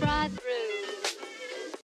right 0.00 0.30
through. 0.34 0.70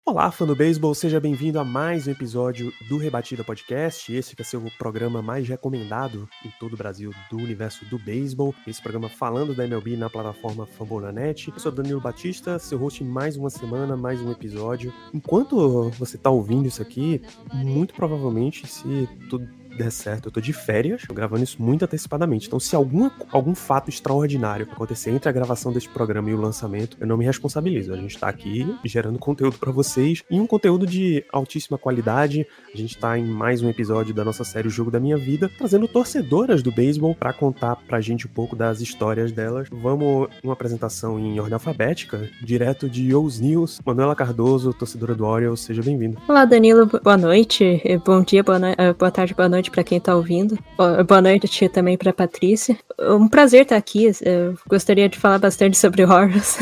Olá, 0.05 0.29
fã 0.31 0.45
do 0.45 0.53
beisebol, 0.53 0.93
seja 0.93 1.17
bem-vindo 1.17 1.57
a 1.59 1.63
mais 1.63 2.07
um 2.07 2.11
episódio 2.11 2.73
do 2.89 2.97
Rebatida 2.97 3.41
Podcast. 3.41 4.13
Esse 4.13 4.35
que 4.35 4.41
é 4.41 4.45
seu 4.45 4.61
programa 4.77 5.21
mais 5.21 5.47
recomendado 5.47 6.27
em 6.45 6.49
todo 6.59 6.73
o 6.73 6.77
Brasil 6.77 7.11
do 7.29 7.37
universo 7.37 7.85
do 7.85 7.97
beisebol. 7.97 8.53
Esse 8.67 8.81
programa 8.81 9.07
falando 9.07 9.55
da 9.55 9.63
MLB 9.63 9.95
na 9.95 10.09
plataforma 10.09 10.65
Fambonanet. 10.65 11.49
Eu 11.49 11.59
sou 11.59 11.71
Danilo 11.71 12.01
Batista, 12.01 12.59
seu 12.59 12.77
host 12.77 13.01
em 13.01 13.07
mais 13.07 13.37
uma 13.37 13.49
semana, 13.49 13.95
mais 13.95 14.19
um 14.19 14.29
episódio. 14.29 14.93
Enquanto 15.13 15.89
você 15.91 16.17
tá 16.17 16.29
ouvindo 16.29 16.67
isso 16.67 16.81
aqui, 16.81 17.21
muito 17.53 17.93
provavelmente, 17.93 18.67
se 18.67 19.07
tudo 19.29 19.47
der 19.77 19.91
certo, 19.91 20.27
eu 20.27 20.31
tô 20.31 20.39
de 20.41 20.53
férias, 20.53 21.03
tô 21.07 21.13
gravando 21.13 21.43
isso 21.43 21.61
muito 21.61 21.83
antecipadamente. 21.83 22.47
Então, 22.47 22.59
se 22.59 22.75
alguma, 22.75 23.11
algum 23.31 23.55
fato 23.55 23.89
extraordinário 23.89 24.67
acontecer 24.71 25.11
entre 25.11 25.27
a 25.29 25.31
gravação 25.31 25.71
desse 25.73 25.89
programa 25.89 26.29
e 26.29 26.33
o 26.33 26.39
lançamento, 26.39 26.97
eu 26.99 27.07
não 27.07 27.17
me 27.17 27.25
responsabilizo. 27.25 27.93
A 27.93 27.97
gente 27.97 28.17
tá 28.17 28.27
aqui 28.27 28.75
gerando 28.85 29.17
conteúdo 29.19 29.57
para 29.57 29.71
vocês 29.71 30.23
e 30.29 30.39
um 30.39 30.45
conteúdo 30.47 30.85
de 30.85 31.23
altíssima 31.31 31.77
qualidade. 31.77 32.45
A 32.73 32.77
gente 32.77 32.97
tá 32.97 33.17
em 33.17 33.25
mais 33.25 33.61
um 33.61 33.69
episódio 33.69 34.13
da 34.13 34.23
nossa 34.23 34.43
série 34.43 34.67
O 34.67 34.71
Jogo 34.71 34.91
da 34.91 34.99
Minha 34.99 35.17
Vida, 35.17 35.49
trazendo 35.57 35.87
torcedoras 35.87 36.61
do 36.61 36.71
beisebol 36.71 37.15
para 37.15 37.33
contar 37.33 37.75
pra 37.87 37.99
gente 38.01 38.27
um 38.27 38.29
pouco 38.29 38.55
das 38.55 38.81
histórias 38.81 39.31
delas. 39.31 39.67
Vamos 39.71 40.27
uma 40.43 40.53
apresentação 40.53 41.19
em 41.19 41.39
ordem 41.39 41.53
alfabética, 41.53 42.29
direto 42.41 42.89
de 42.89 43.13
O's 43.15 43.39
News. 43.39 43.79
Manuela 43.85 44.15
Cardoso, 44.15 44.73
torcedora 44.73 45.15
do 45.15 45.25
Orioles, 45.25 45.61
seja 45.61 45.81
bem-vindo. 45.81 46.17
Olá, 46.27 46.45
Danilo. 46.45 46.85
Boa 46.85 47.17
noite. 47.17 47.81
Eh, 47.83 47.97
Bom 47.97 48.21
dia, 48.21 48.43
boa, 48.43 48.59
noi- 48.59 48.75
eh, 48.77 48.93
boa 48.93 49.09
tarde, 49.11 49.33
boa 49.33 49.47
noite 49.49 49.62
pra 49.71 49.83
quem 49.83 49.99
tá 49.99 50.15
ouvindo. 50.15 50.57
Bo- 50.77 51.03
Boa 51.03 51.21
noite 51.21 51.67
também 51.69 51.97
pra 51.97 52.13
Patrícia. 52.13 52.77
Um 52.99 53.27
prazer 53.27 53.63
estar 53.63 53.77
aqui. 53.77 54.05
Eu 54.21 54.57
gostaria 54.67 55.07
de 55.09 55.17
falar 55.17 55.39
bastante 55.39 55.77
sobre 55.77 56.03
Horus. 56.05 56.57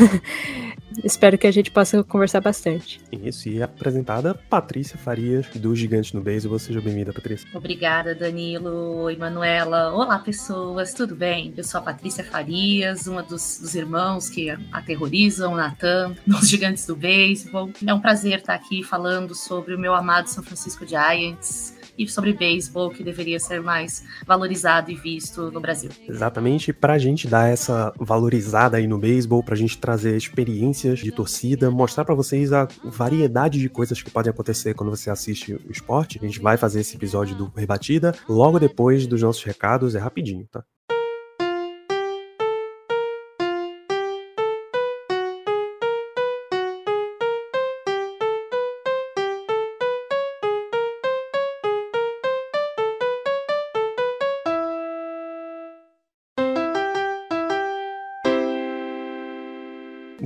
Espero 1.02 1.38
que 1.38 1.46
a 1.46 1.50
gente 1.50 1.70
possa 1.70 2.04
conversar 2.04 2.42
bastante. 2.42 3.00
Isso, 3.10 3.48
e 3.48 3.62
apresentada 3.62 4.34
Patrícia 4.34 4.98
Farias, 4.98 5.46
do 5.54 5.74
Gigantes 5.74 6.12
no 6.12 6.20
Beisebol. 6.20 6.58
Seja 6.58 6.82
bem-vinda, 6.82 7.14
Patrícia. 7.14 7.48
Obrigada, 7.54 8.14
Danilo. 8.14 8.70
Oi, 9.04 9.16
Manuela. 9.16 9.90
Olá, 9.94 10.18
pessoas. 10.18 10.92
Tudo 10.92 11.16
bem? 11.16 11.54
Eu 11.56 11.64
sou 11.64 11.80
a 11.80 11.82
Patrícia 11.82 12.22
Farias, 12.22 13.06
uma 13.06 13.22
dos, 13.22 13.58
dos 13.60 13.74
irmãos 13.74 14.28
que 14.28 14.50
aterrorizam 14.70 15.54
o 15.54 15.56
Natan 15.56 16.14
nos 16.26 16.46
Gigantes 16.46 16.84
do 16.86 16.94
Beisebol. 16.94 17.70
É 17.86 17.94
um 17.94 18.00
prazer 18.00 18.40
estar 18.40 18.54
aqui 18.54 18.82
falando 18.82 19.34
sobre 19.34 19.74
o 19.74 19.78
meu 19.78 19.94
amado 19.94 20.26
São 20.28 20.44
Francisco 20.44 20.86
Giants 20.86 21.74
e 21.98 22.08
sobre 22.08 22.32
beisebol, 22.32 22.90
que 22.90 23.02
deveria 23.02 23.38
ser 23.38 23.60
mais 23.60 24.04
valorizado 24.26 24.90
e 24.90 24.94
visto 24.94 25.50
no 25.50 25.60
Brasil. 25.60 25.90
Exatamente, 26.08 26.72
pra 26.72 26.98
gente 26.98 27.26
dar 27.26 27.48
essa 27.48 27.92
valorizada 27.98 28.76
aí 28.76 28.86
no 28.86 28.98
beisebol, 28.98 29.42
pra 29.42 29.56
gente 29.56 29.78
trazer 29.78 30.16
experiências 30.16 31.00
de 31.00 31.12
torcida, 31.12 31.70
mostrar 31.70 32.04
pra 32.04 32.14
vocês 32.14 32.52
a 32.52 32.68
variedade 32.84 33.58
de 33.58 33.68
coisas 33.68 34.02
que 34.02 34.10
podem 34.10 34.30
acontecer 34.30 34.74
quando 34.74 34.90
você 34.90 35.10
assiste 35.10 35.54
o 35.54 35.70
esporte. 35.70 36.18
A 36.22 36.26
gente 36.26 36.40
vai 36.40 36.56
fazer 36.56 36.80
esse 36.80 36.96
episódio 36.96 37.36
do 37.36 37.52
Rebatida 37.56 38.14
logo 38.28 38.58
depois 38.58 39.06
dos 39.06 39.22
nossos 39.22 39.42
recados, 39.42 39.94
é 39.94 39.98
rapidinho, 39.98 40.46
tá? 40.50 40.64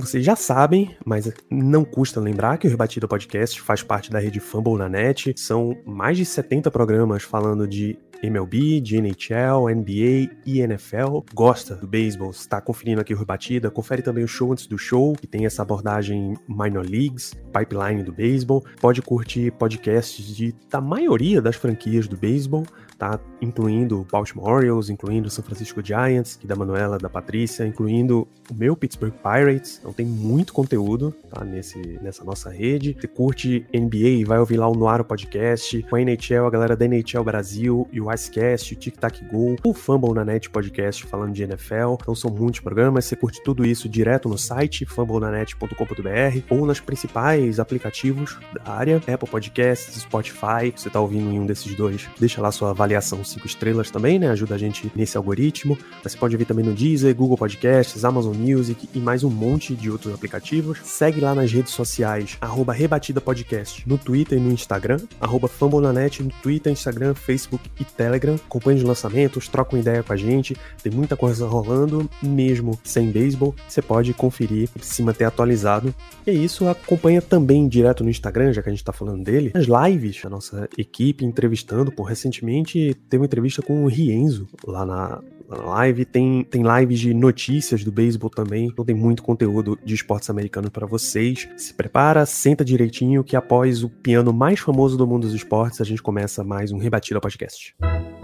Vocês 0.07 0.23
já 0.23 0.37
sabem, 0.37 0.95
mas 1.05 1.29
não 1.51 1.83
custa 1.83 2.21
lembrar 2.21 2.57
que 2.57 2.65
o 2.65 2.69
Rebatida 2.69 3.09
Podcast 3.09 3.61
faz 3.61 3.83
parte 3.83 4.09
da 4.09 4.19
rede 4.19 4.39
Fumble 4.39 4.77
na 4.77 4.87
Net. 4.87 5.33
São 5.35 5.77
mais 5.85 6.15
de 6.15 6.23
70 6.23 6.71
programas 6.71 7.23
falando 7.23 7.67
de 7.67 7.99
MLB, 8.23 8.79
de 8.79 8.95
NHL, 8.95 9.67
NBA 9.67 10.33
e 10.45 10.61
NFL. 10.61 11.19
Gosta 11.33 11.75
do 11.75 11.85
beisebol? 11.85 12.31
Está 12.31 12.61
conferindo 12.61 13.01
aqui 13.01 13.13
o 13.13 13.17
Rebatida? 13.17 13.69
Confere 13.69 14.01
também 14.01 14.23
o 14.23 14.29
show 14.29 14.53
antes 14.53 14.65
do 14.65 14.77
show, 14.77 15.13
que 15.13 15.27
tem 15.27 15.45
essa 15.45 15.61
abordagem 15.61 16.35
minor 16.47 16.85
leagues, 16.85 17.33
pipeline 17.51 18.01
do 18.01 18.13
beisebol. 18.13 18.63
Pode 18.79 19.01
curtir 19.01 19.51
podcasts 19.51 20.25
de, 20.25 20.55
da 20.69 20.79
maioria 20.79 21.41
das 21.41 21.57
franquias 21.57 22.07
do 22.07 22.15
beisebol, 22.15 22.65
tá? 22.97 23.19
Incluindo 23.41 24.01
o 24.01 24.03
Baltimore 24.03 24.49
Orioles, 24.49 24.89
incluindo 24.89 25.27
o 25.27 25.31
San 25.31 25.43
Francisco 25.43 25.83
Giants, 25.83 26.35
que 26.35 26.47
da 26.47 26.55
Manuela, 26.55 26.97
da 26.97 27.09
Patrícia, 27.09 27.65
incluindo 27.65 28.27
o 28.49 28.53
meu 28.53 28.75
Pittsburgh 28.75 29.13
Pirates. 29.13 29.77
Então 29.79 29.93
tem 29.93 30.05
muito 30.05 30.53
conteúdo, 30.53 31.13
tá? 31.29 31.43
Nesse, 31.43 31.77
nessa 32.01 32.23
nossa 32.23 32.49
rede. 32.49 32.97
Você 32.99 33.07
curte 33.07 33.65
NBA, 33.73 34.25
vai 34.25 34.39
ouvir 34.39 34.57
lá 34.57 34.67
o 34.67 34.75
Noaro 34.75 35.05
Podcast, 35.05 35.83
com 35.83 35.95
a 35.95 36.01
NHL, 36.01 36.45
a 36.45 36.49
galera 36.49 36.75
da 36.75 36.85
NHL 36.85 37.23
Brasil, 37.23 37.87
e 37.91 38.01
o 38.01 38.11
Icecast, 38.11 38.73
o 38.73 38.77
Tic 38.77 38.97
Tac 38.97 39.23
Go, 39.31 39.55
o 39.63 39.73
Fumble 39.73 40.13
na 40.13 40.25
Net 40.25 40.49
Podcast 40.49 41.05
falando 41.05 41.33
de 41.33 41.43
NFL. 41.43 41.95
Então 42.01 42.15
são 42.15 42.31
muitos 42.31 42.59
programas. 42.61 43.05
Você 43.05 43.15
curte 43.15 43.41
tudo 43.43 43.65
isso 43.65 43.87
direto 43.87 44.27
no 44.27 44.37
site, 44.37 44.85
fumblenanet.com.br 44.85 46.41
ou 46.49 46.65
nas 46.65 46.79
principais 46.79 47.59
aplicativos 47.59 48.37
da 48.53 48.71
área, 48.73 48.97
Apple 48.97 49.29
Podcasts, 49.29 50.01
Spotify. 50.01 50.73
Você 50.75 50.89
tá 50.89 50.99
ouvindo 50.99 51.31
em 51.31 51.39
um 51.39 51.45
desses 51.45 51.75
dois, 51.75 52.07
deixa 52.19 52.41
lá 52.41 52.51
sua 52.51 52.71
avaliação 52.71 52.86
5 53.01 53.45
estrelas 53.45 53.91
também, 53.91 54.17
né? 54.17 54.29
Ajuda 54.29 54.55
a 54.55 54.57
gente 54.57 54.91
nesse 54.95 55.17
algoritmo. 55.17 55.77
Você 56.03 56.17
pode 56.17 56.35
ouvir 56.35 56.45
também 56.45 56.65
no 56.65 56.73
Deezer, 56.73 57.13
Google 57.15 57.37
Podcasts, 57.37 58.03
Amazon 58.05 58.35
Music 58.35 58.87
e 58.93 58.99
mais 58.99 59.23
um 59.23 59.29
monte 59.29 59.75
de 59.75 59.89
outros 59.89 60.13
aplicativos. 60.13 60.79
Segue 60.83 61.19
lá 61.19 61.35
nas 61.35 61.51
redes 61.51 61.73
sociais, 61.73 62.37
arroba 62.39 62.73
Rebatida 62.73 63.19
Podcast, 63.19 63.87
no 63.87 63.97
Twitter 63.97 64.37
e 64.37 64.41
no 64.41 64.51
Instagram, 64.51 64.99
arroba 65.19 65.47
Fambonanet 65.47 66.23
no 66.23 66.31
Twitter, 66.41 66.71
Instagram, 66.71 67.13
Facebook 67.13 67.69
e 67.79 67.83
Telegram. 67.83 68.35
Acompanhe 68.35 68.77
os 68.77 68.83
lançamentos, 68.83 69.47
troca 69.47 69.75
uma 69.75 69.81
ideia 69.81 70.03
com 70.03 70.13
a 70.13 70.17
gente. 70.17 70.55
Tem 70.81 70.91
muita 70.91 71.15
coisa 71.17 71.47
rolando, 71.47 72.09
mesmo 72.21 72.79
sem 72.83 73.11
beisebol. 73.11 73.55
Você 73.67 73.81
pode 73.81 74.13
conferir 74.13 74.69
se 74.81 75.03
manter 75.03 75.25
atualizado. 75.25 75.93
E 76.25 76.31
é 76.31 76.33
isso, 76.33 76.67
acompanha 76.67 77.21
também 77.21 77.67
direto 77.67 78.03
no 78.03 78.09
Instagram, 78.09 78.53
já 78.53 78.61
que 78.61 78.69
a 78.69 78.71
gente 78.71 78.83
tá 78.83 78.93
falando 78.93 79.23
dele, 79.23 79.51
as 79.53 79.65
lives 79.65 80.21
da 80.21 80.29
nossa 80.29 80.69
equipe 80.77 81.25
entrevistando. 81.25 81.91
Por 81.91 82.03
recentemente 82.03 82.76
teve 83.09 83.21
uma 83.21 83.25
entrevista 83.25 83.61
com 83.61 83.83
o 83.83 83.87
Rienzo 83.87 84.47
lá 84.65 84.85
na, 84.85 85.21
live. 85.49 86.05
Tem, 86.05 86.43
tem 86.43 86.63
lives 86.63 86.99
de 86.99 87.13
notícias 87.13 87.83
do 87.83 87.91
beisebol 87.91 88.29
também. 88.29 88.65
Então 88.65 88.83
tem 88.83 88.95
muito 88.95 89.23
conteúdo 89.23 89.77
de 89.83 89.93
esportes 89.93 90.29
americanos 90.29 90.69
para 90.69 90.85
vocês. 90.85 91.47
Se 91.55 91.73
prepara, 91.73 92.25
senta 92.25 92.63
direitinho, 92.65 93.23
que 93.23 93.35
após 93.35 93.83
o 93.83 93.89
piano 93.89 94.33
mais 94.33 94.59
famoso 94.59 94.97
do 94.97 95.07
mundo 95.07 95.23
dos 95.23 95.33
esportes, 95.33 95.81
a 95.81 95.83
gente 95.83 96.01
começa 96.01 96.43
mais 96.43 96.71
um 96.71 96.77
Rebatida 96.77 97.21
Podcast. 97.21 97.75
Então, 97.79 98.16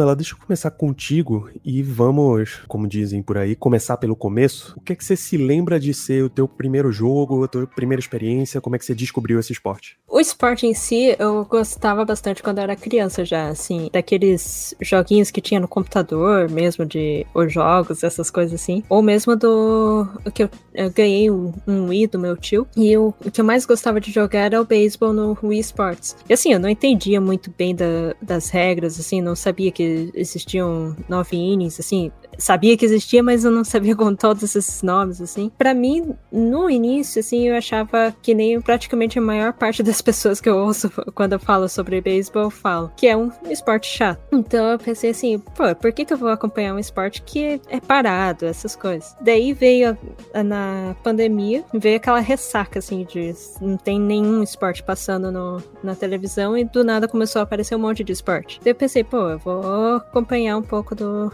Manuela, 0.00 0.16
deixa 0.16 0.34
eu 0.34 0.38
começar 0.38 0.70
contigo 0.70 1.50
e 1.62 1.82
vamos, 1.82 2.60
como 2.66 2.88
dizem 2.88 3.22
por 3.22 3.36
aí, 3.36 3.54
começar 3.54 3.98
pelo 3.98 4.16
começo. 4.16 4.74
O 4.76 4.80
que 4.80 4.94
é 4.94 4.96
que 4.96 5.04
você 5.04 5.14
se 5.14 5.36
lembra 5.36 5.78
de 5.78 5.92
ser 5.92 6.24
o 6.24 6.30
teu 6.30 6.48
primeiro 6.48 6.90
jogo, 6.90 7.44
a 7.44 7.48
tua 7.48 7.66
primeira 7.66 8.00
experiência? 8.00 8.60
Como 8.60 8.74
é 8.74 8.78
que 8.78 8.84
você 8.84 8.94
descobriu 8.94 9.38
esse 9.38 9.52
esporte? 9.52 9.98
O 10.08 10.18
esporte 10.18 10.66
em 10.66 10.72
si, 10.72 11.14
eu 11.18 11.44
gostava 11.44 12.04
bastante 12.04 12.42
quando 12.42 12.58
eu 12.58 12.64
era 12.64 12.74
criança 12.74 13.24
já, 13.24 13.48
assim, 13.48 13.90
daqueles 13.92 14.74
joguinhos 14.80 15.30
que 15.30 15.40
tinha 15.40 15.60
no 15.60 15.68
computador 15.68 16.48
mesmo, 16.48 16.86
de 16.86 17.26
os 17.34 17.52
jogos, 17.52 18.02
essas 18.02 18.30
coisas 18.30 18.58
assim. 18.58 18.82
Ou 18.88 19.02
mesmo 19.02 19.36
do 19.36 20.08
que 20.32 20.44
eu, 20.44 20.50
eu 20.72 20.90
ganhei 20.90 21.30
um, 21.30 21.52
um 21.66 21.88
Wii 21.88 22.06
do 22.06 22.18
meu 22.18 22.36
tio. 22.38 22.66
E 22.74 22.90
eu, 22.90 23.14
o 23.24 23.30
que 23.30 23.40
eu 23.40 23.44
mais 23.44 23.66
gostava 23.66 24.00
de 24.00 24.10
jogar 24.10 24.40
era 24.40 24.60
o 24.60 24.64
beisebol 24.64 25.12
no 25.12 25.36
Wii 25.42 25.60
Sports. 25.60 26.16
E 26.28 26.32
assim, 26.32 26.52
eu 26.52 26.58
não 26.58 26.70
entendia 26.70 27.20
muito 27.20 27.52
bem 27.56 27.74
da, 27.74 28.14
das 28.22 28.48
regras, 28.48 28.98
assim, 28.98 29.20
não 29.20 29.36
sabia 29.36 29.50
sabia 29.50 29.70
existiam 30.14 30.96
nove 31.08 31.36
innings, 31.36 31.78
assim, 31.78 32.10
sabia 32.38 32.76
que 32.76 32.84
existia, 32.84 33.22
mas 33.22 33.44
eu 33.44 33.50
não 33.50 33.64
sabia 33.64 33.94
com 33.96 34.14
todos 34.14 34.42
esses 34.42 34.82
nomes, 34.82 35.20
assim. 35.20 35.50
Para 35.56 35.74
mim, 35.74 36.14
no 36.32 36.68
início, 36.68 37.20
assim, 37.20 37.48
eu 37.48 37.56
achava 37.56 38.14
que 38.22 38.34
nem 38.34 38.60
praticamente 38.60 39.18
a 39.18 39.22
maior 39.22 39.52
parte 39.52 39.82
das 39.82 40.00
pessoas 40.00 40.40
que 40.40 40.48
eu 40.48 40.56
ouço 40.56 40.90
quando 41.14 41.34
eu 41.34 41.40
falo 41.40 41.68
sobre 41.68 42.00
beisebol 42.00 42.50
falo, 42.50 42.90
que 42.96 43.06
é 43.06 43.16
um 43.16 43.30
esporte 43.48 43.86
chato. 43.86 44.20
Então 44.32 44.70
eu 44.70 44.78
pensei 44.78 45.10
assim, 45.10 45.38
pô, 45.38 45.74
por 45.74 45.92
que, 45.92 46.04
que 46.04 46.12
eu 46.12 46.18
vou 46.18 46.30
acompanhar 46.30 46.74
um 46.74 46.78
esporte 46.78 47.22
que 47.22 47.60
é 47.68 47.80
parado, 47.80 48.46
essas 48.46 48.74
coisas? 48.74 49.14
Daí 49.20 49.52
veio 49.52 49.96
a, 50.34 50.42
na 50.42 50.96
pandemia, 51.02 51.64
veio 51.74 51.96
aquela 51.96 52.20
ressaca, 52.20 52.78
assim, 52.78 53.04
de 53.04 53.34
não 53.60 53.76
tem 53.76 54.00
nenhum 54.00 54.42
esporte 54.42 54.82
passando 54.82 55.30
no, 55.30 55.62
na 55.82 55.94
televisão 55.94 56.56
e 56.56 56.64
do 56.64 56.82
nada 56.82 57.08
começou 57.08 57.40
a 57.40 57.42
aparecer 57.42 57.74
um 57.74 57.78
monte 57.78 58.02
de 58.02 58.12
esporte. 58.12 58.60
Daí 58.62 58.72
eu 58.72 58.76
pensei, 58.76 59.04
pô, 59.04 59.30
eu 59.30 59.38
vou 59.38 59.62
acompanhar 59.96 60.56
um 60.56 60.62
pouco 60.62 60.94
do, 60.94 61.32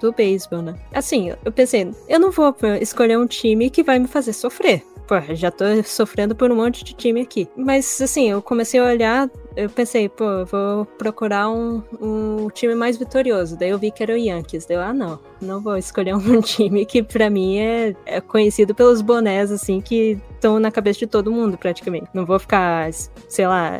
do 0.00 0.12
beisebol, 0.12 0.62
né? 0.62 0.74
Assim, 0.92 1.32
eu 1.44 1.52
pensei, 1.52 1.92
eu 2.08 2.18
não 2.18 2.30
vou 2.30 2.54
escolher 2.80 3.18
um 3.18 3.26
time 3.26 3.70
que 3.70 3.82
vai 3.82 3.98
me 3.98 4.06
fazer 4.06 4.32
sofrer. 4.32 4.84
Pô, 5.06 5.20
já 5.34 5.50
tô 5.50 5.64
sofrendo 5.84 6.34
por 6.34 6.50
um 6.50 6.56
monte 6.56 6.84
de 6.84 6.94
time 6.94 7.20
aqui. 7.20 7.48
Mas, 7.56 8.00
assim, 8.00 8.30
eu 8.30 8.40
comecei 8.40 8.78
a 8.78 8.84
olhar, 8.84 9.30
eu 9.56 9.68
pensei, 9.68 10.08
pô, 10.08 10.44
vou 10.46 10.84
procurar 10.84 11.50
um, 11.50 11.82
um 12.00 12.48
time 12.50 12.74
mais 12.74 12.96
vitorioso. 12.96 13.56
Daí 13.56 13.70
eu 13.70 13.78
vi 13.78 13.90
que 13.90 14.02
era 14.02 14.12
o 14.12 14.16
Yankees. 14.16 14.64
Daí 14.64 14.76
eu, 14.76 14.80
ah, 14.80 14.94
não, 14.94 15.18
não 15.40 15.60
vou 15.60 15.76
escolher 15.76 16.14
um 16.16 16.40
time 16.40 16.86
que 16.86 17.02
pra 17.02 17.28
mim 17.28 17.58
é, 17.58 17.94
é 18.06 18.20
conhecido 18.20 18.74
pelos 18.74 19.00
bonés, 19.00 19.50
assim, 19.50 19.80
que 19.80 20.18
estão 20.34 20.58
na 20.58 20.70
cabeça 20.70 21.00
de 21.00 21.06
todo 21.06 21.32
mundo, 21.32 21.58
praticamente. 21.58 22.08
Não 22.14 22.24
vou 22.24 22.38
ficar, 22.38 22.90
sei 23.28 23.46
lá, 23.46 23.72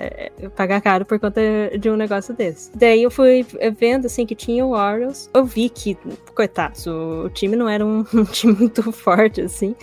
pagar 0.57 0.81
caro 0.81 1.05
por 1.05 1.19
conta 1.19 1.41
de 1.79 1.89
um 1.89 1.97
negócio 1.97 2.35
desse. 2.35 2.71
Daí 2.77 3.03
eu 3.03 3.11
fui 3.11 3.47
vendo, 3.79 4.07
assim, 4.07 4.27
que 4.27 4.35
tinha 4.35 4.67
o 4.67 4.73
Orioles. 4.73 5.31
Eu 5.33 5.45
vi 5.45 5.69
que, 5.69 5.97
coitados, 6.35 6.87
o 6.87 7.31
time 7.31 7.57
não 7.57 7.69
era 7.69 7.85
um, 7.85 8.05
um 8.13 8.25
time 8.25 8.55
muito 8.55 8.91
forte, 8.93 9.41
assim. 9.41 9.75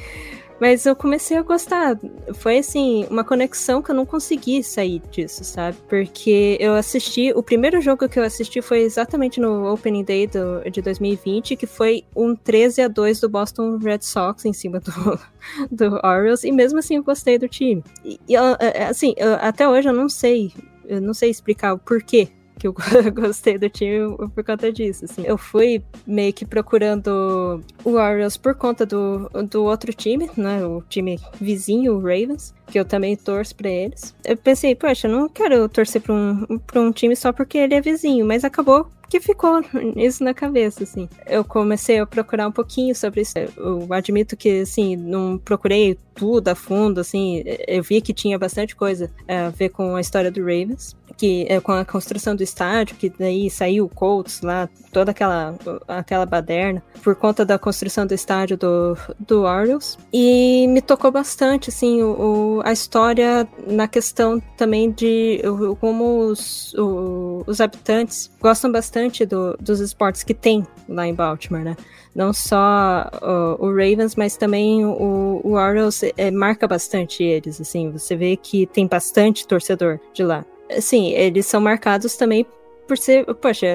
Mas 0.60 0.86
eu 0.86 0.96
comecei 0.96 1.38
a 1.38 1.42
gostar. 1.42 1.98
Foi 2.36 2.58
assim, 2.58 3.06
uma 3.10 3.24
conexão 3.24 3.82
que 3.82 3.92
eu 3.92 3.96
não 3.96 4.06
consegui 4.06 4.62
sair 4.64 5.02
disso, 5.10 5.44
sabe? 5.44 5.78
Porque 5.88 6.58
eu 6.60 6.74
assisti. 6.74 7.32
O 7.34 7.42
primeiro 7.42 7.80
jogo 7.82 8.10
que 8.10 8.20
eu 8.20 8.24
assisti 8.24 8.62
foi 8.62 8.80
exatamente 8.82 9.40
no 9.40 9.72
Opening 9.72 10.04
Day 10.04 10.28
do, 10.28 10.70
de 10.70 10.82
2020, 10.82 11.56
que 11.56 11.66
foi 11.66 12.04
um 12.16 12.36
13 12.36 12.82
a 12.82 12.88
2 12.88 13.22
do 13.22 13.30
Boston 13.30 13.78
Red 13.78 14.02
Sox 14.02 14.46
em 14.46 14.54
cima 14.54 14.80
do, 14.80 15.20
do 15.72 16.00
Orioles. 16.04 16.44
E 16.44 16.52
mesmo 16.52 16.80
assim 16.80 16.98
eu 16.98 17.04
gostei 17.04 17.38
do 17.38 17.48
time. 17.48 17.84
E, 18.04 18.20
e 18.28 18.36
assim, 18.36 19.14
eu, 19.18 19.34
até 19.36 19.68
hoje 19.68 19.88
eu 19.88 19.94
não 19.94 20.10
sei. 20.10 20.52
Eu 20.86 21.00
não 21.00 21.14
sei 21.14 21.30
explicar 21.30 21.74
o 21.74 21.78
porquê 21.78 22.30
que 22.60 22.68
eu 22.68 22.76
gostei 23.16 23.58
do 23.58 23.70
time 23.70 24.16
por 24.36 24.44
conta 24.44 24.72
disso, 24.72 25.06
assim. 25.06 25.24
Eu 25.26 25.38
fui 25.38 25.82
meio 26.06 26.34
que 26.34 26.46
procurando 26.46 27.64
o 27.84 27.92
Orioles 27.92 28.38
por 28.38 28.54
conta 28.54 28.86
do, 28.86 29.30
do 29.50 29.64
outro 29.64 29.94
time, 29.94 30.30
né, 30.36 30.64
o 30.66 30.84
time 30.88 31.20
vizinho, 31.40 31.96
o 31.96 32.00
Ravens, 32.00 32.54
que 32.68 32.80
eu 32.80 32.86
também 32.86 33.16
torço 33.16 33.56
para 33.56 33.70
eles. 33.70 34.14
Eu 34.24 34.38
pensei, 34.38 34.76
poxa, 34.76 35.08
eu 35.08 35.12
não 35.12 35.30
quero 35.30 35.68
torcer 35.70 36.02
para 36.02 36.14
um, 36.14 36.60
pra 36.60 36.82
um 36.82 36.92
time 36.92 37.16
só 37.16 37.32
porque 37.32 37.58
ele 37.58 37.74
é 37.74 37.82
vizinho, 37.82 38.26
mas 38.26 38.44
acabou 38.44 38.88
que 39.10 39.20
ficou 39.20 39.62
isso 39.96 40.24
na 40.24 40.34
cabeça, 40.34 40.84
assim. 40.84 41.10
Eu 41.26 41.44
comecei 41.44 41.98
a 41.98 42.06
procurar 42.06 42.48
um 42.48 42.52
pouquinho 42.52 42.96
sobre 42.96 43.22
isso. 43.22 43.34
Eu 43.58 43.92
admito 43.92 44.38
que, 44.38 44.62
assim, 44.62 44.96
não 44.96 45.38
procurei 45.38 45.98
tudo 46.14 46.50
a 46.50 46.56
fundo, 46.56 47.02
assim. 47.02 47.44
Eu 47.68 47.82
vi 47.82 48.02
que 48.02 48.14
tinha 48.14 48.38
bastante 48.38 48.76
coisa 48.76 49.10
a 49.28 49.50
ver 49.50 49.70
com 49.70 49.96
a 49.96 50.02
história 50.02 50.30
do 50.30 50.42
Ravens 50.42 50.96
que 51.20 51.46
é 51.50 51.60
com 51.60 51.74
a 51.74 51.84
construção 51.84 52.34
do 52.34 52.42
estádio, 52.42 52.96
que 52.96 53.10
daí 53.10 53.50
saiu 53.50 53.84
o 53.84 53.90
Colts 53.90 54.42
lá, 54.42 54.70
toda 54.94 55.12
aquela, 55.12 55.54
aquela 55.86 56.26
baderna, 56.26 56.82
por 57.04 57.14
conta 57.14 57.44
da 57.44 57.60
construção 57.60 58.08
do 58.08 58.14
estádio 58.14 58.56
do, 58.56 58.98
do 59.20 59.42
Orioles. 59.42 59.98
E 60.14 60.66
me 60.70 60.82
tocou 60.82 61.12
bastante, 61.12 61.70
assim, 61.70 62.02
o, 62.02 62.60
o 62.60 62.62
a 62.64 62.72
história 62.72 63.46
na 63.68 63.86
questão 63.86 64.40
também 64.56 64.92
de 64.92 65.42
o, 65.44 65.76
como 65.76 66.20
os, 66.20 66.74
o, 66.76 67.44
os 67.46 67.60
habitantes 67.60 68.32
gostam 68.40 68.72
bastante 68.72 69.26
do, 69.26 69.58
dos 69.60 69.82
esportes 69.82 70.24
que 70.24 70.34
tem 70.34 70.66
lá 70.88 71.06
em 71.06 71.14
Baltimore, 71.14 71.66
né? 71.66 71.76
Não 72.16 72.32
só 72.32 73.10
o, 73.22 73.66
o 73.66 73.70
Ravens, 73.70 74.16
mas 74.16 74.38
também 74.38 74.86
o, 74.86 75.42
o 75.44 75.52
Orioles 75.52 76.02
é, 76.16 76.32
marca 76.32 76.66
bastante 76.66 77.24
eles, 77.24 77.60
assim, 77.60 77.92
você 77.92 78.16
vê 78.16 78.38
que 78.38 78.66
tem 78.66 78.88
bastante 78.88 79.46
torcedor 79.46 80.00
de 80.14 80.24
lá. 80.24 80.46
Sim, 80.80 81.12
eles 81.14 81.46
são 81.46 81.60
marcados 81.60 82.16
também 82.16 82.46
por 82.88 82.98
ser, 82.98 83.24
poxa, 83.36 83.68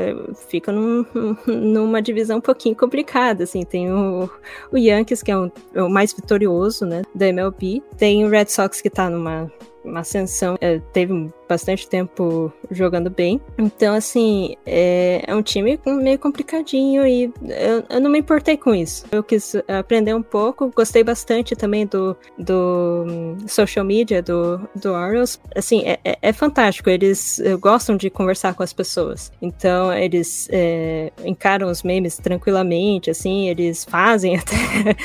fica 0.48 0.72
num, 0.72 1.06
numa 1.46 2.02
divisão 2.02 2.38
um 2.38 2.40
pouquinho 2.40 2.74
complicada, 2.74 3.44
assim, 3.44 3.62
tem 3.62 3.90
o, 3.92 4.28
o 4.72 4.76
Yankees, 4.76 5.22
que 5.22 5.30
é, 5.30 5.38
um, 5.38 5.50
é 5.72 5.82
o 5.82 5.88
mais 5.88 6.12
vitorioso, 6.12 6.84
né, 6.84 7.02
da 7.14 7.28
MLB, 7.28 7.80
tem 7.96 8.24
o 8.24 8.28
Red 8.28 8.46
Sox, 8.46 8.80
que 8.80 8.90
tá 8.90 9.08
numa 9.08 9.42
uma 9.42 9.52
ascensão, 9.96 10.56
é, 10.60 10.78
teve 10.92 11.30
bastante 11.48 11.88
tempo 11.88 12.52
jogando 12.70 13.10
bem. 13.10 13.40
Então, 13.58 13.94
assim, 13.94 14.56
é, 14.66 15.24
é 15.26 15.34
um 15.34 15.42
time 15.42 15.78
meio 15.86 16.18
complicadinho 16.18 17.06
e 17.06 17.32
eu, 17.42 17.84
eu, 17.88 18.00
não 18.00 18.10
me 18.10 18.18
importei 18.18 18.56
com 18.56 18.74
isso. 18.74 19.04
Eu 19.12 19.22
quis 19.22 19.54
aprender 19.68 20.14
um 20.14 20.22
pouco, 20.22 20.70
gostei 20.74 21.04
bastante 21.04 21.54
também 21.54 21.86
do, 21.86 22.16
do 22.38 23.04
hum, 23.06 23.36
social 23.46 23.84
media 23.84 24.22
do, 24.22 24.60
do 24.74 24.92
Orioles. 24.92 25.40
Assim, 25.54 25.82
é, 25.84 25.98
é, 26.04 26.18
é 26.20 26.32
fantástico, 26.32 26.88
eles 26.90 27.40
gostam 27.60 27.96
de 27.96 28.10
conversar 28.10 28.54
com 28.54 28.62
as 28.62 28.72
pessoas. 28.72 29.32
Então, 29.40 29.92
eles 29.92 30.48
é, 30.50 31.12
encaram 31.24 31.70
os 31.70 31.82
memes 31.82 32.16
tranquilamente, 32.16 33.10
assim, 33.10 33.48
eles 33.48 33.84
fazem 33.84 34.36
até 34.38 34.96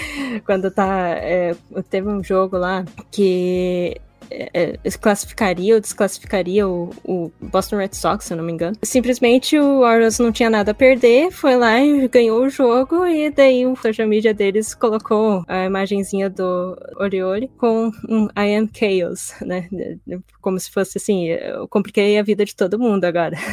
quando 0.45 0.71
tá. 0.71 1.09
É, 1.09 1.55
teve 1.89 2.07
um 2.07 2.23
jogo 2.23 2.57
lá 2.57 2.85
que 3.11 3.99
é, 4.31 4.79
é 4.83 4.91
classificaria 4.91 5.75
ou 5.75 5.81
desclassificaria 5.81 6.67
o, 6.67 6.89
o, 7.03 7.31
Boston 7.41 7.77
Red 7.77 7.93
Sox, 7.93 8.25
se 8.25 8.33
eu 8.33 8.37
não 8.37 8.43
me 8.43 8.51
engano. 8.51 8.77
Simplesmente 8.83 9.57
o 9.57 9.79
Orioles 9.79 10.19
não 10.19 10.31
tinha 10.31 10.49
nada 10.49 10.71
a 10.71 10.73
perder, 10.73 11.31
foi 11.31 11.55
lá 11.55 11.79
e 11.79 12.07
ganhou 12.07 12.43
o 12.43 12.49
jogo, 12.49 13.05
e 13.05 13.29
daí 13.29 13.65
o 13.65 13.75
social 13.75 14.07
media 14.07 14.33
deles 14.33 14.73
colocou 14.73 15.43
a 15.47 15.65
imagenzinha 15.65 16.29
do 16.29 16.77
Oriole 16.97 17.49
com 17.57 17.91
um 18.07 18.25
I 18.37 18.55
am 18.55 18.69
Chaos, 18.73 19.33
né? 19.41 19.67
Como 20.41 20.59
se 20.59 20.71
fosse 20.71 20.97
assim, 20.97 21.27
eu 21.27 21.67
compliquei 21.67 22.17
a 22.17 22.23
vida 22.23 22.45
de 22.45 22.55
todo 22.55 22.79
mundo 22.79 23.05
agora. 23.05 23.37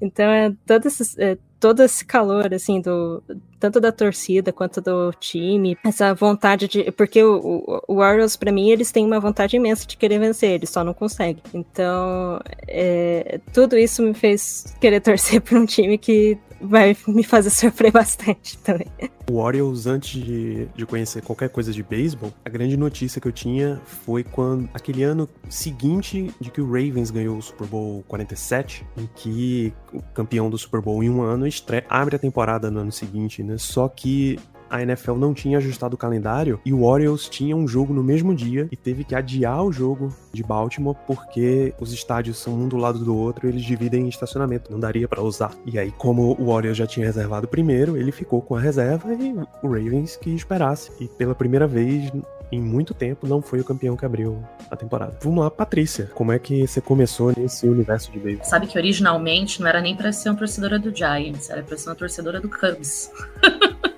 Então, 0.00 0.28
é, 0.28 0.52
todos 0.66 0.86
esses, 0.86 1.16
é, 1.16 1.38
todo 1.58 1.82
esse 1.82 2.04
calor, 2.04 2.52
assim, 2.52 2.80
do 2.80 3.22
tanto 3.58 3.80
da 3.80 3.90
torcida 3.90 4.52
quanto 4.52 4.80
do 4.80 5.12
time, 5.18 5.76
essa 5.84 6.14
vontade 6.14 6.68
de. 6.68 6.90
Porque 6.92 7.22
o, 7.22 7.82
o, 7.88 7.96
Orioles, 7.96 8.36
pra 8.36 8.52
mim, 8.52 8.70
eles 8.70 8.92
têm 8.92 9.04
uma 9.04 9.18
vontade 9.18 9.56
imensa 9.56 9.86
de 9.86 9.96
querer 9.96 10.18
vencer, 10.18 10.50
eles 10.50 10.70
só 10.70 10.84
não 10.84 10.94
conseguem. 10.94 11.42
Então, 11.54 12.40
é, 12.68 13.40
tudo 13.52 13.76
isso 13.76 14.02
me 14.02 14.14
fez 14.14 14.76
querer 14.80 15.00
torcer 15.00 15.40
por 15.42 15.56
um 15.58 15.66
time 15.66 15.98
que 15.98 16.38
vai 16.60 16.96
me 17.06 17.22
fazer 17.22 17.50
sofrer 17.50 17.90
bastante 17.90 18.58
também. 18.58 18.88
O 19.28 19.38
Orioles, 19.38 19.86
antes 19.86 20.22
de, 20.22 20.66
de 20.66 20.86
conhecer 20.86 21.22
qualquer 21.22 21.48
coisa 21.48 21.72
de 21.72 21.82
beisebol, 21.82 22.32
a 22.44 22.48
grande 22.48 22.76
notícia 22.76 23.20
que 23.20 23.26
eu 23.26 23.32
tinha 23.32 23.80
foi 23.84 24.22
quando 24.22 24.68
aquele 24.72 25.02
ano 25.02 25.28
seguinte 25.48 26.32
de 26.40 26.50
que 26.50 26.60
o 26.60 26.66
Ravens 26.66 27.10
ganhou 27.10 27.36
o 27.36 27.42
Super 27.42 27.66
Bowl 27.66 28.04
47, 28.06 28.86
em 28.96 29.08
que 29.16 29.72
o 29.92 30.00
campeão 30.14 30.48
do 30.48 30.56
Super 30.56 30.80
Bowl 30.80 31.02
em 31.02 31.10
um 31.10 31.22
ano 31.22 31.45
estre... 31.46 31.84
abre 31.88 32.16
a 32.16 32.18
temporada 32.18 32.70
no 32.70 32.80
ano 32.80 32.92
seguinte, 32.92 33.42
né? 33.42 33.56
Só 33.58 33.88
que 33.88 34.38
a 34.70 34.82
NFL 34.82 35.14
não 35.14 35.32
tinha 35.32 35.58
ajustado 35.58 35.94
o 35.94 35.98
calendário 35.98 36.60
e 36.64 36.72
o 36.72 36.82
Orioles 36.82 37.28
tinha 37.28 37.56
um 37.56 37.66
jogo 37.66 37.92
no 37.92 38.02
mesmo 38.02 38.34
dia 38.34 38.68
e 38.70 38.76
teve 38.76 39.04
que 39.04 39.14
adiar 39.14 39.62
o 39.64 39.72
jogo 39.72 40.12
de 40.32 40.42
Baltimore 40.42 40.96
porque 41.06 41.72
os 41.80 41.92
estádios 41.92 42.38
são 42.38 42.54
um 42.54 42.68
do 42.68 42.76
lado 42.76 42.98
do 42.98 43.16
outro 43.16 43.46
e 43.46 43.50
eles 43.50 43.62
dividem 43.62 44.08
estacionamento, 44.08 44.70
não 44.70 44.80
daria 44.80 45.08
para 45.08 45.22
usar. 45.22 45.52
E 45.64 45.78
aí, 45.78 45.92
como 45.92 46.36
o 46.38 46.48
Orioles 46.48 46.78
já 46.78 46.86
tinha 46.86 47.06
reservado 47.06 47.48
primeiro, 47.48 47.96
ele 47.96 48.12
ficou 48.12 48.42
com 48.42 48.56
a 48.56 48.60
reserva 48.60 49.12
e 49.14 49.34
o 49.62 49.68
Ravens 49.68 50.16
que 50.16 50.30
esperasse. 50.30 50.90
E 51.00 51.06
pela 51.06 51.34
primeira 51.34 51.66
vez 51.66 52.10
em 52.50 52.60
muito 52.60 52.94
tempo 52.94 53.26
não 53.26 53.42
foi 53.42 53.60
o 53.60 53.64
campeão 53.64 53.96
que 53.96 54.04
abriu 54.04 54.42
a 54.70 54.76
temporada. 54.76 55.18
Vamos 55.22 55.42
lá, 55.42 55.50
Patrícia, 55.50 56.10
como 56.14 56.32
é 56.32 56.38
que 56.38 56.66
você 56.66 56.80
começou 56.80 57.32
nesse 57.36 57.68
universo 57.68 58.10
de 58.12 58.18
beisebol? 58.18 58.46
Sabe 58.46 58.66
que 58.66 58.78
originalmente 58.78 59.60
não 59.60 59.68
era 59.68 59.80
nem 59.80 59.96
pra 59.96 60.12
ser 60.12 60.30
uma 60.30 60.38
torcedora 60.38 60.78
do 60.78 60.94
Giants, 60.94 61.50
era 61.50 61.62
pra 61.62 61.76
ser 61.76 61.88
uma 61.88 61.94
torcedora 61.94 62.40
do 62.40 62.48
Cubs. 62.48 63.10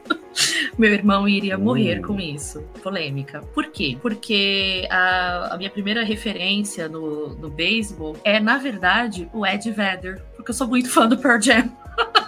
Meu 0.79 0.93
irmão 0.93 1.29
iria 1.29 1.59
morrer 1.59 1.99
Uh. 1.99 2.07
com 2.07 2.21
isso. 2.21 2.63
Polêmica. 2.83 3.41
Por 3.53 3.67
quê? 3.67 3.99
Porque 4.01 4.87
a, 4.89 5.55
a 5.55 5.57
minha 5.57 5.71
primeira 5.71 6.05
referência 6.05 6.89
no, 6.89 7.31
no 7.35 7.51
beisebol 7.51 8.17
é, 8.23 8.39
na 8.39 8.59
verdade, 8.59 9.29
o 9.33 9.45
Ed 9.45 9.69
Vedder. 9.73 10.23
Porque 10.37 10.53
eu 10.53 10.55
sou 10.55 10.69
muito 10.69 10.89
fã 10.89 11.09
do 11.09 11.19
Pearl 11.19 11.41
Jam. 11.41 11.69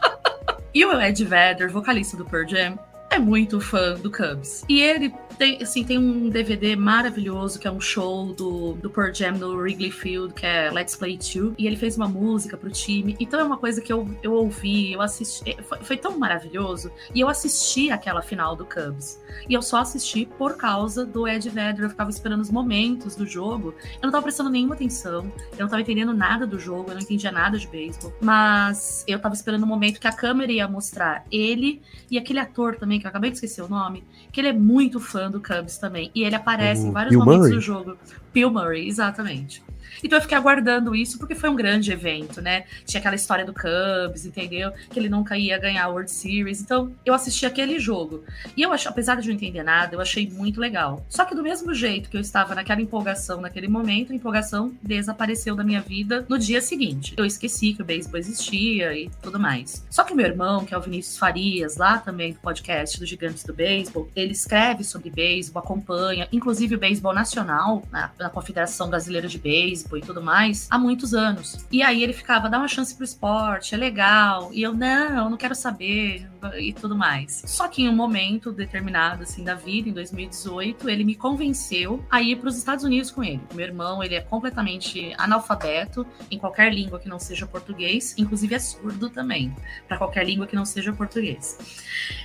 e 0.74 0.84
o 0.84 1.00
Ed 1.00 1.24
Vedder, 1.24 1.70
vocalista 1.70 2.16
do 2.16 2.24
Pearl 2.24 2.48
Jam, 2.48 2.76
é 3.08 3.20
muito 3.20 3.60
fã 3.60 3.94
do 3.94 4.10
Cubs. 4.10 4.64
E 4.68 4.80
ele 4.80 5.14
tem, 5.40 5.62
assim, 5.62 5.82
tem 5.82 5.96
um 5.96 6.28
DVD 6.28 6.76
maravilhoso 6.76 7.58
que 7.58 7.66
é 7.66 7.70
um 7.70 7.80
show 7.80 8.34
do, 8.34 8.74
do 8.74 8.90
Pearl 8.90 9.10
Jam 9.10 9.38
no 9.38 9.56
Wrigley 9.56 9.90
Field, 9.90 10.34
que 10.34 10.44
é 10.44 10.70
Let's 10.70 10.94
Play 10.94 11.16
2. 11.16 11.54
E 11.56 11.66
ele 11.66 11.76
fez 11.76 11.96
uma 11.96 12.06
música 12.06 12.58
pro 12.58 12.68
time. 12.68 13.16
Então 13.18 13.40
é 13.40 13.42
uma 13.42 13.56
coisa 13.56 13.80
que 13.80 13.90
eu, 13.90 14.06
eu 14.22 14.34
ouvi, 14.34 14.92
eu 14.92 15.00
assisti. 15.00 15.56
Foi, 15.62 15.78
foi 15.78 15.96
tão 15.96 16.18
maravilhoso. 16.18 16.92
E 17.14 17.20
eu 17.20 17.28
assisti 17.28 17.90
aquela 17.90 18.20
final 18.20 18.54
do 18.54 18.66
Cubs. 18.66 19.18
E 19.48 19.54
eu 19.54 19.62
só 19.62 19.78
assisti 19.78 20.26
por 20.26 20.58
causa 20.58 21.06
do 21.06 21.26
Ed 21.26 21.48
Vedder. 21.48 21.84
Eu 21.84 21.90
ficava 21.90 22.10
esperando 22.10 22.42
os 22.42 22.50
momentos 22.50 23.16
do 23.16 23.26
jogo. 23.26 23.74
Eu 23.94 24.02
não 24.02 24.10
tava 24.10 24.24
prestando 24.24 24.50
nenhuma 24.50 24.74
atenção. 24.74 25.32
Eu 25.52 25.60
não 25.60 25.68
tava 25.68 25.80
entendendo 25.80 26.12
nada 26.12 26.46
do 26.46 26.58
jogo. 26.58 26.90
Eu 26.90 26.96
não 26.96 27.00
entendia 27.00 27.32
nada 27.32 27.58
de 27.58 27.66
beisebol. 27.66 28.12
Mas 28.20 29.04
eu 29.08 29.18
tava 29.18 29.34
esperando 29.34 29.62
o 29.62 29.66
momento 29.66 30.00
que 30.00 30.06
a 30.06 30.12
câmera 30.12 30.52
ia 30.52 30.68
mostrar 30.68 31.24
ele 31.32 31.80
e 32.10 32.18
aquele 32.18 32.40
ator 32.40 32.76
também, 32.76 33.00
que 33.00 33.06
eu 33.06 33.08
acabei 33.08 33.30
de 33.30 33.36
esquecer 33.36 33.62
o 33.62 33.68
nome, 33.68 34.04
que 34.30 34.40
ele 34.40 34.48
é 34.48 34.52
muito 34.52 35.00
fã 35.00 35.29
do 35.30 35.40
Cubs 35.40 35.78
também. 35.78 36.10
E 36.14 36.22
ele 36.24 36.34
aparece 36.34 36.84
O 36.84 36.88
em 36.88 36.92
vários 36.92 37.10
Bill 37.10 37.20
momentos 37.20 37.40
Murray? 37.46 37.54
do 37.54 37.60
jogo. 37.60 37.96
Bill 38.32 38.50
Murray, 38.50 38.88
exatamente. 38.88 39.62
Então 40.02 40.18
eu 40.18 40.22
fiquei 40.22 40.36
aguardando 40.36 40.94
isso 40.94 41.18
porque 41.18 41.34
foi 41.34 41.50
um 41.50 41.56
grande 41.56 41.92
evento, 41.92 42.40
né? 42.40 42.64
Tinha 42.84 43.00
aquela 43.00 43.14
história 43.14 43.44
do 43.44 43.52
Cubs, 43.52 44.24
entendeu? 44.24 44.72
Que 44.90 44.98
ele 44.98 45.08
nunca 45.08 45.36
ia 45.36 45.58
ganhar 45.58 45.84
a 45.84 45.88
World 45.88 46.10
Series. 46.10 46.60
Então 46.60 46.92
eu 47.04 47.14
assisti 47.14 47.46
aquele 47.46 47.78
jogo. 47.78 48.24
E 48.56 48.62
eu 48.62 48.70
apesar 48.72 49.16
de 49.16 49.28
não 49.28 49.34
entender 49.34 49.62
nada, 49.62 49.94
eu 49.94 50.00
achei 50.00 50.28
muito 50.28 50.60
legal. 50.60 51.04
Só 51.08 51.24
que 51.24 51.34
do 51.34 51.42
mesmo 51.42 51.74
jeito 51.74 52.08
que 52.08 52.16
eu 52.16 52.20
estava 52.20 52.54
naquela 52.54 52.80
empolgação 52.80 53.40
naquele 53.40 53.68
momento, 53.68 54.12
a 54.12 54.14
empolgação 54.14 54.72
desapareceu 54.82 55.54
da 55.54 55.64
minha 55.64 55.80
vida 55.80 56.24
no 56.28 56.38
dia 56.38 56.60
seguinte. 56.60 57.14
Eu 57.16 57.24
esqueci 57.24 57.74
que 57.74 57.82
o 57.82 57.84
beisebol 57.84 58.18
existia 58.18 58.94
e 58.94 59.10
tudo 59.22 59.38
mais. 59.38 59.84
Só 59.90 60.04
que 60.04 60.14
meu 60.14 60.26
irmão, 60.26 60.64
que 60.64 60.74
é 60.74 60.78
o 60.78 60.80
Vinícius 60.80 61.18
Farias, 61.18 61.76
lá 61.76 61.98
também 61.98 62.32
do 62.32 62.38
podcast 62.40 62.98
do 62.98 63.06
Gigantes 63.06 63.44
do 63.44 63.52
Beisebol, 63.52 64.08
ele 64.14 64.32
escreve 64.32 64.84
sobre 64.84 65.10
beisebol, 65.10 65.62
acompanha, 65.62 66.28
inclusive 66.32 66.74
o 66.74 66.78
beisebol 66.78 67.12
nacional, 67.12 67.82
na, 67.90 68.10
na 68.18 68.30
Confederação 68.30 68.88
Brasileira 68.88 69.28
de 69.28 69.38
Beisebol 69.38 69.89
e 69.96 70.00
tudo 70.00 70.22
mais, 70.22 70.66
há 70.70 70.78
muitos 70.78 71.14
anos. 71.14 71.66
E 71.70 71.82
aí 71.82 72.02
ele 72.02 72.12
ficava, 72.12 72.48
dá 72.48 72.58
uma 72.58 72.68
chance 72.68 72.94
pro 72.94 73.04
esporte, 73.04 73.74
é 73.74 73.78
legal. 73.78 74.50
E 74.52 74.62
eu, 74.62 74.72
não, 74.72 75.24
eu 75.24 75.30
não 75.30 75.36
quero 75.36 75.54
saber 75.54 76.28
e 76.58 76.72
tudo 76.72 76.96
mais. 76.96 77.42
Só 77.46 77.68
que 77.68 77.82
em 77.82 77.88
um 77.88 77.94
momento 77.94 78.52
determinado, 78.52 79.22
assim, 79.22 79.44
da 79.44 79.54
vida, 79.54 79.88
em 79.88 79.92
2018, 79.92 80.88
ele 80.88 81.04
me 81.04 81.14
convenceu 81.14 82.04
a 82.10 82.22
ir 82.22 82.36
para 82.36 82.48
os 82.48 82.56
Estados 82.56 82.84
Unidos 82.84 83.10
com 83.10 83.22
ele. 83.22 83.40
Meu 83.54 83.66
irmão, 83.66 84.02
ele 84.02 84.14
é 84.14 84.20
completamente 84.20 85.12
analfabeto 85.18 86.06
em 86.30 86.38
qualquer 86.38 86.72
língua 86.72 86.98
que 86.98 87.08
não 87.08 87.18
seja 87.18 87.46
português, 87.46 88.14
inclusive 88.16 88.54
é 88.54 88.58
surdo 88.58 89.10
também, 89.10 89.54
para 89.86 89.98
qualquer 89.98 90.24
língua 90.24 90.46
que 90.46 90.56
não 90.56 90.64
seja 90.64 90.92
português. 90.92 91.58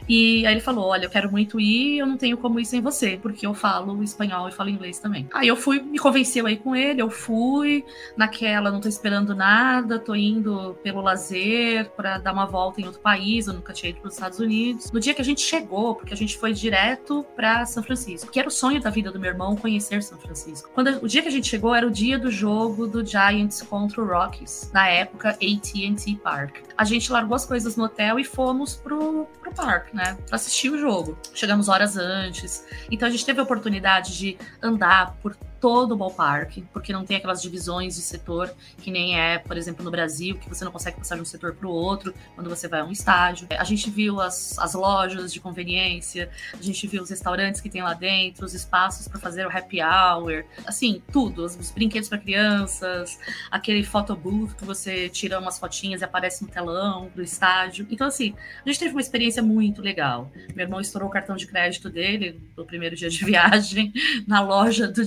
E 0.07 0.45
aí 0.45 0.53
ele 0.53 0.61
falou: 0.61 0.85
Olha, 0.85 1.05
eu 1.05 1.09
quero 1.09 1.31
muito 1.31 1.59
ir, 1.59 1.97
eu 1.97 2.05
não 2.05 2.17
tenho 2.17 2.37
como 2.37 2.59
ir 2.59 2.65
sem 2.65 2.81
você, 2.81 3.17
porque 3.21 3.45
eu 3.45 3.53
falo 3.53 4.01
espanhol 4.03 4.47
e 4.47 4.51
falo 4.51 4.69
inglês 4.69 4.99
também. 4.99 5.27
Aí 5.33 5.47
eu 5.47 5.55
fui, 5.55 5.81
me 5.81 5.99
convenceu 5.99 6.45
aí 6.45 6.57
com 6.57 6.75
ele, 6.75 7.01
eu 7.01 7.09
fui, 7.09 7.35
naquela, 8.15 8.71
não 8.71 8.79
tô 8.79 8.87
esperando 8.87 9.35
nada, 9.35 9.99
tô 9.99 10.15
indo 10.15 10.77
pelo 10.83 11.01
lazer 11.01 11.89
para 11.91 12.17
dar 12.17 12.33
uma 12.33 12.45
volta 12.45 12.81
em 12.81 12.85
outro 12.85 12.99
país, 12.99 13.47
eu 13.47 13.53
nunca 13.53 13.73
tinha 13.73 13.89
ido 13.89 13.99
para 13.99 14.07
os 14.07 14.13
Estados 14.15 14.39
Unidos. 14.39 14.91
No 14.91 14.99
dia 14.99 15.13
que 15.13 15.21
a 15.21 15.25
gente 15.25 15.41
chegou, 15.41 15.95
porque 15.95 16.13
a 16.13 16.17
gente 16.17 16.37
foi 16.37 16.53
direto 16.53 17.25
para 17.35 17.65
São 17.65 17.83
Francisco, 17.83 18.31
que 18.31 18.39
era 18.39 18.47
o 18.47 18.51
sonho 18.51 18.81
da 18.81 18.89
vida 18.89 19.11
do 19.11 19.19
meu 19.19 19.31
irmão 19.31 19.55
conhecer 19.55 20.01
São 20.03 20.17
Francisco. 20.17 20.69
Quando 20.73 21.03
o 21.03 21.07
dia 21.07 21.21
que 21.21 21.27
a 21.27 21.31
gente 21.31 21.47
chegou 21.47 21.73
era 21.73 21.85
o 21.85 21.91
dia 21.91 22.17
do 22.17 22.31
jogo 22.31 22.87
do 22.87 23.05
Giants 23.05 23.61
contra 23.61 24.01
o 24.01 24.07
Rockies, 24.07 24.69
na 24.73 24.87
época 24.87 25.29
AT&T 25.29 26.19
Park. 26.23 26.57
A 26.77 26.83
gente 26.83 27.11
largou 27.11 27.35
as 27.35 27.45
coisas 27.45 27.75
no 27.75 27.85
hotel 27.85 28.19
e 28.19 28.23
fomos 28.23 28.75
pro, 28.75 29.27
pro 29.41 29.53
parque, 29.53 29.95
né, 29.95 30.17
para 30.27 30.35
assistir 30.35 30.69
o 30.69 30.77
jogo. 30.77 31.17
Chegamos 31.33 31.69
horas 31.69 31.97
antes, 31.97 32.65
então 32.91 33.07
a 33.07 33.11
gente 33.11 33.25
teve 33.25 33.39
a 33.39 33.43
oportunidade 33.43 34.17
de 34.17 34.37
andar 34.61 35.15
por 35.21 35.35
todo 35.65 35.93
o 35.93 35.97
ballpark, 35.97 36.59
porque 36.71 36.93
não 36.93 37.03
tem 37.03 37.17
aquelas 37.17 37.41
divisões 37.41 37.95
de 37.95 38.01
setor 38.03 38.53
que 38.83 38.91
nem 38.91 39.19
é, 39.19 39.39
por 39.39 39.57
exemplo, 39.57 39.83
no 39.83 39.89
Brasil, 39.89 40.37
que 40.37 40.47
você 40.47 40.63
não 40.63 40.71
consegue 40.71 40.95
passar 40.95 41.15
de 41.15 41.23
um 41.23 41.25
setor 41.25 41.55
para 41.55 41.67
o 41.67 41.71
outro 41.71 42.13
quando 42.35 42.47
você 42.47 42.67
vai 42.67 42.81
a 42.81 42.85
um 42.85 42.91
estádio. 42.91 43.47
A 43.49 43.63
gente 43.63 43.89
viu 43.89 44.21
as, 44.21 44.59
as 44.59 44.75
lojas 44.75 45.33
de 45.33 45.39
conveniência, 45.39 46.29
a 46.53 46.61
gente 46.61 46.85
viu 46.85 47.01
os 47.01 47.09
restaurantes 47.09 47.61
que 47.61 47.67
tem 47.67 47.81
lá 47.81 47.95
dentro, 47.95 48.45
os 48.45 48.53
espaços 48.53 49.07
para 49.07 49.19
fazer 49.19 49.47
o 49.47 49.49
happy 49.49 49.81
hour, 49.81 50.45
assim, 50.67 51.01
tudo, 51.11 51.43
os, 51.43 51.55
os 51.55 51.71
brinquedos 51.71 52.09
para 52.09 52.19
crianças, 52.19 53.17
aquele 53.49 53.83
photo 53.83 54.15
booth 54.15 54.53
que 54.55 54.65
você 54.65 55.09
tira 55.09 55.39
umas 55.39 55.57
fotinhas 55.57 56.01
e 56.01 56.03
aparece 56.03 56.43
no 56.43 56.47
telão 56.47 57.09
do 57.15 57.23
estádio. 57.23 57.87
Então, 57.89 58.05
assim, 58.05 58.35
a 58.63 58.69
gente 58.69 58.77
teve 58.77 58.91
uma 58.91 59.01
experiência 59.01 59.41
muito 59.41 59.81
legal. 59.81 60.31
Meu 60.55 60.63
irmão 60.63 60.79
estourou 60.79 61.09
o 61.09 61.11
cartão 61.11 61.35
de 61.35 61.47
crédito 61.47 61.89
dele 61.89 62.39
no 62.55 62.65
primeiro 62.65 62.95
dia 62.95 63.09
de 63.09 63.17
viagem 63.25 63.91
na 64.27 64.41
loja 64.41 64.87
do 64.87 65.03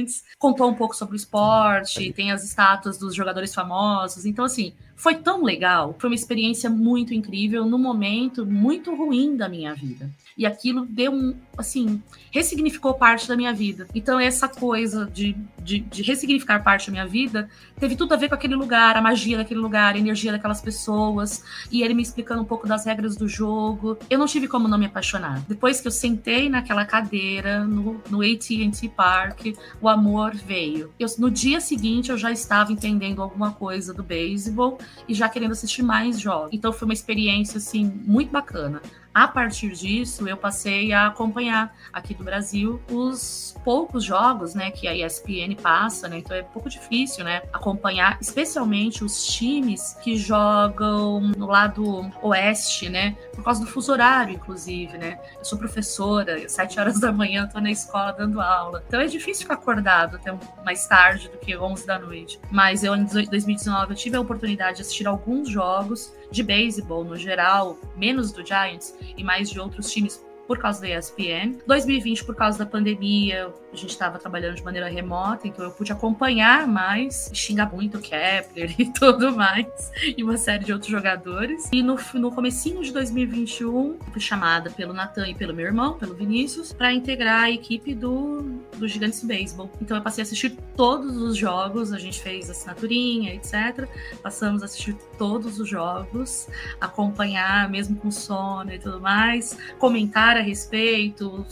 Giants 0.00 0.24
contou 0.38 0.68
um 0.68 0.74
pouco 0.74 0.96
sobre 0.96 1.14
o 1.14 1.16
esporte, 1.16 2.12
tem 2.12 2.32
as 2.32 2.44
estátuas 2.44 2.98
dos 2.98 3.14
jogadores 3.14 3.54
famosos. 3.54 4.24
Então, 4.24 4.44
assim, 4.44 4.72
foi 5.00 5.14
tão 5.14 5.42
legal, 5.42 5.96
foi 5.98 6.10
uma 6.10 6.14
experiência 6.14 6.68
muito 6.68 7.14
incrível 7.14 7.64
num 7.64 7.78
momento 7.78 8.44
muito 8.44 8.94
ruim 8.94 9.34
da 9.34 9.48
minha 9.48 9.72
vida. 9.72 10.10
E 10.36 10.44
aquilo 10.44 10.84
deu 10.84 11.10
um, 11.10 11.34
assim, 11.56 12.02
ressignificou 12.30 12.92
parte 12.92 13.26
da 13.26 13.34
minha 13.34 13.52
vida. 13.52 13.86
Então, 13.94 14.20
essa 14.20 14.46
coisa 14.46 15.10
de, 15.12 15.34
de, 15.62 15.80
de 15.80 16.02
ressignificar 16.02 16.62
parte 16.62 16.86
da 16.86 16.92
minha 16.92 17.06
vida 17.06 17.48
teve 17.78 17.96
tudo 17.96 18.12
a 18.12 18.16
ver 18.16 18.28
com 18.28 18.34
aquele 18.34 18.54
lugar, 18.54 18.94
a 18.94 19.00
magia 19.00 19.38
daquele 19.38 19.60
lugar, 19.60 19.94
a 19.94 19.98
energia 19.98 20.32
daquelas 20.32 20.60
pessoas, 20.60 21.42
e 21.70 21.82
ele 21.82 21.94
me 21.94 22.02
explicando 22.02 22.42
um 22.42 22.44
pouco 22.44 22.66
das 22.66 22.84
regras 22.84 23.16
do 23.16 23.26
jogo. 23.26 23.98
Eu 24.08 24.18
não 24.18 24.26
tive 24.26 24.48
como 24.48 24.68
não 24.68 24.78
me 24.78 24.86
apaixonar. 24.86 25.42
Depois 25.48 25.80
que 25.80 25.88
eu 25.88 25.92
sentei 25.92 26.50
naquela 26.50 26.84
cadeira 26.84 27.64
no, 27.64 28.02
no 28.10 28.20
AT&T 28.20 28.88
Park, 28.94 29.46
o 29.80 29.88
amor 29.88 30.34
veio. 30.34 30.92
Eu, 30.98 31.08
no 31.18 31.30
dia 31.30 31.58
seguinte, 31.58 32.10
eu 32.10 32.18
já 32.18 32.30
estava 32.30 32.70
entendendo 32.70 33.22
alguma 33.22 33.50
coisa 33.50 33.94
do 33.94 34.02
beisebol 34.02 34.78
e 35.08 35.14
já 35.14 35.28
querendo 35.28 35.52
assistir 35.52 35.82
mais 35.82 36.18
jogos. 36.18 36.50
Então 36.52 36.72
foi 36.72 36.86
uma 36.86 36.94
experiência 36.94 37.58
assim 37.58 37.84
muito 38.04 38.30
bacana. 38.30 38.80
A 39.12 39.26
partir 39.26 39.72
disso, 39.72 40.28
eu 40.28 40.36
passei 40.36 40.92
a 40.92 41.08
acompanhar 41.08 41.74
aqui 41.92 42.14
do 42.14 42.22
Brasil 42.22 42.80
os 42.90 43.56
poucos 43.64 44.04
jogos, 44.04 44.54
né, 44.54 44.70
que 44.70 44.86
a 44.86 44.94
ESPN 44.94 45.56
passa, 45.60 46.08
né? 46.08 46.18
Então 46.18 46.36
é 46.36 46.42
um 46.42 46.44
pouco 46.44 46.68
difícil, 46.68 47.24
né, 47.24 47.42
acompanhar, 47.52 48.18
especialmente 48.20 49.02
os 49.02 49.26
times 49.26 49.94
que 50.02 50.16
jogam 50.16 51.20
no 51.20 51.46
lado 51.46 52.08
oeste, 52.22 52.88
né, 52.88 53.16
por 53.34 53.42
causa 53.42 53.60
do 53.60 53.66
fuso 53.66 53.90
horário, 53.90 54.34
inclusive, 54.34 54.96
né? 54.96 55.18
Eu 55.38 55.44
sou 55.44 55.58
professora, 55.58 56.48
sete 56.48 56.78
horas 56.78 57.00
da 57.00 57.12
manhã 57.12 57.48
tô 57.48 57.60
na 57.60 57.70
escola 57.70 58.12
dando 58.12 58.40
aula. 58.40 58.82
Então 58.86 59.00
é 59.00 59.06
difícil 59.06 59.42
ficar 59.42 59.54
acordado 59.54 60.16
até 60.16 60.32
mais 60.64 60.86
tarde 60.86 61.28
do 61.28 61.38
que 61.38 61.56
11 61.56 61.84
da 61.86 61.98
noite. 61.98 62.40
Mas 62.50 62.84
eu 62.84 62.94
em 62.94 63.04
2019 63.04 63.92
eu 63.92 63.96
tive 63.96 64.16
a 64.16 64.20
oportunidade 64.20 64.76
de 64.76 64.82
assistir 64.82 65.06
alguns 65.06 65.48
jogos 65.48 66.12
de 66.30 66.42
beisebol 66.42 67.04
no 67.04 67.16
geral, 67.16 67.76
menos 67.96 68.30
do 68.30 68.46
Giants 68.46 68.94
e 69.16 69.24
mais 69.24 69.50
de 69.50 69.60
outros 69.60 69.90
times 69.90 70.24
por 70.50 70.58
causa 70.58 70.80
da 70.80 70.88
ESPN. 70.88 71.58
2020, 71.64 72.24
por 72.24 72.34
causa 72.34 72.58
da 72.58 72.66
pandemia, 72.66 73.54
a 73.72 73.76
gente 73.76 73.90
estava 73.90 74.18
trabalhando 74.18 74.56
de 74.56 74.64
maneira 74.64 74.88
remota, 74.88 75.46
então 75.46 75.64
eu 75.64 75.70
pude 75.70 75.92
acompanhar 75.92 76.66
mais, 76.66 77.30
xingar 77.32 77.72
muito 77.72 77.98
o 77.98 78.00
Kepler 78.00 78.74
e 78.76 78.92
tudo 78.92 79.30
mais, 79.36 79.92
e 80.16 80.24
uma 80.24 80.36
série 80.36 80.64
de 80.64 80.72
outros 80.72 80.90
jogadores. 80.90 81.68
E 81.70 81.84
no, 81.84 81.96
no 82.14 82.32
comecinho 82.32 82.82
de 82.82 82.92
2021, 82.92 83.96
fui 84.10 84.20
chamada 84.20 84.70
pelo 84.70 84.92
Natan 84.92 85.28
e 85.28 85.36
pelo 85.36 85.54
meu 85.54 85.66
irmão, 85.66 85.96
pelo 85.96 86.16
Vinícius, 86.16 86.72
para 86.72 86.92
integrar 86.92 87.44
a 87.44 87.50
equipe 87.52 87.94
do, 87.94 88.42
do 88.76 88.88
Gigantes 88.88 89.22
Baseball. 89.22 89.70
Então 89.80 89.98
eu 89.98 90.02
passei 90.02 90.22
a 90.22 90.24
assistir 90.24 90.56
todos 90.76 91.16
os 91.16 91.36
jogos, 91.36 91.92
a 91.92 91.98
gente 92.00 92.20
fez 92.20 92.50
assinaturinha, 92.50 93.34
etc. 93.34 93.88
Passamos 94.20 94.62
a 94.62 94.64
assistir 94.64 94.96
todos 95.16 95.60
os 95.60 95.68
jogos, 95.68 96.48
acompanhar, 96.80 97.68
mesmo 97.68 97.94
com 97.94 98.10
sono 98.10 98.72
e 98.72 98.80
tudo 98.80 99.00
mais, 99.00 99.56
comentar 99.78 100.39
a 100.40 100.44
respeito, 100.44 101.46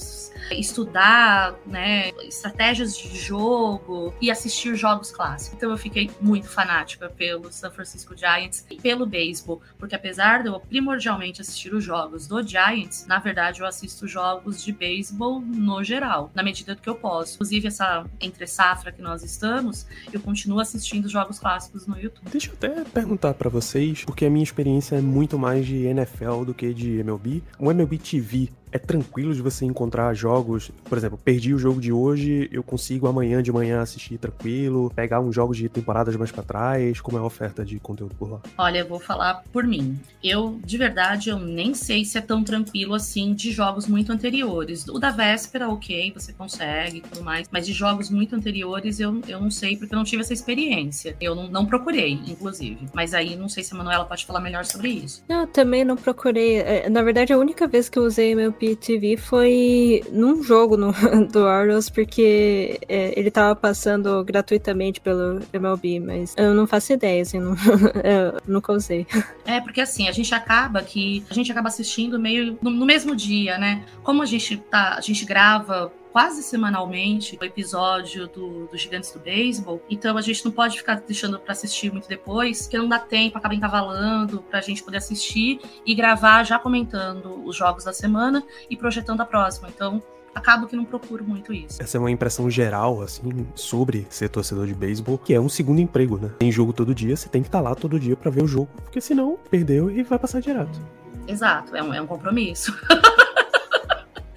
estudar, 0.50 1.54
né, 1.66 2.10
estratégias 2.22 2.96
de 2.96 3.16
jogo 3.16 4.14
e 4.20 4.30
assistir 4.30 4.74
jogos 4.74 5.10
clássicos. 5.10 5.56
Então 5.56 5.70
eu 5.70 5.78
fiquei 5.78 6.10
muito 6.20 6.48
fanática 6.48 7.08
pelo 7.08 7.52
San 7.52 7.70
Francisco 7.70 8.16
Giants 8.16 8.64
e 8.70 8.76
pelo 8.76 9.06
beisebol, 9.06 9.60
porque 9.78 9.94
apesar 9.94 10.42
de 10.42 10.48
eu 10.48 10.58
primordialmente 10.60 11.40
assistir 11.40 11.74
os 11.74 11.84
jogos 11.84 12.26
do 12.26 12.42
Giants, 12.42 13.06
na 13.06 13.18
verdade 13.18 13.60
eu 13.60 13.66
assisto 13.66 14.06
jogos 14.06 14.62
de 14.62 14.72
beisebol 14.72 15.40
no 15.40 15.82
geral, 15.84 16.30
na 16.34 16.42
medida 16.42 16.74
do 16.74 16.80
que 16.80 16.88
eu 16.88 16.94
posso. 16.94 17.34
Inclusive 17.34 17.68
essa 17.68 18.04
entre 18.20 18.46
safra 18.46 18.92
que 18.92 19.02
nós 19.02 19.22
estamos, 19.22 19.86
eu 20.12 20.20
continuo 20.20 20.60
assistindo 20.60 21.08
jogos 21.08 21.38
clássicos 21.38 21.86
no 21.86 21.98
YouTube. 21.98 22.28
Deixa 22.30 22.50
eu 22.50 22.54
até 22.54 22.84
perguntar 22.84 23.34
para 23.34 23.50
vocês, 23.50 24.04
porque 24.04 24.24
a 24.24 24.30
minha 24.30 24.42
experiência 24.44 24.96
é 24.96 25.00
muito 25.00 25.38
mais 25.38 25.66
de 25.66 25.84
NFL 25.84 26.44
do 26.44 26.54
que 26.54 26.72
de 26.72 26.98
MLB. 26.98 27.42
O 27.58 27.70
MLB 27.70 27.98
TV 27.98 28.48
é 28.70 28.77
tranquilo 28.78 29.34
de 29.34 29.42
você 29.42 29.64
encontrar 29.64 30.14
jogos, 30.14 30.70
por 30.84 30.96
exemplo, 30.98 31.18
perdi 31.22 31.54
o 31.54 31.58
jogo 31.58 31.80
de 31.80 31.92
hoje, 31.92 32.48
eu 32.52 32.62
consigo 32.62 33.06
amanhã 33.06 33.42
de 33.42 33.52
manhã 33.52 33.80
assistir 33.80 34.18
tranquilo, 34.18 34.92
pegar 34.94 35.20
uns 35.20 35.34
jogos 35.34 35.56
de 35.56 35.68
temporadas 35.68 36.16
mais 36.16 36.30
para 36.30 36.42
trás, 36.42 37.00
como 37.00 37.18
é 37.18 37.20
a 37.20 37.24
oferta 37.24 37.64
de 37.64 37.78
conteúdo 37.78 38.14
por 38.14 38.30
lá? 38.30 38.40
Olha, 38.56 38.78
eu 38.78 38.88
vou 38.88 39.00
falar 39.00 39.42
por 39.52 39.64
mim. 39.64 39.98
Eu, 40.22 40.60
de 40.64 40.76
verdade, 40.76 41.30
eu 41.30 41.38
nem 41.38 41.74
sei 41.74 42.04
se 42.04 42.18
é 42.18 42.20
tão 42.20 42.42
tranquilo 42.42 42.94
assim 42.94 43.34
de 43.34 43.50
jogos 43.50 43.86
muito 43.86 44.12
anteriores. 44.12 44.86
O 44.88 44.98
da 44.98 45.10
véspera, 45.10 45.68
ok, 45.68 46.12
você 46.14 46.32
consegue 46.32 46.98
e 46.98 47.00
tudo 47.00 47.22
mais, 47.22 47.48
mas 47.50 47.66
de 47.66 47.72
jogos 47.72 48.10
muito 48.10 48.34
anteriores 48.34 49.00
eu, 49.00 49.20
eu 49.28 49.40
não 49.40 49.50
sei, 49.50 49.76
porque 49.76 49.94
eu 49.94 49.96
não 49.96 50.04
tive 50.04 50.22
essa 50.22 50.32
experiência. 50.32 51.16
Eu 51.20 51.34
não, 51.34 51.48
não 51.48 51.66
procurei, 51.66 52.12
inclusive. 52.12 52.88
Mas 52.92 53.14
aí 53.14 53.36
não 53.36 53.48
sei 53.48 53.62
se 53.62 53.74
a 53.74 53.76
Manuela 53.76 54.04
pode 54.04 54.24
falar 54.26 54.40
melhor 54.40 54.64
sobre 54.64 54.88
isso. 54.88 55.22
Eu 55.28 55.46
também 55.46 55.84
não 55.84 55.96
procurei. 55.96 56.58
É, 56.58 56.88
na 56.88 57.02
verdade, 57.02 57.32
a 57.32 57.38
única 57.38 57.66
vez 57.66 57.88
que 57.88 57.98
eu 57.98 58.04
usei 58.04 58.34
meu 58.34 58.52
TV 58.76 59.16
foi 59.16 60.02
num 60.10 60.42
jogo 60.42 60.76
no, 60.76 60.92
do 61.32 61.40
Orioles, 61.40 61.90
porque 61.90 62.78
é, 62.88 63.18
ele 63.18 63.30
tava 63.30 63.54
passando 63.54 64.24
gratuitamente 64.24 65.00
pelo 65.00 65.40
MLB, 65.52 66.00
mas 66.00 66.34
eu 66.36 66.54
não 66.54 66.66
faço 66.66 66.92
ideia, 66.92 67.22
assim, 67.22 67.38
não, 67.38 67.54
eu 68.04 68.40
nunca 68.46 68.72
usei. 68.72 69.06
É, 69.44 69.60
porque 69.60 69.80
assim, 69.80 70.08
a 70.08 70.12
gente 70.12 70.34
acaba 70.34 70.82
que 70.82 71.24
a 71.30 71.34
gente 71.34 71.50
acaba 71.50 71.68
assistindo 71.68 72.18
meio 72.18 72.58
no, 72.60 72.70
no 72.70 72.86
mesmo 72.86 73.14
dia, 73.14 73.58
né? 73.58 73.84
Como 74.02 74.22
a 74.22 74.26
gente 74.26 74.56
tá, 74.56 74.94
a 74.96 75.00
gente 75.00 75.24
grava 75.24 75.92
quase 76.12 76.42
semanalmente 76.42 77.38
o 77.40 77.44
episódio 77.44 78.26
do, 78.28 78.66
do 78.66 78.76
Gigantes 78.76 79.12
do 79.12 79.18
Beisebol. 79.18 79.82
Então 79.88 80.16
a 80.16 80.20
gente 80.20 80.44
não 80.44 80.52
pode 80.52 80.78
ficar 80.78 80.96
deixando 80.96 81.38
para 81.38 81.52
assistir 81.52 81.92
muito 81.92 82.08
depois, 82.08 82.62
porque 82.62 82.78
não 82.78 82.88
dá 82.88 82.98
tempo, 82.98 83.38
acaba 83.38 83.54
encavalando 83.54 84.42
pra 84.42 84.60
gente 84.60 84.82
poder 84.82 84.98
assistir 84.98 85.60
e 85.84 85.94
gravar 85.94 86.44
já 86.44 86.58
comentando 86.58 87.44
os 87.44 87.56
jogos 87.56 87.84
da 87.84 87.92
semana 87.92 88.42
e 88.68 88.76
projetando 88.76 89.20
a 89.20 89.24
próxima. 89.24 89.68
Então 89.68 90.02
acabo 90.34 90.66
que 90.66 90.76
não 90.76 90.84
procuro 90.84 91.24
muito 91.24 91.52
isso. 91.52 91.82
Essa 91.82 91.96
é 91.96 92.00
uma 92.00 92.10
impressão 92.10 92.48
geral, 92.50 93.02
assim, 93.02 93.46
sobre 93.54 94.06
ser 94.08 94.28
torcedor 94.28 94.66
de 94.66 94.74
beisebol, 94.74 95.18
que 95.18 95.34
é 95.34 95.40
um 95.40 95.48
segundo 95.48 95.80
emprego, 95.80 96.18
né? 96.18 96.30
Tem 96.38 96.50
jogo 96.50 96.72
todo 96.72 96.94
dia, 96.94 97.16
você 97.16 97.28
tem 97.28 97.42
que 97.42 97.48
estar 97.48 97.58
tá 97.58 97.68
lá 97.68 97.74
todo 97.74 97.98
dia 97.98 98.16
para 98.16 98.30
ver 98.30 98.42
o 98.42 98.46
jogo, 98.46 98.68
porque 98.84 99.00
senão 99.00 99.38
perdeu 99.50 99.90
e 99.90 100.02
vai 100.02 100.18
passar 100.18 100.40
direto. 100.40 100.80
Exato, 101.26 101.76
é 101.76 101.82
um, 101.82 101.92
é 101.92 102.00
um 102.00 102.06
compromisso. 102.06 102.72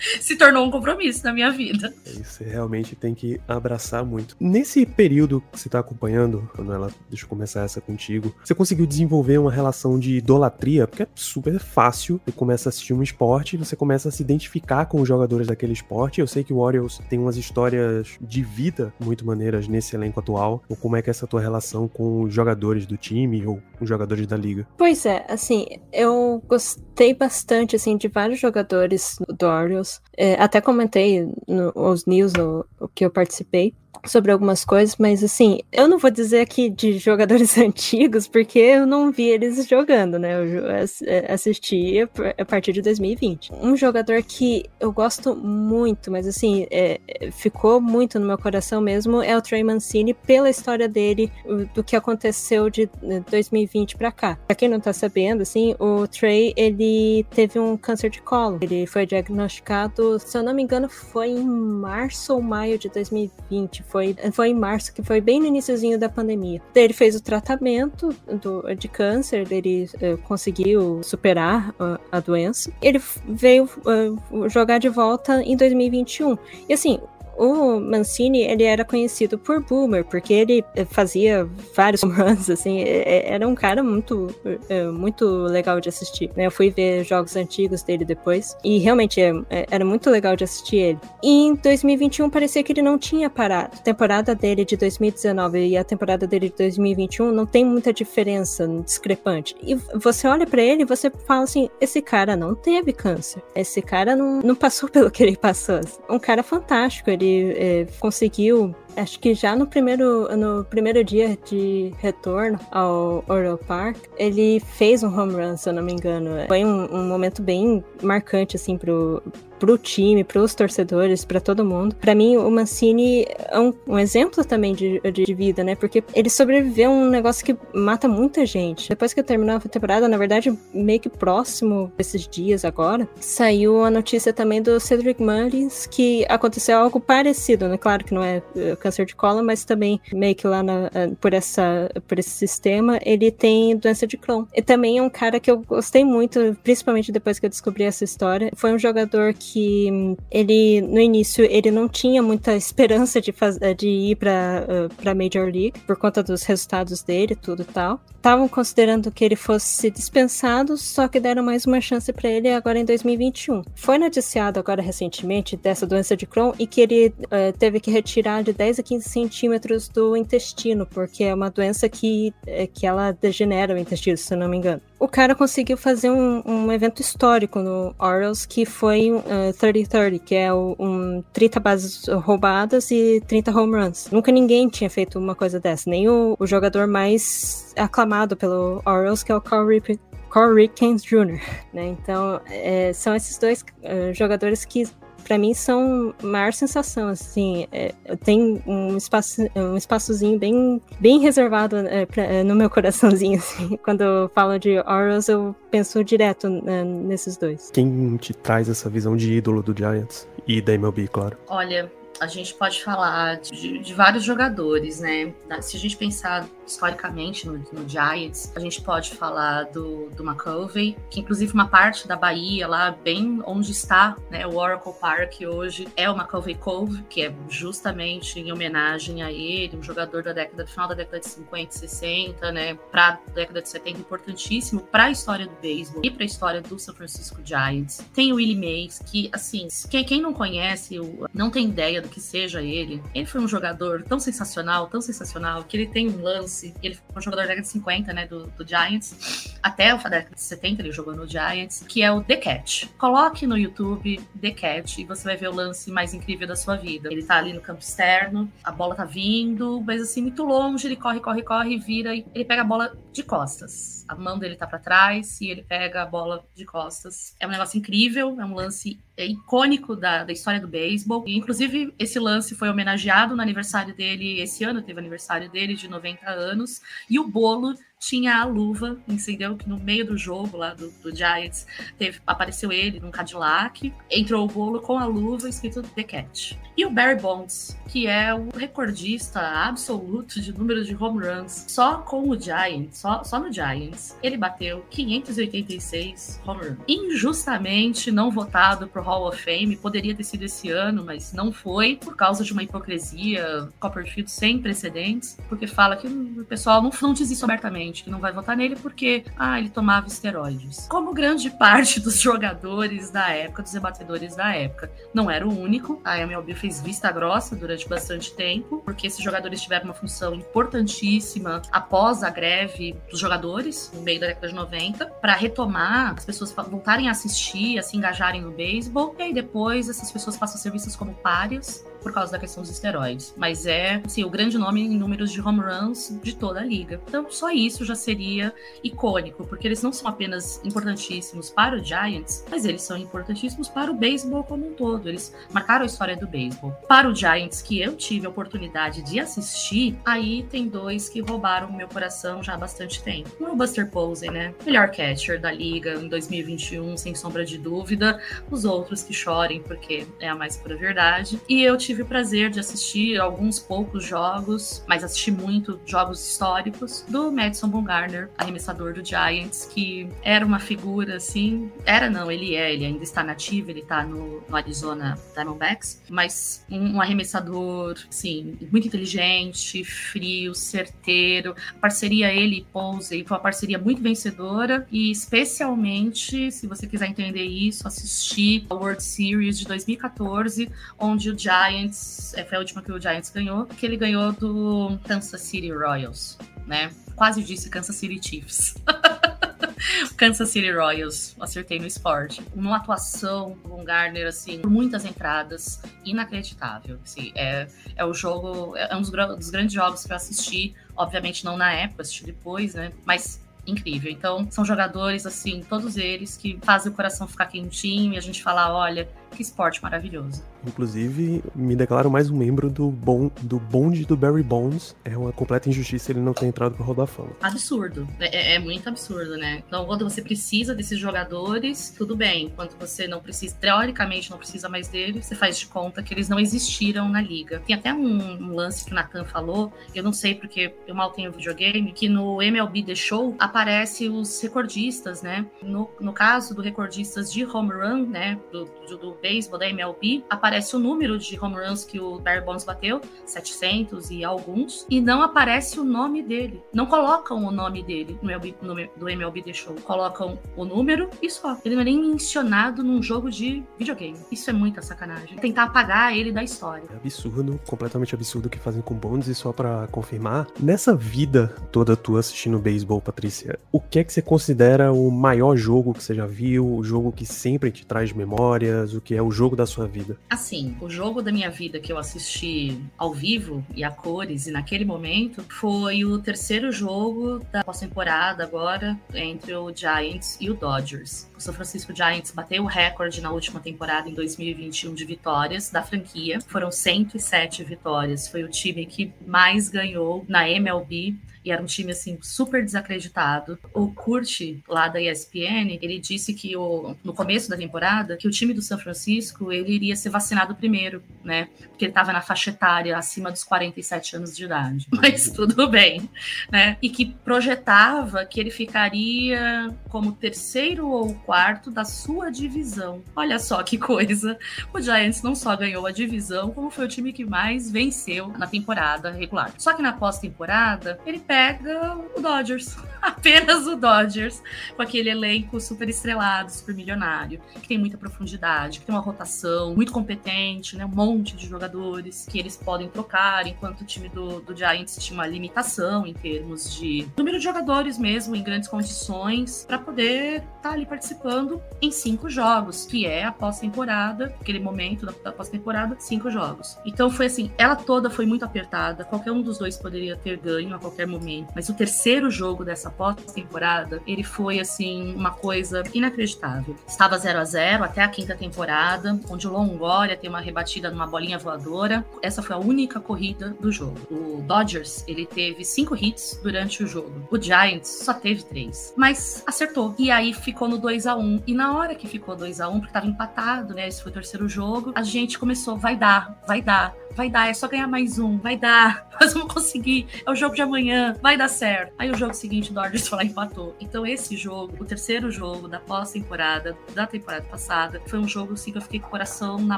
se 0.19 0.35
tornou 0.35 0.65
um 0.65 0.71
compromisso 0.71 1.23
na 1.23 1.33
minha 1.33 1.51
vida. 1.51 1.93
É 2.05 2.11
você 2.11 2.43
realmente 2.43 2.95
tem 2.95 3.13
que 3.13 3.39
abraçar 3.47 4.05
muito. 4.05 4.35
Nesse 4.39 4.85
período 4.85 5.41
que 5.51 5.59
você 5.59 5.67
está 5.67 5.79
acompanhando, 5.79 6.49
Manuela, 6.57 6.91
deixa 7.09 7.25
eu 7.25 7.29
começar 7.29 7.63
essa 7.63 7.81
contigo, 7.81 8.33
você 8.43 8.53
conseguiu 8.53 8.85
desenvolver 8.85 9.37
uma 9.37 9.51
relação 9.51 9.99
de 9.99 10.17
idolatria, 10.17 10.87
porque 10.87 11.03
é 11.03 11.07
super 11.15 11.59
fácil. 11.59 12.19
Você 12.25 12.31
começa 12.31 12.69
a 12.69 12.71
assistir 12.71 12.93
um 12.93 13.03
esporte, 13.03 13.57
você 13.57 13.75
começa 13.75 14.09
a 14.09 14.11
se 14.11 14.21
identificar 14.21 14.85
com 14.85 15.01
os 15.01 15.07
jogadores 15.07 15.47
daquele 15.47 15.73
esporte. 15.73 16.21
Eu 16.21 16.27
sei 16.27 16.43
que 16.43 16.53
o 16.53 16.57
Orioles 16.57 16.99
tem 17.09 17.19
umas 17.19 17.37
histórias 17.37 18.17
de 18.21 18.41
vida 18.41 18.93
muito 18.99 19.25
maneiras 19.25 19.67
nesse 19.67 19.95
elenco 19.95 20.19
atual. 20.19 20.63
Ou 20.69 20.75
como 20.75 20.95
é 20.95 21.01
que 21.01 21.09
é 21.09 21.11
essa 21.11 21.27
tua 21.27 21.41
relação 21.41 21.87
com 21.87 22.23
os 22.23 22.33
jogadores 22.33 22.85
do 22.85 22.97
time 22.97 23.45
ou 23.45 23.61
os 23.79 23.87
jogadores 23.87 24.25
da 24.27 24.37
liga? 24.37 24.67
Pois 24.77 25.05
é, 25.05 25.25
assim, 25.29 25.65
eu 25.91 26.41
gostei 26.47 27.13
bastante, 27.13 27.75
assim, 27.75 27.97
de 27.97 28.07
vários 28.07 28.39
jogadores 28.39 29.17
do 29.37 29.45
Orioles 29.45 29.90
é, 30.15 30.33
até 30.35 30.61
comentei 30.61 31.27
nos 31.47 32.05
news 32.05 32.33
o, 32.35 32.65
o 32.79 32.87
que 32.87 33.03
eu 33.03 33.09
participei 33.09 33.73
sobre 34.05 34.31
algumas 34.31 34.65
coisas, 34.65 34.95
mas 34.97 35.23
assim, 35.23 35.59
eu 35.71 35.87
não 35.87 35.97
vou 35.97 36.09
dizer 36.09 36.41
aqui 36.41 36.69
de 36.69 36.97
jogadores 36.97 37.57
antigos, 37.59 38.27
porque 38.27 38.59
eu 38.59 38.85
não 38.85 39.11
vi 39.11 39.29
eles 39.29 39.67
jogando, 39.67 40.17
né? 40.17 40.33
Eu 40.33 40.69
é, 40.69 41.31
assisti 41.31 41.99
a 42.37 42.45
partir 42.45 42.73
de 42.73 42.81
2020. 42.81 43.51
Um 43.53 43.75
jogador 43.75 44.21
que 44.23 44.65
eu 44.79 44.91
gosto 44.91 45.35
muito, 45.35 46.11
mas 46.11 46.27
assim, 46.27 46.65
é, 46.71 46.99
ficou 47.31 47.79
muito 47.79 48.19
no 48.19 48.25
meu 48.25 48.37
coração 48.37 48.81
mesmo, 48.81 49.21
é 49.21 49.37
o 49.37 49.41
Trey 49.41 49.63
Mancini, 49.63 50.13
pela 50.13 50.49
história 50.49 50.87
dele, 50.87 51.31
do 51.73 51.83
que 51.83 51.95
aconteceu 51.95 52.69
de 52.69 52.89
2020 53.29 53.97
para 53.97 54.11
cá. 54.11 54.37
Pra 54.47 54.55
quem 54.55 54.69
não 54.69 54.79
tá 54.79 54.93
sabendo, 54.93 55.41
assim, 55.41 55.75
o 55.79 56.07
Trey, 56.07 56.53
ele 56.55 57.25
teve 57.31 57.59
um 57.59 57.77
câncer 57.77 58.09
de 58.09 58.21
colo. 58.21 58.59
Ele 58.61 58.85
foi 58.87 59.05
diagnosticado, 59.05 60.19
se 60.19 60.37
eu 60.37 60.43
não 60.43 60.53
me 60.53 60.63
engano, 60.63 60.89
foi 60.89 61.29
em 61.29 61.43
março 61.45 62.33
ou 62.33 62.41
maio 62.41 62.77
de 62.77 62.89
2020 62.89 63.80
foi, 63.87 64.15
foi 64.31 64.49
em 64.49 64.53
março, 64.53 64.93
que 64.93 65.03
foi 65.03 65.21
bem 65.21 65.39
no 65.39 65.47
iníciozinho 65.47 65.97
da 65.97 66.09
pandemia. 66.09 66.61
Ele 66.75 66.93
fez 66.93 67.15
o 67.15 67.21
tratamento 67.21 68.15
do, 68.41 68.63
de 68.75 68.87
câncer, 68.87 69.47
ele 69.51 69.89
uh, 69.95 70.17
conseguiu 70.19 71.01
superar 71.03 71.69
uh, 71.71 71.99
a 72.11 72.19
doença. 72.19 72.71
Ele 72.81 73.01
veio 73.27 73.65
uh, 73.65 74.49
jogar 74.49 74.79
de 74.79 74.89
volta 74.89 75.41
em 75.43 75.55
2021. 75.55 76.37
E 76.67 76.73
assim, 76.73 76.99
o 77.37 77.79
Mancini, 77.79 78.41
ele 78.41 78.63
era 78.63 78.83
conhecido 78.83 79.37
por 79.37 79.61
boomer, 79.61 80.03
porque 80.05 80.33
ele 80.33 80.63
eh, 80.75 80.85
fazia 80.85 81.47
vários 81.75 82.03
runs, 82.03 82.49
assim, 82.49 82.83
era 82.85 83.47
um 83.47 83.55
cara 83.55 83.83
muito, 83.83 84.27
eh, 84.69 84.87
muito 84.87 85.25
legal 85.25 85.79
de 85.79 85.89
assistir, 85.89 86.29
né? 86.35 86.47
Eu 86.47 86.51
fui 86.51 86.69
ver 86.69 87.03
jogos 87.03 87.35
antigos 87.35 87.83
dele 87.83 88.05
depois, 88.05 88.55
e 88.63 88.77
realmente 88.77 89.19
era 89.49 89.85
muito 89.85 90.09
legal 90.09 90.35
de 90.35 90.43
assistir 90.43 90.77
ele. 90.77 90.99
E 91.23 91.47
em 91.47 91.55
2021 91.55 92.29
parecia 92.29 92.63
que 92.63 92.71
ele 92.71 92.81
não 92.81 92.97
tinha 92.97 93.29
parado. 93.29 93.71
A 93.75 93.83
temporada 93.83 94.35
dele 94.35 94.65
de 94.65 94.75
2019 94.77 95.67
e 95.67 95.77
a 95.77 95.83
temporada 95.83 96.27
dele 96.27 96.49
de 96.49 96.55
2021 96.57 97.31
não 97.31 97.45
tem 97.45 97.65
muita 97.65 97.93
diferença 97.93 98.67
discrepante. 98.67 99.55
E 99.61 99.75
você 99.95 100.27
olha 100.27 100.45
para 100.45 100.61
ele 100.61 100.83
e 100.83 100.85
você 100.85 101.09
fala 101.27 101.43
assim, 101.43 101.69
esse 101.79 102.01
cara 102.01 102.35
não 102.35 102.55
teve 102.55 102.93
câncer. 102.93 103.41
Esse 103.55 103.81
cara 103.81 104.15
não, 104.15 104.39
não 104.41 104.55
passou 104.55 104.87
pelo 104.89 105.11
que 105.11 105.23
ele 105.23 105.37
passou. 105.37 105.79
Um 106.09 106.19
cara 106.19 106.43
fantástico, 106.43 107.09
ele 107.09 107.20
ele 107.21 107.53
é, 107.57 107.87
conseguiu 107.99 108.75
acho 108.95 109.19
que 109.19 109.33
já 109.33 109.55
no 109.55 109.67
primeiro, 109.67 110.35
no 110.35 110.65
primeiro 110.65 111.03
dia 111.03 111.37
de 111.49 111.93
retorno 111.99 112.59
ao 112.71 113.23
Oriole 113.27 113.59
Park, 113.67 113.97
ele 114.17 114.59
fez 114.59 115.03
um 115.03 115.07
home 115.07 115.33
run, 115.33 115.55
se 115.57 115.69
eu 115.69 115.73
não 115.73 115.83
me 115.83 115.93
engano. 115.93 116.31
Foi 116.47 116.65
um, 116.65 116.93
um 116.93 117.07
momento 117.07 117.41
bem 117.41 117.83
marcante, 118.01 118.55
assim, 118.55 118.77
pro, 118.77 119.21
pro 119.61 119.77
time, 119.77 120.23
pros 120.23 120.55
torcedores, 120.55 121.23
para 121.23 121.39
todo 121.39 121.63
mundo. 121.63 121.95
Para 121.95 122.15
mim, 122.15 122.35
o 122.35 122.49
Mancini 122.49 123.27
é 123.29 123.59
um, 123.59 123.71
um 123.87 123.99
exemplo 123.99 124.43
também 124.43 124.73
de, 124.73 124.99
de, 125.11 125.33
vida, 125.35 125.63
né? 125.63 125.75
Porque 125.75 126.03
ele 126.15 126.31
sobreviveu 126.31 126.89
a 126.89 126.93
um 126.93 127.07
negócio 127.07 127.45
que 127.45 127.55
mata 127.71 128.07
muita 128.07 128.43
gente. 128.43 128.89
Depois 128.89 129.13
que 129.13 129.21
terminou 129.21 129.57
a 129.57 129.59
temporada, 129.59 130.07
na 130.07 130.17
verdade, 130.17 130.51
meio 130.73 130.99
que 130.99 131.09
próximo 131.09 131.91
desses 131.95 132.27
dias 132.27 132.65
agora, 132.65 133.07
saiu 133.19 133.83
a 133.83 133.91
notícia 133.91 134.33
também 134.33 134.63
do 134.63 134.79
Cedric 134.79 135.21
Mullins 135.21 135.85
que 135.85 136.25
aconteceu 136.27 136.79
algo 136.79 136.99
parecido, 136.99 137.67
né? 137.67 137.77
Claro 137.77 138.03
que 138.03 138.15
não 138.15 138.23
é 138.23 138.41
eh, 138.55 138.75
câncer 138.77 139.05
de 139.05 139.15
colo, 139.15 139.43
mas 139.43 139.63
também 139.63 140.01
meio 140.11 140.33
que 140.33 140.47
lá 140.47 140.63
na, 140.63 140.89
eh, 140.91 141.11
por, 141.21 141.35
essa, 141.35 141.87
por 142.07 142.17
esse 142.17 142.31
sistema, 142.31 142.97
ele 143.05 143.29
tem 143.29 143.77
doença 143.77 144.07
de 144.07 144.17
Crohn. 144.17 144.45
E 144.55 144.61
também 144.63 144.97
é 144.97 145.03
um 145.03 145.09
cara 145.09 145.39
que 145.39 145.51
eu 145.51 145.59
gostei 145.59 146.03
muito, 146.03 146.57
principalmente 146.63 147.11
depois 147.11 147.37
que 147.37 147.45
eu 147.45 147.49
descobri 147.49 147.83
essa 147.83 148.03
história. 148.03 148.51
Foi 148.55 148.73
um 148.73 148.79
jogador 148.79 149.35
que 149.35 149.50
hum, 149.57 150.17
ele, 150.31 150.81
no 150.81 150.99
início, 150.99 151.45
ele 151.45 151.69
não 151.69 151.87
tinha 151.87 152.21
muita 152.21 152.55
esperança 152.55 153.21
de, 153.21 153.33
de 153.77 153.87
ir 153.87 154.15
para 154.15 154.65
uh, 154.67 154.95
pra 154.95 155.13
Major 155.13 155.45
League, 155.45 155.73
por 155.85 155.95
conta 155.95 156.23
dos 156.23 156.43
resultados 156.43 157.03
dele, 157.03 157.35
tudo 157.35 157.61
e 157.61 157.65
tal. 157.65 158.01
Estavam 158.15 158.47
considerando 158.47 159.11
que 159.11 159.25
ele 159.25 159.35
fosse 159.35 159.89
dispensado, 159.89 160.77
só 160.77 161.07
que 161.07 161.19
deram 161.19 161.41
mais 161.43 161.65
uma 161.65 161.81
chance 161.81 162.13
para 162.13 162.29
ele 162.29 162.49
agora 162.49 162.77
em 162.77 162.85
2021. 162.85 163.63
Foi 163.75 163.97
noticiado 163.97 164.59
agora 164.59 164.79
recentemente 164.81 165.57
dessa 165.57 165.87
doença 165.87 166.15
de 166.15 166.27
Crohn 166.27 166.53
e 166.59 166.67
que 166.67 166.81
ele 166.81 167.07
uh, 167.07 167.57
teve 167.57 167.79
que 167.79 167.89
retirar 167.89 168.43
de 168.43 168.53
10 168.53 168.71
10 168.71 168.79
a 168.79 168.83
15 168.83 169.09
centímetros 169.09 169.89
do 169.89 170.15
intestino, 170.15 170.85
porque 170.85 171.25
é 171.25 171.33
uma 171.33 171.49
doença 171.49 171.89
que, 171.89 172.33
é, 172.47 172.65
que 172.65 172.87
ela 172.87 173.11
degenera 173.11 173.75
o 173.75 173.77
intestino, 173.77 174.17
se 174.17 174.33
eu 174.33 174.37
não 174.37 174.47
me 174.47 174.57
engano. 174.57 174.81
O 175.01 175.07
cara 175.07 175.33
conseguiu 175.33 175.77
fazer 175.77 176.11
um, 176.11 176.43
um 176.45 176.71
evento 176.71 177.01
histórico 177.01 177.57
no 177.57 177.91
Orioles, 177.97 178.45
que 178.45 178.67
foi 178.67 179.09
uh, 179.11 179.23
30-30, 179.59 180.19
que 180.19 180.35
é 180.35 180.53
um 180.53 181.23
30 181.33 181.59
bases 181.59 182.07
roubadas 182.07 182.91
e 182.91 183.19
30 183.27 183.49
home 183.49 183.81
runs. 183.81 184.11
Nunca 184.11 184.31
ninguém 184.31 184.69
tinha 184.69 184.91
feito 184.91 185.17
uma 185.17 185.33
coisa 185.33 185.59
dessa, 185.59 185.89
nem 185.89 186.07
o, 186.07 186.37
o 186.39 186.45
jogador 186.45 186.85
mais 186.85 187.73
aclamado 187.75 188.37
pelo 188.37 188.79
Orioles, 188.85 189.23
que 189.23 189.31
é 189.31 189.35
o 189.35 189.41
Carl 189.41 189.67
Rip 189.67 189.99
Corey 190.29 190.67
Keynes 190.67 191.01
Jr., 191.03 191.41
né? 191.73 191.87
Então, 191.87 192.39
é, 192.45 192.93
são 192.93 193.15
esses 193.15 193.39
dois 193.39 193.65
uh, 193.83 194.13
jogadores 194.13 194.65
que 194.65 194.87
para 195.31 195.37
mim 195.37 195.53
são 195.53 196.13
maior 196.21 196.51
sensação, 196.51 197.07
assim, 197.07 197.65
é, 197.71 197.95
tem 198.21 198.61
um 198.67 198.97
espaço, 198.97 199.41
um 199.55 199.77
espaçozinho 199.77 200.37
bem, 200.37 200.81
bem 200.99 201.21
reservado 201.21 201.77
é, 201.77 202.05
pra, 202.05 202.23
é, 202.23 202.43
no 202.43 202.53
meu 202.53 202.69
coraçãozinho, 202.69 203.39
assim. 203.39 203.77
Quando 203.77 204.01
eu 204.01 204.29
falo 204.35 204.59
de 204.59 204.77
Orioles, 204.79 205.29
eu 205.29 205.55
penso 205.71 206.03
direto 206.03 206.49
né, 206.49 206.83
nesses 206.83 207.37
dois. 207.37 207.71
Quem 207.71 208.17
te 208.17 208.33
traz 208.33 208.67
essa 208.67 208.89
visão 208.89 209.15
de 209.15 209.31
ídolo 209.31 209.63
do 209.63 209.73
Giants? 209.73 210.27
E 210.45 210.61
da 210.61 210.73
MLB, 210.73 211.07
claro. 211.07 211.37
Olha, 211.47 211.89
a 212.19 212.27
gente 212.27 212.53
pode 212.53 212.83
falar 212.83 213.39
de, 213.39 213.79
de, 213.79 213.93
vários 213.93 214.25
jogadores, 214.25 214.99
né? 214.99 215.33
Se 215.61 215.77
a 215.77 215.79
gente 215.79 215.95
pensar 215.95 216.45
historicamente 216.71 217.47
no, 217.47 217.57
no, 217.57 217.87
Giants, 217.87 218.51
a 218.55 218.59
gente 218.59 218.81
pode 218.81 219.11
falar 219.11 219.63
do, 219.65 220.09
do 220.11 220.23
McCovey, 220.23 220.97
que 221.09 221.19
inclusive 221.19 221.53
uma 221.53 221.67
parte 221.67 222.07
da 222.07 222.15
Bahia, 222.15 222.67
lá 222.67 222.91
bem 222.91 223.41
onde 223.45 223.71
está 223.71 224.15
né, 224.29 224.45
o 224.47 224.55
Oracle 224.55 224.93
Park 224.99 225.41
hoje, 225.41 225.87
é 225.95 226.09
o 226.09 226.15
McCovey 226.15 226.55
Cove, 226.55 227.03
que 227.09 227.23
é 227.23 227.33
justamente 227.49 228.39
em 228.39 228.51
homenagem 228.51 229.21
a 229.23 229.31
ele, 229.31 229.77
um 229.77 229.83
jogador 229.83 230.23
da 230.23 230.33
década, 230.33 230.65
final 230.65 230.87
da 230.87 230.95
década 230.95 231.19
de 231.19 231.27
50 231.27 231.75
e 231.75 231.79
60, 231.79 232.51
né? 232.51 232.75
Para 232.91 233.19
década 233.33 233.61
de 233.61 233.69
70, 233.69 233.99
importantíssimo 233.99 234.81
para 234.81 235.05
a 235.05 235.11
história 235.11 235.45
do 235.45 235.55
beisebol 235.61 236.01
e 236.03 236.09
para 236.09 236.23
a 236.23 236.25
história 236.25 236.61
do 236.61 236.79
San 236.79 236.93
Francisco 236.93 237.41
Giants. 237.43 238.05
Tem 238.13 238.31
o 238.31 238.35
Willie 238.35 238.55
Mays, 238.55 238.99
que, 238.99 239.29
assim, 239.33 239.67
quem, 239.89 240.03
quem 240.03 240.21
não 240.21 240.33
conhece, 240.33 240.97
não 241.33 241.49
tem 241.49 241.67
ideia 241.67 242.01
do 242.01 242.09
que 242.09 242.19
seja 242.19 242.61
ele, 242.61 243.01
ele 243.13 243.25
foi 243.25 243.41
um 243.41 243.47
jogador 243.47 244.03
tão 244.03 244.19
sensacional, 244.19 244.87
tão 244.87 245.01
sensacional, 245.01 245.63
que 245.63 245.77
ele 245.77 245.87
tem 245.87 246.09
um 246.09 246.21
lance, 246.21 246.60
ele 246.81 246.95
foi 246.95 247.17
um 247.17 247.21
jogador 247.21 247.41
da 247.41 247.47
década 247.47 247.61
de 247.61 247.67
50, 247.67 248.13
né, 248.13 248.27
do, 248.27 248.47
do 248.47 248.67
Giants, 248.67 249.55
até 249.61 249.91
a 249.91 249.95
década 249.95 250.35
de 250.35 250.41
70 250.41 250.81
ele 250.81 250.91
jogou 250.91 251.15
no 251.15 251.27
Giants, 251.27 251.83
que 251.87 252.01
é 252.01 252.11
o 252.11 252.21
The. 252.21 252.63
Coloque 252.97 253.45
no 253.45 253.57
YouTube 253.57 254.19
The 254.39 254.83
e 254.97 255.05
você 255.05 255.23
vai 255.23 255.37
ver 255.37 255.49
o 255.49 255.55
lance 255.55 255.91
mais 255.91 256.13
incrível 256.13 256.47
da 256.47 256.55
sua 256.55 256.75
vida. 256.75 257.09
Ele 257.11 257.23
tá 257.23 257.37
ali 257.37 257.53
no 257.53 257.61
campo 257.61 257.81
externo, 257.81 258.51
a 258.63 258.71
bola 258.71 258.95
tá 258.95 259.05
vindo, 259.05 259.81
mas 259.81 260.01
assim, 260.01 260.21
muito 260.21 260.43
longe, 260.43 260.87
ele 260.87 260.95
corre, 260.95 261.19
corre, 261.19 261.43
corre, 261.43 261.77
vira 261.77 262.15
e 262.15 262.25
ele 262.33 262.45
pega 262.45 262.61
a 262.61 262.65
bola 262.65 262.97
de 263.11 263.23
costas. 263.23 264.05
A 264.07 264.15
mão 264.15 264.39
dele 264.39 264.55
tá 264.55 264.65
para 264.65 264.79
trás 264.79 265.41
e 265.41 265.49
ele 265.49 265.63
pega 265.63 266.01
a 266.01 266.05
bola 266.05 266.45
de 266.55 266.65
costas. 266.65 267.35
É 267.39 267.45
um 267.45 267.49
negócio 267.49 267.77
incrível, 267.77 268.39
é 268.39 268.45
um 268.45 268.53
lance 268.53 268.99
é 269.17 269.25
icônico 269.25 269.95
da, 269.95 270.23
da 270.23 270.33
história 270.33 270.59
do 270.59 270.67
beisebol. 270.67 271.23
E, 271.27 271.37
inclusive, 271.37 271.93
esse 271.99 272.19
lance 272.19 272.55
foi 272.55 272.69
homenageado 272.69 273.35
no 273.35 273.41
aniversário 273.41 273.93
dele, 273.93 274.39
esse 274.39 274.63
ano 274.63 274.81
teve 274.81 274.99
aniversário 274.99 275.49
dele 275.49 275.75
de 275.75 275.87
90 275.87 276.29
anos, 276.29 276.81
e 277.09 277.19
o 277.19 277.27
bolo 277.27 277.75
tinha 278.01 278.41
a 278.41 278.45
luva, 278.45 278.97
entendeu? 279.07 279.55
Que 279.55 279.69
no 279.69 279.79
meio 279.79 280.05
do 280.05 280.17
jogo 280.17 280.57
lá 280.57 280.73
do, 280.73 280.89
do 281.03 281.15
Giants 281.15 281.67
teve, 281.99 282.19
apareceu 282.25 282.71
ele 282.71 282.99
num 282.99 283.11
Cadillac, 283.11 283.93
entrou 284.09 284.43
o 284.43 284.47
bolo 284.47 284.81
com 284.81 284.97
a 284.97 285.05
luva 285.05 285.47
escrito 285.47 285.83
The 285.83 286.03
Cat. 286.03 286.59
E 286.75 286.85
o 286.85 286.89
Barry 286.89 287.21
Bonds, 287.21 287.77
que 287.87 288.07
é 288.07 288.33
o 288.33 288.49
recordista 288.57 289.39
absoluto 289.39 290.41
de 290.41 290.51
número 290.51 290.83
de 290.83 290.95
home 290.95 291.23
runs, 291.23 291.65
só 291.67 291.97
com 291.97 292.27
o 292.27 292.39
Giants, 292.39 292.97
só, 292.97 293.23
só 293.23 293.39
no 293.39 293.53
Giants, 293.53 294.17
ele 294.23 294.35
bateu 294.35 294.83
586 294.89 296.41
home 296.45 296.69
runs. 296.69 296.77
Injustamente 296.87 298.09
não 298.09 298.31
votado 298.31 298.87
pro 298.87 299.03
Hall 299.03 299.27
of 299.27 299.41
Fame, 299.41 299.75
poderia 299.75 300.15
ter 300.15 300.23
sido 300.23 300.43
esse 300.43 300.71
ano, 300.71 301.03
mas 301.05 301.33
não 301.33 301.51
foi, 301.51 301.97
por 301.97 302.15
causa 302.15 302.43
de 302.43 302.51
uma 302.51 302.63
hipocrisia 302.63 303.69
Copperfield 303.79 304.31
sem 304.31 304.59
precedentes, 304.59 305.37
porque 305.47 305.67
fala 305.67 305.95
que 305.95 306.07
o 306.07 306.45
pessoal 306.45 306.81
não, 306.81 306.89
não 307.01 307.13
diz 307.13 307.29
isso 307.29 307.45
abertamente 307.45 307.90
gente 307.91 308.03
que 308.03 308.09
não 308.09 308.19
vai 308.19 308.31
votar 308.31 308.55
nele 308.55 308.75
porque 308.75 309.25
ah, 309.37 309.59
ele 309.59 309.69
tomava 309.69 310.07
esteroides. 310.07 310.87
Como 310.89 311.13
grande 311.13 311.49
parte 311.51 311.99
dos 311.99 312.19
jogadores 312.19 313.11
da 313.11 313.29
época, 313.29 313.61
dos 313.61 313.71
debatedores 313.71 314.35
da 314.35 314.55
época, 314.55 314.91
não 315.13 315.29
era 315.29 315.47
o 315.47 315.59
único, 315.59 316.01
a 316.03 316.17
MLB 316.19 316.55
fez 316.55 316.81
vista 316.81 317.11
grossa 317.11 317.55
durante 317.55 317.87
bastante 317.87 318.33
tempo, 318.33 318.81
porque 318.83 319.07
esses 319.07 319.23
jogadores 319.23 319.61
tiveram 319.61 319.85
uma 319.85 319.93
função 319.93 320.33
importantíssima 320.33 321.61
após 321.71 322.23
a 322.23 322.29
greve 322.29 322.95
dos 323.09 323.19
jogadores, 323.19 323.91
no 323.93 324.01
meio 324.01 324.19
da 324.19 324.27
década 324.27 324.47
de 324.47 324.55
90, 324.55 325.05
para 325.05 325.35
retomar, 325.35 326.13
as 326.17 326.25
pessoas 326.25 326.51
voltarem 326.51 327.07
a 327.07 327.11
assistir, 327.11 327.77
a 327.77 327.83
se 327.83 327.97
engajarem 327.97 328.41
no 328.41 328.51
beisebol, 328.51 329.15
e 329.19 329.23
aí 329.23 329.33
depois 329.33 329.89
essas 329.89 330.11
pessoas 330.11 330.37
passam 330.37 330.57
a 330.57 330.59
ser 330.59 330.71
vistas 330.71 330.95
como 330.95 331.13
párias 331.15 331.83
por 332.01 332.13
causa 332.13 332.31
da 332.31 332.39
questão 332.39 332.61
dos 332.61 332.71
esteroides. 332.71 333.33
Mas 333.37 333.65
é, 333.65 334.01
assim, 334.05 334.23
o 334.23 334.29
grande 334.29 334.57
nome 334.57 334.81
em 334.81 334.97
números 334.97 335.31
de 335.31 335.41
home 335.41 335.61
runs 335.61 336.17
de 336.21 336.35
toda 336.35 336.59
a 336.59 336.63
liga. 336.63 337.01
Então, 337.07 337.29
só 337.29 337.51
isso 337.51 337.85
já 337.85 337.95
seria 337.95 338.53
icônico, 338.83 339.45
porque 339.45 339.67
eles 339.67 339.81
não 339.81 339.93
são 339.93 340.07
apenas 340.07 340.61
importantíssimos 340.63 341.49
para 341.49 341.77
o 341.77 341.83
Giants, 341.83 342.45
mas 342.49 342.65
eles 342.65 342.81
são 342.81 342.97
importantíssimos 342.97 343.67
para 343.67 343.91
o 343.91 343.93
beisebol 343.93 344.43
como 344.43 344.67
um 344.67 344.73
todo. 344.73 345.07
Eles 345.07 345.33
marcaram 345.51 345.83
a 345.83 345.85
história 345.85 346.15
do 346.15 346.27
beisebol. 346.27 346.71
Para 346.87 347.09
o 347.09 347.15
Giants, 347.15 347.61
que 347.61 347.79
eu 347.81 347.95
tive 347.95 348.25
a 348.25 348.29
oportunidade 348.29 349.01
de 349.01 349.19
assistir, 349.19 349.97
aí 350.05 350.43
tem 350.43 350.67
dois 350.67 351.09
que 351.09 351.21
roubaram 351.21 351.69
o 351.69 351.75
meu 351.75 351.87
coração 351.87 352.41
já 352.41 352.53
há 352.53 352.57
bastante 352.57 353.01
tempo. 353.03 353.29
É 353.39 353.49
o 353.49 353.55
Buster 353.55 353.89
Posey, 353.89 354.29
né? 354.29 354.53
Melhor 354.65 354.89
catcher 354.91 355.39
da 355.39 355.51
liga 355.51 355.93
em 355.95 356.07
2021, 356.07 356.97
sem 356.97 357.15
sombra 357.15 357.45
de 357.45 357.57
dúvida. 357.57 358.19
Os 358.49 358.65
outros 358.65 359.03
que 359.03 359.13
chorem, 359.13 359.61
porque 359.61 360.07
é 360.19 360.29
a 360.29 360.35
mais 360.35 360.57
pura 360.57 360.75
verdade. 360.75 361.39
E 361.47 361.61
eu 361.61 361.77
tive 361.77 361.90
tive 361.91 362.03
o 362.03 362.05
prazer 362.05 362.49
de 362.49 362.57
assistir 362.57 363.19
alguns 363.19 363.59
poucos 363.59 364.05
jogos, 364.05 364.81
mas 364.87 365.03
assisti 365.03 365.29
muito 365.29 365.77
jogos 365.85 366.25
históricos 366.25 367.05
do 367.09 367.29
Madison 367.29 367.67
Bumgarner, 367.67 368.29
arremessador 368.37 368.93
do 368.93 369.05
Giants, 369.05 369.65
que 369.65 370.07
era 370.23 370.45
uma 370.45 370.57
figura 370.57 371.17
assim, 371.17 371.69
era 371.85 372.09
não, 372.09 372.31
ele 372.31 372.55
é, 372.55 372.73
ele 372.73 372.85
ainda 372.85 373.03
está 373.03 373.21
nativo, 373.25 373.71
ele 373.71 373.81
está 373.81 374.05
no, 374.05 374.41
no 374.47 374.55
Arizona 374.55 375.19
Diamondbacks, 375.33 376.01
mas 376.09 376.65
um, 376.71 376.95
um 376.95 377.01
arremessador, 377.01 377.97
assim, 378.07 378.57
muito 378.71 378.87
inteligente, 378.87 379.83
frio, 379.83 380.55
certeiro. 380.55 381.53
A 381.75 381.79
parceria 381.79 382.33
ele 382.33 382.59
e 382.59 382.61
Posey 382.71 383.25
foi 383.25 383.35
uma 383.35 383.43
parceria 383.43 383.77
muito 383.77 384.01
vencedora 384.01 384.87
e 384.89 385.11
especialmente, 385.11 386.53
se 386.53 386.67
você 386.67 386.87
quiser 386.87 387.09
entender 387.09 387.43
isso, 387.43 387.85
assistir 387.85 388.65
a 388.69 388.75
World 388.75 389.03
Series 389.03 389.59
de 389.59 389.65
2014, 389.65 390.69
onde 390.97 391.29
o 391.29 391.37
Giants 391.37 391.80
Giants, 391.81 392.33
é, 392.35 392.43
foi 392.43 392.57
a 392.57 392.59
última 392.59 392.81
que 392.81 392.91
o 392.91 392.99
Giants 392.99 393.29
ganhou, 393.29 393.65
que 393.65 393.85
ele 393.85 393.97
ganhou 393.97 394.31
do 394.31 394.99
Kansas 395.05 395.41
City 395.41 395.71
Royals, 395.71 396.37
né? 396.67 396.91
Quase 397.15 397.43
disse 397.43 397.69
Kansas 397.69 397.95
City 397.95 398.19
Chiefs. 398.21 398.75
Kansas 400.15 400.49
City 400.49 400.71
Royals, 400.71 401.35
acertei 401.39 401.79
no 401.79 401.87
esporte. 401.87 402.43
Uma 402.55 402.77
atuação 402.77 403.57
do 403.63 403.69
Von 403.69 403.83
Garner, 403.83 404.27
assim, 404.27 404.59
por 404.59 404.69
muitas 404.69 405.05
entradas, 405.05 405.81
inacreditável. 406.05 406.99
Assim, 407.03 407.31
é, 407.35 407.67
é 407.95 408.05
o 408.05 408.13
jogo, 408.13 408.75
é 408.77 408.95
um 408.95 409.01
dos, 409.01 409.09
dos 409.09 409.49
grandes 409.49 409.73
jogos 409.73 410.05
que 410.05 410.11
eu 410.11 410.15
assisti, 410.15 410.75
obviamente 410.95 411.43
não 411.43 411.57
na 411.57 411.71
época, 411.73 412.03
assisti 412.03 412.23
depois, 412.23 412.75
né? 412.75 412.91
Mas 413.05 413.41
incrível. 413.65 414.11
Então, 414.11 414.47
são 414.49 414.65
jogadores, 414.65 415.25
assim, 415.25 415.63
todos 415.67 415.97
eles 415.97 416.37
que 416.37 416.59
fazem 416.61 416.91
o 416.91 416.95
coração 416.95 417.27
ficar 417.27 417.47
quentinho 417.47 418.13
e 418.13 418.17
a 418.17 418.21
gente 418.21 418.41
falar, 418.41 418.73
olha, 418.73 419.07
que 419.31 419.41
esporte 419.41 419.81
maravilhoso. 419.81 420.43
Inclusive, 420.65 421.43
me 421.55 421.75
declaro 421.75 422.09
mais 422.09 422.29
um 422.29 422.37
membro 422.37 422.69
do, 422.69 422.89
bon, 422.89 423.31
do 423.41 423.59
bonde 423.59 424.05
do 424.05 424.15
Barry 424.15 424.43
Bonds. 424.43 424.95
É 425.03 425.17
uma 425.17 425.31
completa 425.31 425.69
injustiça 425.69 426.11
ele 426.11 426.19
não 426.19 426.33
ter 426.33 426.45
entrado 426.45 426.75
pro 426.75 426.83
Hall 426.83 426.95
da 426.95 427.07
Fama. 427.07 427.31
Absurdo. 427.41 428.07
É, 428.19 428.55
é, 428.55 428.59
muito 428.59 428.87
absurdo, 428.87 429.37
né? 429.37 429.63
Então, 429.67 429.85
quando 429.85 430.07
você 430.07 430.21
precisa 430.21 430.75
desses 430.75 430.99
jogadores, 430.99 431.93
tudo 431.97 432.15
bem. 432.15 432.51
Quando 432.55 432.77
você 432.79 433.07
não 433.07 433.19
precisa, 433.19 433.55
teoricamente 433.55 434.29
não 434.29 434.37
precisa 434.37 434.69
mais 434.69 434.87
deles, 434.87 435.25
você 435.25 435.35
faz 435.35 435.57
de 435.57 435.67
conta 435.67 436.03
que 436.03 436.13
eles 436.13 436.29
não 436.29 436.39
existiram 436.39 437.09
na 437.09 437.21
liga. 437.21 437.61
Tem 437.65 437.75
até 437.75 437.93
um, 437.93 438.43
um 438.43 438.53
lance 438.53 438.85
que 438.85 438.91
o 438.91 438.95
Nathan 438.95 439.25
falou, 439.25 439.73
eu 439.95 440.03
não 440.03 440.13
sei 440.13 440.35
porque 440.35 440.73
eu 440.87 440.93
mal 440.93 441.11
tenho 441.11 441.31
videogame, 441.31 441.91
que 441.91 442.07
no 442.09 442.41
MLB 442.41 442.83
The 442.83 442.95
Show 442.95 443.35
aparece 443.39 444.09
os 444.09 444.39
recordistas, 444.41 445.21
né? 445.21 445.45
No, 445.61 445.89
no 445.99 446.13
caso 446.13 446.53
do 446.53 446.61
recordistas 446.61 447.31
de 447.31 447.45
home 447.45 447.71
run, 447.71 448.05
né? 448.07 448.39
Do, 448.51 448.65
do, 448.87 448.97
do 448.97 449.11
beisebol 449.21 449.59
da 449.59 449.69
MLB, 449.69 450.23
aparece 450.29 450.75
o 450.75 450.79
número 450.79 451.17
de 451.17 451.39
home 451.39 451.55
runs 451.55 451.85
que 451.85 451.99
o 451.99 452.19
Barry 452.19 452.41
Bonds 452.43 452.63
bateu, 452.63 453.01
700 453.25 454.11
e 454.11 454.23
alguns, 454.23 454.85
e 454.89 454.99
não 454.99 455.21
aparece 455.21 455.79
o 455.79 455.83
nome 455.83 456.23
dele. 456.23 456.61
Não 456.73 456.85
colocam 456.85 457.45
o 457.45 457.51
nome 457.51 457.83
dele 457.83 458.17
no 458.21 458.29
MLB, 458.29 458.55
no, 458.61 458.75
do 458.97 459.09
MLB 459.09 459.41
The 459.41 459.53
Show. 459.53 459.75
Colocam 459.83 460.39
o 460.55 460.65
número 460.65 461.09
e 461.21 461.29
só. 461.29 461.57
Ele 461.63 461.75
não 461.75 461.81
é 461.81 461.85
nem 461.85 461.99
mencionado 461.99 462.83
num 462.83 463.01
jogo 463.01 463.29
de 463.29 463.63
videogame. 463.77 464.17
Isso 464.31 464.49
é 464.49 464.53
muita 464.53 464.81
sacanagem. 464.81 465.37
Tentar 465.37 465.63
apagar 465.63 466.15
ele 466.15 466.31
da 466.31 466.43
história. 466.43 466.83
É 466.91 466.95
absurdo, 466.95 467.59
completamente 467.65 468.15
absurdo 468.15 468.47
o 468.47 468.49
que 468.49 468.59
fazem 468.59 468.81
com 468.81 468.95
Bonds. 468.95 469.27
E 469.27 469.35
só 469.35 469.51
para 469.51 469.87
confirmar, 469.87 470.47
nessa 470.59 470.95
vida 470.95 471.53
toda 471.71 471.95
tua 471.95 472.19
assistindo 472.19 472.59
beisebol, 472.59 473.01
Patrícia, 473.01 473.59
o 473.71 473.79
que 473.79 473.99
é 473.99 474.03
que 474.03 474.13
você 474.13 474.21
considera 474.21 474.91
o 474.91 475.09
maior 475.11 475.55
jogo 475.55 475.93
que 475.93 476.03
você 476.03 476.15
já 476.15 476.25
viu? 476.25 476.65
O 476.75 476.83
jogo 476.83 477.11
que 477.11 477.25
sempre 477.25 477.71
te 477.71 477.85
traz 477.85 478.13
memórias? 478.13 478.93
O 478.93 479.01
que 479.01 479.10
que 479.11 479.17
é 479.17 479.21
o 479.21 479.29
jogo 479.29 479.57
da 479.57 479.65
sua 479.65 479.85
vida? 479.87 480.17
Assim, 480.29 480.73
o 480.79 480.89
jogo 480.89 481.21
da 481.21 481.33
minha 481.33 481.51
vida 481.51 481.81
que 481.81 481.91
eu 481.91 481.97
assisti 481.97 482.81
ao 482.97 483.13
vivo 483.13 483.61
e 483.75 483.83
a 483.83 483.91
cores 483.91 484.47
e 484.47 484.51
naquele 484.51 484.85
momento 484.85 485.43
foi 485.49 486.05
o 486.05 486.17
terceiro 486.17 486.71
jogo 486.71 487.45
da 487.51 487.61
pós-temporada 487.61 488.41
agora 488.41 488.97
entre 489.13 489.53
o 489.53 489.69
Giants 489.75 490.37
e 490.39 490.49
o 490.49 490.53
Dodgers. 490.53 491.29
O 491.35 491.41
São 491.41 491.53
Francisco 491.53 491.93
Giants 491.93 492.31
bateu 492.31 492.63
o 492.63 492.67
recorde 492.67 493.19
na 493.19 493.33
última 493.33 493.59
temporada 493.59 494.07
em 494.07 494.13
2021 494.13 494.93
de 494.93 495.03
vitórias 495.03 495.69
da 495.69 495.83
franquia. 495.83 496.39
Foram 496.47 496.71
107 496.71 497.65
vitórias. 497.65 498.29
Foi 498.29 498.45
o 498.45 498.49
time 498.49 498.85
que 498.85 499.11
mais 499.27 499.67
ganhou 499.67 500.23
na 500.25 500.49
MLB 500.49 501.17
e 501.43 501.51
era 501.51 501.61
um 501.61 501.65
time 501.65 501.91
assim 501.91 502.17
super 502.21 502.63
desacreditado. 502.63 503.57
O 503.73 503.91
Kurt 503.91 504.41
lá 504.67 504.87
da 504.87 505.01
ESPN, 505.01 505.77
ele 505.81 505.99
disse 505.99 506.33
que 506.33 506.55
o, 506.55 506.95
no 507.03 507.13
começo 507.13 507.49
da 507.49 507.57
temporada 507.57 508.17
que 508.17 508.27
o 508.27 508.31
time 508.31 508.53
do 508.53 508.61
São 508.61 508.77
Francisco 508.77 509.51
ele 509.51 509.73
iria 509.73 509.95
ser 509.95 510.09
vacinado 510.09 510.55
primeiro, 510.55 511.03
né? 511.23 511.47
Porque 511.69 511.85
ele 511.85 511.91
estava 511.91 512.13
na 512.13 512.21
faixa 512.21 512.49
etária 512.49 512.97
acima 512.97 513.31
dos 513.31 513.43
47 513.43 514.15
anos 514.15 514.35
de 514.35 514.45
idade. 514.45 514.87
Mas 514.91 515.29
tudo 515.31 515.67
bem, 515.67 516.09
né? 516.51 516.77
E 516.81 516.89
que 516.89 517.05
projetava 517.05 518.25
que 518.25 518.39
ele 518.39 518.51
ficaria 518.51 519.69
como 519.89 520.11
terceiro 520.11 520.87
ou 520.87 521.13
quarto 521.13 521.71
da 521.71 521.83
sua 521.83 522.29
divisão. 522.29 523.03
Olha 523.15 523.39
só 523.39 523.61
que 523.63 523.77
coisa. 523.77 524.37
O 524.73 524.79
Giants 524.79 525.21
não 525.21 525.35
só 525.35 525.55
ganhou 525.55 525.85
a 525.85 525.91
divisão, 525.91 526.51
como 526.51 526.69
foi 526.69 526.85
o 526.85 526.87
time 526.87 527.13
que 527.13 527.25
mais 527.25 527.71
venceu 527.71 528.27
na 528.37 528.47
temporada 528.47 529.11
regular. 529.11 529.53
Só 529.57 529.73
que 529.73 529.81
na 529.81 529.93
pós-temporada, 529.93 530.99
ele 531.05 531.19
pega 531.19 531.97
o 532.15 532.21
Dodgers. 532.21 532.75
Apenas 533.01 533.65
o 533.65 533.75
Dodgers, 533.75 534.41
com 534.75 534.81
aquele 534.81 535.09
elenco 535.09 535.59
super 535.59 535.89
estrelado, 535.89 536.51
super 536.51 536.75
milionário, 536.75 537.41
que 537.61 537.67
tem 537.67 537.77
muita 537.77 537.97
profundidade, 537.97 538.79
que 538.79 538.85
tem 538.85 538.93
uma 538.93 539.01
rotação 539.01 539.73
muito 539.73 539.91
competente, 539.91 540.77
né? 540.77 540.85
Um 540.85 540.89
monte 541.11 541.35
de 541.35 541.47
jogadores 541.47 542.25
que 542.29 542.39
eles 542.39 542.55
podem 542.55 542.87
trocar, 542.87 543.45
enquanto 543.45 543.81
o 543.81 543.85
time 543.85 544.09
do, 544.09 544.41
do 544.41 544.55
Giants 544.55 544.97
tinha 544.97 545.17
uma 545.17 545.27
limitação 545.27 546.05
em 546.05 546.13
termos 546.13 546.73
de 546.75 547.07
número 547.17 547.37
de 547.37 547.43
jogadores 547.43 547.97
mesmo, 547.97 548.35
em 548.35 548.43
grandes 548.43 548.69
condições, 548.69 549.65
para 549.67 549.77
poder 549.77 550.35
estar 550.35 550.61
tá 550.61 550.71
ali 550.71 550.85
participando 550.85 551.61
em 551.81 551.91
cinco 551.91 552.29
jogos, 552.29 552.85
que 552.85 553.05
é 553.05 553.23
a 553.23 553.31
pós-temporada, 553.31 554.35
aquele 554.39 554.59
momento 554.59 555.05
da, 555.05 555.13
da 555.23 555.31
pós-temporada, 555.31 555.95
cinco 555.99 556.29
jogos. 556.29 556.77
Então 556.85 557.09
foi 557.09 557.25
assim, 557.25 557.51
ela 557.57 557.75
toda 557.75 558.09
foi 558.09 558.25
muito 558.25 558.45
apertada, 558.45 559.03
qualquer 559.03 559.31
um 559.31 559.41
dos 559.41 559.57
dois 559.57 559.77
poderia 559.77 560.15
ter 560.15 560.37
ganho 560.37 560.75
a 560.75 560.79
qualquer 560.79 561.07
momento. 561.07 561.51
Mas 561.55 561.69
o 561.69 561.73
terceiro 561.73 562.29
jogo 562.29 562.63
dessa 562.63 562.89
pós-temporada, 562.89 564.01
ele 564.07 564.23
foi 564.23 564.59
assim 564.59 565.13
uma 565.13 565.31
coisa 565.31 565.83
inacreditável. 565.93 566.75
Estava 566.87 567.17
0 567.17 567.39
a 567.39 567.43
0 567.43 567.83
até 567.83 568.01
a 568.01 568.07
quinta 568.07 568.35
temporada, 568.35 569.19
onde 569.29 569.47
o 569.47 569.51
Longoria 569.51 570.15
tem 570.15 570.29
uma 570.29 570.39
rebatida 570.39 570.91
bolinha 571.07 571.37
voadora. 571.37 572.05
Essa 572.21 572.41
foi 572.41 572.55
a 572.55 572.59
única 572.59 572.99
corrida 572.99 573.55
do 573.59 573.71
jogo. 573.71 573.97
O 574.09 574.41
Dodgers, 574.41 575.03
ele 575.07 575.25
teve 575.25 575.63
cinco 575.63 575.95
hits 575.95 576.39
durante 576.41 576.83
o 576.83 576.87
jogo. 576.87 577.27
O 577.31 577.39
Giants 577.39 577.89
só 578.03 578.13
teve 578.13 578.43
três, 578.43 578.93
mas 578.95 579.43
acertou. 579.45 579.93
E 579.97 580.11
aí 580.11 580.33
ficou 580.33 580.67
no 580.67 580.77
2 580.77 581.07
a 581.07 581.15
1 581.15 581.43
E 581.47 581.53
na 581.53 581.75
hora 581.75 581.95
que 581.95 582.07
ficou 582.07 582.35
2 582.35 582.61
a 582.61 582.69
1 582.69 582.73
porque 582.73 582.87
estava 582.87 583.07
empatado, 583.07 583.73
né? 583.73 583.87
Esse 583.87 584.01
foi 584.01 584.11
o 584.11 584.13
terceiro 584.13 584.47
jogo, 584.47 584.91
a 584.95 585.03
gente 585.03 585.37
começou, 585.37 585.77
vai 585.77 585.95
dar, 585.95 586.41
vai 586.47 586.61
dar 586.61 586.95
vai 587.15 587.29
dar, 587.29 587.49
é 587.49 587.53
só 587.53 587.67
ganhar 587.67 587.87
mais 587.87 588.19
um, 588.19 588.37
vai 588.37 588.57
dar, 588.57 589.07
nós 589.19 589.33
vamos 589.33 589.53
conseguir, 589.53 590.07
é 590.25 590.31
o 590.31 590.35
jogo 590.35 590.55
de 590.55 590.61
amanhã, 590.61 591.15
vai 591.21 591.37
dar 591.37 591.47
certo. 591.47 591.93
Aí 591.97 592.09
o 592.09 592.17
jogo 592.17 592.33
seguinte, 592.33 592.71
o 592.71 592.73
Dodgers 592.73 593.07
foi 593.07 593.17
lá 593.17 593.23
e 593.23 593.27
empatou. 593.27 593.75
Então 593.79 594.05
esse 594.05 594.35
jogo, 594.35 594.75
o 594.79 594.85
terceiro 594.85 595.31
jogo 595.31 595.67
da 595.67 595.79
pós-temporada, 595.79 596.77
da 596.93 597.05
temporada 597.05 597.45
passada, 597.45 598.01
foi 598.07 598.19
um 598.19 598.27
jogo 598.27 598.53
assim 598.53 598.71
que 598.71 598.77
eu 598.77 598.81
fiquei 598.81 598.99
com 598.99 599.07
o 599.07 599.09
coração 599.09 599.59
na 599.59 599.77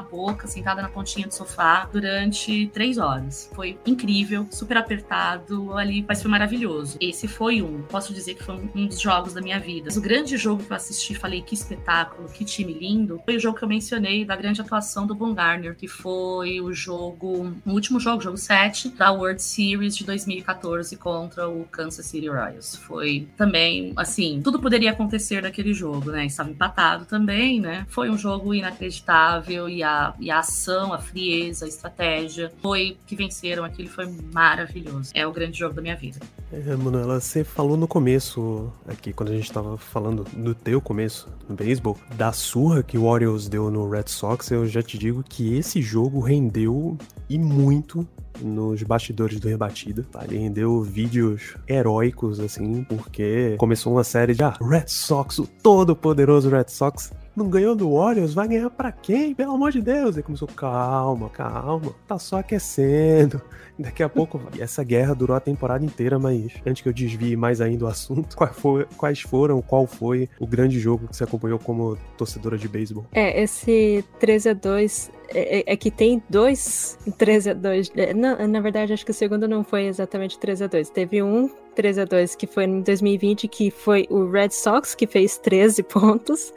boca, 0.00 0.46
sentada 0.46 0.82
na 0.82 0.88
pontinha 0.88 1.26
do 1.26 1.34
sofá, 1.34 1.88
durante 1.92 2.68
três 2.68 2.98
horas. 2.98 3.50
Foi 3.54 3.78
incrível, 3.86 4.46
super 4.50 4.76
apertado 4.76 5.76
ali, 5.76 6.04
mas 6.06 6.22
foi 6.22 6.30
maravilhoso. 6.30 6.96
Esse 7.00 7.28
foi 7.28 7.62
um, 7.62 7.82
posso 7.82 8.12
dizer 8.12 8.34
que 8.34 8.44
foi 8.44 8.54
um 8.54 8.86
dos 8.86 9.00
jogos 9.00 9.34
da 9.34 9.40
minha 9.40 9.58
vida. 9.58 9.86
Mas 9.86 9.96
o 9.96 10.00
grande 10.00 10.36
jogo 10.36 10.62
que 10.62 10.72
eu 10.72 10.76
assisti, 10.76 11.14
falei 11.14 11.42
que 11.42 11.54
espetáculo, 11.54 12.28
que 12.28 12.44
time 12.44 12.72
lindo, 12.72 13.20
foi 13.24 13.36
o 13.36 13.40
jogo 13.40 13.58
que 13.58 13.64
eu 13.64 13.68
mencionei 13.68 14.24
da 14.24 14.36
grande 14.36 14.60
atuação 14.60 15.06
do 15.06 15.14
Von 15.14 15.34
Garner, 15.34 15.76
que 15.76 15.88
foi 15.88 16.60
o 16.60 16.72
jogo 16.72 17.23
jogo, 17.24 17.56
no 17.64 17.72
último 17.72 17.98
jogo, 17.98 18.22
jogo 18.22 18.36
7, 18.36 18.90
da 18.90 19.10
World 19.10 19.42
Series 19.42 19.96
de 19.96 20.04
2014 20.04 20.96
contra 20.96 21.48
o 21.48 21.64
Kansas 21.64 22.06
City 22.06 22.28
Royals. 22.28 22.76
Foi 22.76 23.26
também, 23.36 23.92
assim, 23.96 24.40
tudo 24.44 24.60
poderia 24.60 24.90
acontecer 24.90 25.42
naquele 25.42 25.72
jogo, 25.72 26.10
né? 26.10 26.26
Estava 26.26 26.50
empatado 26.50 27.06
também, 27.06 27.60
né? 27.60 27.86
Foi 27.88 28.10
um 28.10 28.18
jogo 28.18 28.54
inacreditável 28.54 29.68
e 29.68 29.82
a, 29.82 30.14
e 30.20 30.30
a 30.30 30.38
ação, 30.38 30.92
a 30.92 30.98
frieza, 30.98 31.64
a 31.64 31.68
estratégia 31.68 32.52
foi 32.60 32.96
que 33.06 33.16
venceram 33.16 33.64
aquilo, 33.64 33.88
foi 33.88 34.06
maravilhoso. 34.32 35.10
É 35.14 35.26
o 35.26 35.32
grande 35.32 35.58
jogo 35.58 35.74
da 35.74 35.82
minha 35.82 35.96
vida. 35.96 36.20
É, 36.52 36.76
Manuela, 36.76 37.20
você 37.20 37.42
falou 37.42 37.76
no 37.76 37.88
começo, 37.88 38.72
aqui, 38.86 39.12
quando 39.12 39.30
a 39.30 39.34
gente 39.34 39.44
estava 39.44 39.76
falando 39.76 40.24
do 40.32 40.54
teu 40.54 40.80
começo 40.80 41.28
no 41.48 41.54
beisebol, 41.54 41.96
da 42.16 42.32
surra 42.32 42.82
que 42.82 42.96
o 42.96 43.04
Orioles 43.04 43.48
deu 43.48 43.70
no 43.70 43.88
Red 43.88 44.04
Sox, 44.06 44.50
eu 44.50 44.66
já 44.66 44.82
te 44.82 44.96
digo 44.96 45.22
que 45.22 45.56
esse 45.56 45.82
jogo 45.82 46.20
rendeu 46.20 46.96
e 47.28 47.38
muito 47.38 48.06
nos 48.40 48.82
bastidores 48.82 49.40
do 49.40 49.48
Rebatida. 49.48 50.06
Ele 50.24 50.38
rendeu 50.38 50.82
vídeos 50.82 51.56
heróicos, 51.68 52.40
assim, 52.40 52.84
porque 52.84 53.56
começou 53.58 53.92
uma 53.92 54.04
série 54.04 54.34
de 54.34 54.42
ah, 54.42 54.56
Red 54.60 54.88
Sox, 54.88 55.38
o 55.38 55.46
todo 55.46 55.96
poderoso 55.96 56.48
Red 56.48 56.66
Sox, 56.68 57.12
não 57.36 57.48
ganhou 57.48 57.74
do 57.74 57.94
Warriors, 57.94 58.34
vai 58.34 58.48
ganhar 58.48 58.70
para 58.70 58.92
quem? 58.92 59.34
Pelo 59.34 59.52
amor 59.52 59.72
de 59.72 59.80
Deus. 59.80 60.16
Ele 60.16 60.22
começou, 60.22 60.48
calma, 60.48 61.28
calma, 61.30 61.94
tá 62.06 62.18
só 62.18 62.38
aquecendo. 62.38 63.40
Daqui 63.76 64.04
a 64.04 64.08
pouco, 64.08 64.40
essa 64.58 64.84
guerra 64.84 65.14
durou 65.14 65.36
a 65.36 65.40
temporada 65.40 65.84
inteira, 65.84 66.16
mas 66.16 66.52
antes 66.64 66.80
que 66.80 66.88
eu 66.88 66.92
desvie 66.92 67.36
mais 67.36 67.60
ainda 67.60 67.86
o 67.86 67.88
assunto, 67.88 68.36
quais 68.96 69.20
foram, 69.20 69.60
qual 69.60 69.86
foi 69.86 70.28
o 70.38 70.46
grande 70.46 70.78
jogo 70.78 71.08
que 71.08 71.16
você 71.16 71.24
acompanhou 71.24 71.58
como 71.58 71.98
torcedora 72.16 72.56
de 72.56 72.68
beisebol? 72.68 73.04
É, 73.12 73.42
esse 73.42 74.04
13 74.20 74.50
a 74.50 74.54
2 74.54 75.10
é, 75.28 75.60
é, 75.60 75.64
é, 75.66 75.76
que 75.76 75.90
tem 75.90 76.22
dois 76.28 76.98
13 77.16 77.50
a 77.50 77.54
2 77.54 77.92
é, 77.96 78.14
na, 78.14 78.46
na 78.46 78.60
verdade, 78.60 78.92
acho 78.92 79.04
que 79.04 79.10
o 79.10 79.14
segundo 79.14 79.48
não 79.48 79.64
foi 79.64 79.86
exatamente 79.86 80.38
13 80.38 80.64
a 80.64 80.66
2 80.66 80.90
Teve 80.90 81.22
um 81.22 81.48
3 81.74 81.98
a 81.98 82.04
2 82.04 82.34
que 82.34 82.46
foi 82.46 82.64
em 82.64 82.80
2020, 82.80 83.48
que 83.48 83.70
foi 83.70 84.06
o 84.08 84.30
Red 84.30 84.50
Sox, 84.50 84.94
que 84.94 85.06
fez 85.06 85.36
13 85.38 85.82
pontos. 85.84 86.52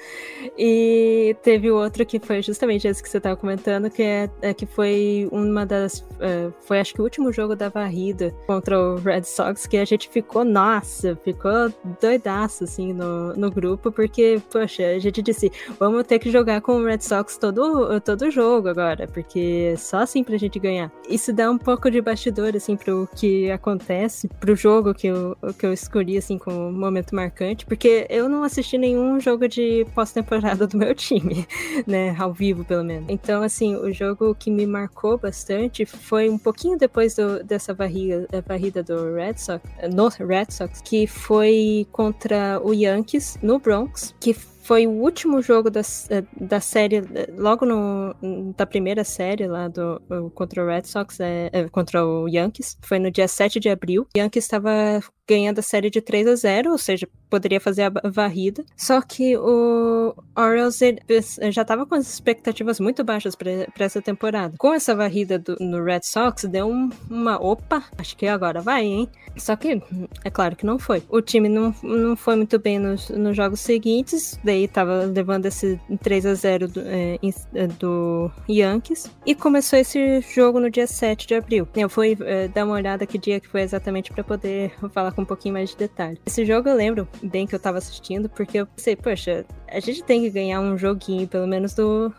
E 0.58 1.36
teve 1.41 1.69
o 1.71 1.75
outro 1.75 2.06
que 2.06 2.19
foi 2.19 2.41
justamente 2.41 2.88
esse 2.88 3.01
que 3.01 3.10
você 3.10 3.17
estava 3.17 3.36
comentando, 3.36 3.89
que, 3.89 4.03
é, 4.03 4.30
é, 4.41 4.53
que 4.53 4.65
foi 4.65 5.27
uma 5.32 5.65
das. 5.65 5.99
Uh, 5.99 6.53
foi 6.62 6.80
acho 6.80 6.93
que 6.93 7.01
o 7.01 7.03
último 7.03 7.32
jogo 7.32 7.56
da 7.56 7.69
varrida 7.69 8.34
contra 8.45 8.80
o 8.80 8.95
Red 8.95 9.23
Sox, 9.23 9.65
que 9.65 9.77
a 9.77 9.86
gente 9.86 10.08
ficou, 10.10 10.43
nossa, 10.43 11.15
ficou 11.23 11.73
doidaço 11.99 12.63
assim 12.63 12.93
no, 12.93 13.34
no 13.36 13.51
grupo, 13.51 13.91
porque, 13.91 14.41
poxa, 14.51 14.84
a 14.84 14.99
gente 14.99 15.21
disse, 15.21 15.51
vamos 15.80 16.06
ter 16.06 16.19
que 16.19 16.30
jogar 16.30 16.62
com 16.62 16.73
o 16.73 16.86
Red 16.86 17.01
Sox 17.01 17.38
todo, 17.38 17.99
todo 18.01 18.30
jogo 18.30 18.57
agora, 18.65 19.08
porque 19.08 19.76
só 19.78 19.98
assim 19.98 20.24
pra 20.24 20.38
gente 20.38 20.58
ganhar. 20.60 20.91
Isso 21.10 21.34
dá 21.34 21.52
um 21.52 21.58
pouco 21.58 21.91
de 21.91 22.02
bastidor, 22.02 22.56
assim, 22.56 22.78
pro 22.78 23.08
que 23.15 23.52
acontece, 23.52 24.28
pro 24.39 24.56
jogo 24.56 24.93
que 24.93 25.08
eu, 25.08 25.36
que 25.58 25.65
eu 25.65 25.74
escolhi, 25.74 26.17
assim, 26.17 26.38
como 26.38 26.72
momento 26.72 27.13
marcante, 27.13 27.65
porque 27.65 28.08
eu 28.10 28.30
não 28.30 28.43
assisti 28.43 28.78
nenhum 28.78 29.20
jogo 29.20 29.48
de 29.48 29.86
pós-temporada 29.93 30.65
do 30.65 30.78
meu 30.78 30.96
time, 30.96 31.46
né, 31.86 32.15
ao 32.17 32.34
vivo, 32.34 32.63
pelo 32.63 32.84
menos. 32.84 33.08
Então, 33.10 33.43
assim, 33.43 33.76
o 33.76 33.91
jogo 33.91 34.34
que 34.36 34.50
me 34.50 34.65
marcou 34.65 35.17
bastante 35.17 35.86
foi 35.86 36.30
um 36.30 36.38
pouquinho 36.38 36.78
depois 36.78 37.15
do, 37.15 37.43
dessa 37.43 37.74
varrida, 37.74 38.28
da 38.32 38.41
varrida 38.41 38.82
do 38.84 39.15
Red 39.15 39.38
Sox, 39.38 39.62
no 39.93 40.08
Red 40.26 40.48
Sox, 40.52 40.82
que 40.82 41.08
foi 41.08 41.88
contra 41.91 42.62
o 42.63 42.74
Yankees, 42.74 43.38
no 43.41 43.60
Bronx, 43.60 44.15
que 44.20 44.34
foi 44.67 44.86
o 44.86 44.91
último 44.91 45.41
jogo 45.41 45.69
da, 45.69 45.80
da 46.36 46.60
série, 46.60 47.01
logo 47.38 47.65
no, 47.65 48.13
da 48.53 48.65
primeira 48.65 49.06
série 49.06 49.47
lá 49.47 49.69
do, 49.69 50.01
contra 50.36 50.62
o 50.62 50.67
Red 50.67 50.84
Sox, 50.84 51.21
é, 51.21 51.49
é, 51.53 51.69
contra 51.69 52.06
o 52.06 52.27
Yankees. 52.27 52.77
Foi 52.82 52.99
no 52.99 53.10
dia 53.10 53.30
7 53.30 53.62
de 53.62 53.69
abril. 53.69 54.06
O 54.13 54.19
Yankees 54.19 54.43
estava 54.43 55.01
ganhando 55.28 55.60
a 55.60 55.63
série 55.63 55.90
de 55.90 56.02
3 56.02 56.28
a 56.28 56.36
0, 56.36 56.72
ou 56.72 56.78
seja, 56.78 57.08
poderia 57.30 57.60
fazer 57.60 57.84
a 57.84 58.10
varrida. 58.10 58.63
Só 58.76 59.02
que 59.02 59.38
o 59.38 60.16
Orioles 60.36 60.80
já 61.52 61.62
estava 61.62 61.86
com 61.86 61.96
as 61.96 62.08
expectativas 62.08 62.80
muito 62.80 63.04
baixas 63.04 63.36
para 63.36 63.68
essa 63.80 64.02
temporada. 64.02 64.56
Com 64.58 64.74
essa 64.74 64.96
varrida 64.96 65.38
do, 65.38 65.58
no 65.60 65.84
Red 65.84 66.02
Sox, 66.04 66.46
deu 66.46 66.68
um, 66.68 66.90
uma 67.10 67.42
opa, 67.42 67.84
acho 67.98 68.16
que 68.16 68.28
agora 68.28 68.62
vai, 68.62 68.86
hein? 68.86 69.10
Só 69.36 69.56
que 69.56 69.82
é 70.24 70.30
claro 70.30 70.56
que 70.56 70.66
não 70.66 70.80
foi. 70.80 71.04
O 71.10 71.22
time 71.22 71.48
não, 71.50 71.74
não 71.84 72.16
foi 72.16 72.36
muito 72.36 72.58
bem 72.58 72.80
nos, 72.80 73.10
nos 73.10 73.36
jogos 73.36 73.60
seguintes, 73.60 74.40
daí 74.44 74.63
estava 74.63 75.04
levando 75.04 75.46
esse 75.46 75.80
3 76.02 76.26
a 76.26 76.34
0 76.34 76.68
do, 76.68 76.82
é, 76.86 77.18
do, 77.80 78.32
Yankees 78.50 79.12
e 79.26 79.36
começou 79.36 79.78
esse 79.78 80.22
jogo 80.22 80.60
no 80.60 80.70
dia 80.70 80.88
7 80.88 81.28
de 81.28 81.36
abril. 81.36 81.68
Eu 81.76 81.90
fui 81.90 82.18
é, 82.22 82.48
dar 82.48 82.66
uma 82.66 82.76
olhada 82.76 83.06
que 83.06 83.18
dia 83.18 83.40
que 83.40 83.48
foi 83.48 83.62
exatamente 83.62 84.12
para 84.12 84.24
poder 84.24 84.74
falar 84.92 85.12
com 85.17 85.23
um 85.23 85.25
pouquinho 85.25 85.56
mais 85.56 85.71
de 85.71 85.77
detalhe. 85.77 86.21
Esse 86.27 86.45
jogo 86.45 86.69
eu 86.69 86.75
lembro 86.75 87.08
bem 87.23 87.47
que 87.47 87.56
eu 87.56 87.60
tava 87.60 87.80
assistindo, 87.80 88.30
porque 88.30 88.60
eu 88.60 88.67
pensei, 88.67 88.95
poxa, 88.95 89.43
a 89.67 89.80
gente 89.80 90.03
tem 90.03 90.21
que 90.21 90.30
ganhar 90.30 90.62
um 90.62 90.77
joguinho, 90.77 91.27
pelo 91.27 91.47
menos 91.47 91.73
do 91.73 92.13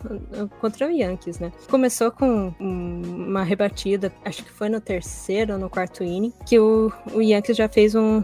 contra 0.60 0.88
o 0.88 0.90
Yankees, 0.90 1.38
né? 1.38 1.52
Começou 1.70 2.10
com 2.10 2.52
uma 2.58 3.44
rebatida, 3.44 4.12
acho 4.24 4.44
que 4.44 4.50
foi 4.50 4.68
no 4.68 4.80
terceiro 4.80 5.52
ou 5.52 5.58
no 5.60 5.70
quarto 5.70 6.02
inning, 6.02 6.32
que 6.44 6.58
o, 6.58 6.92
o 7.14 7.22
Yankees 7.22 7.56
já 7.56 7.68
fez 7.68 7.94
um. 7.94 8.22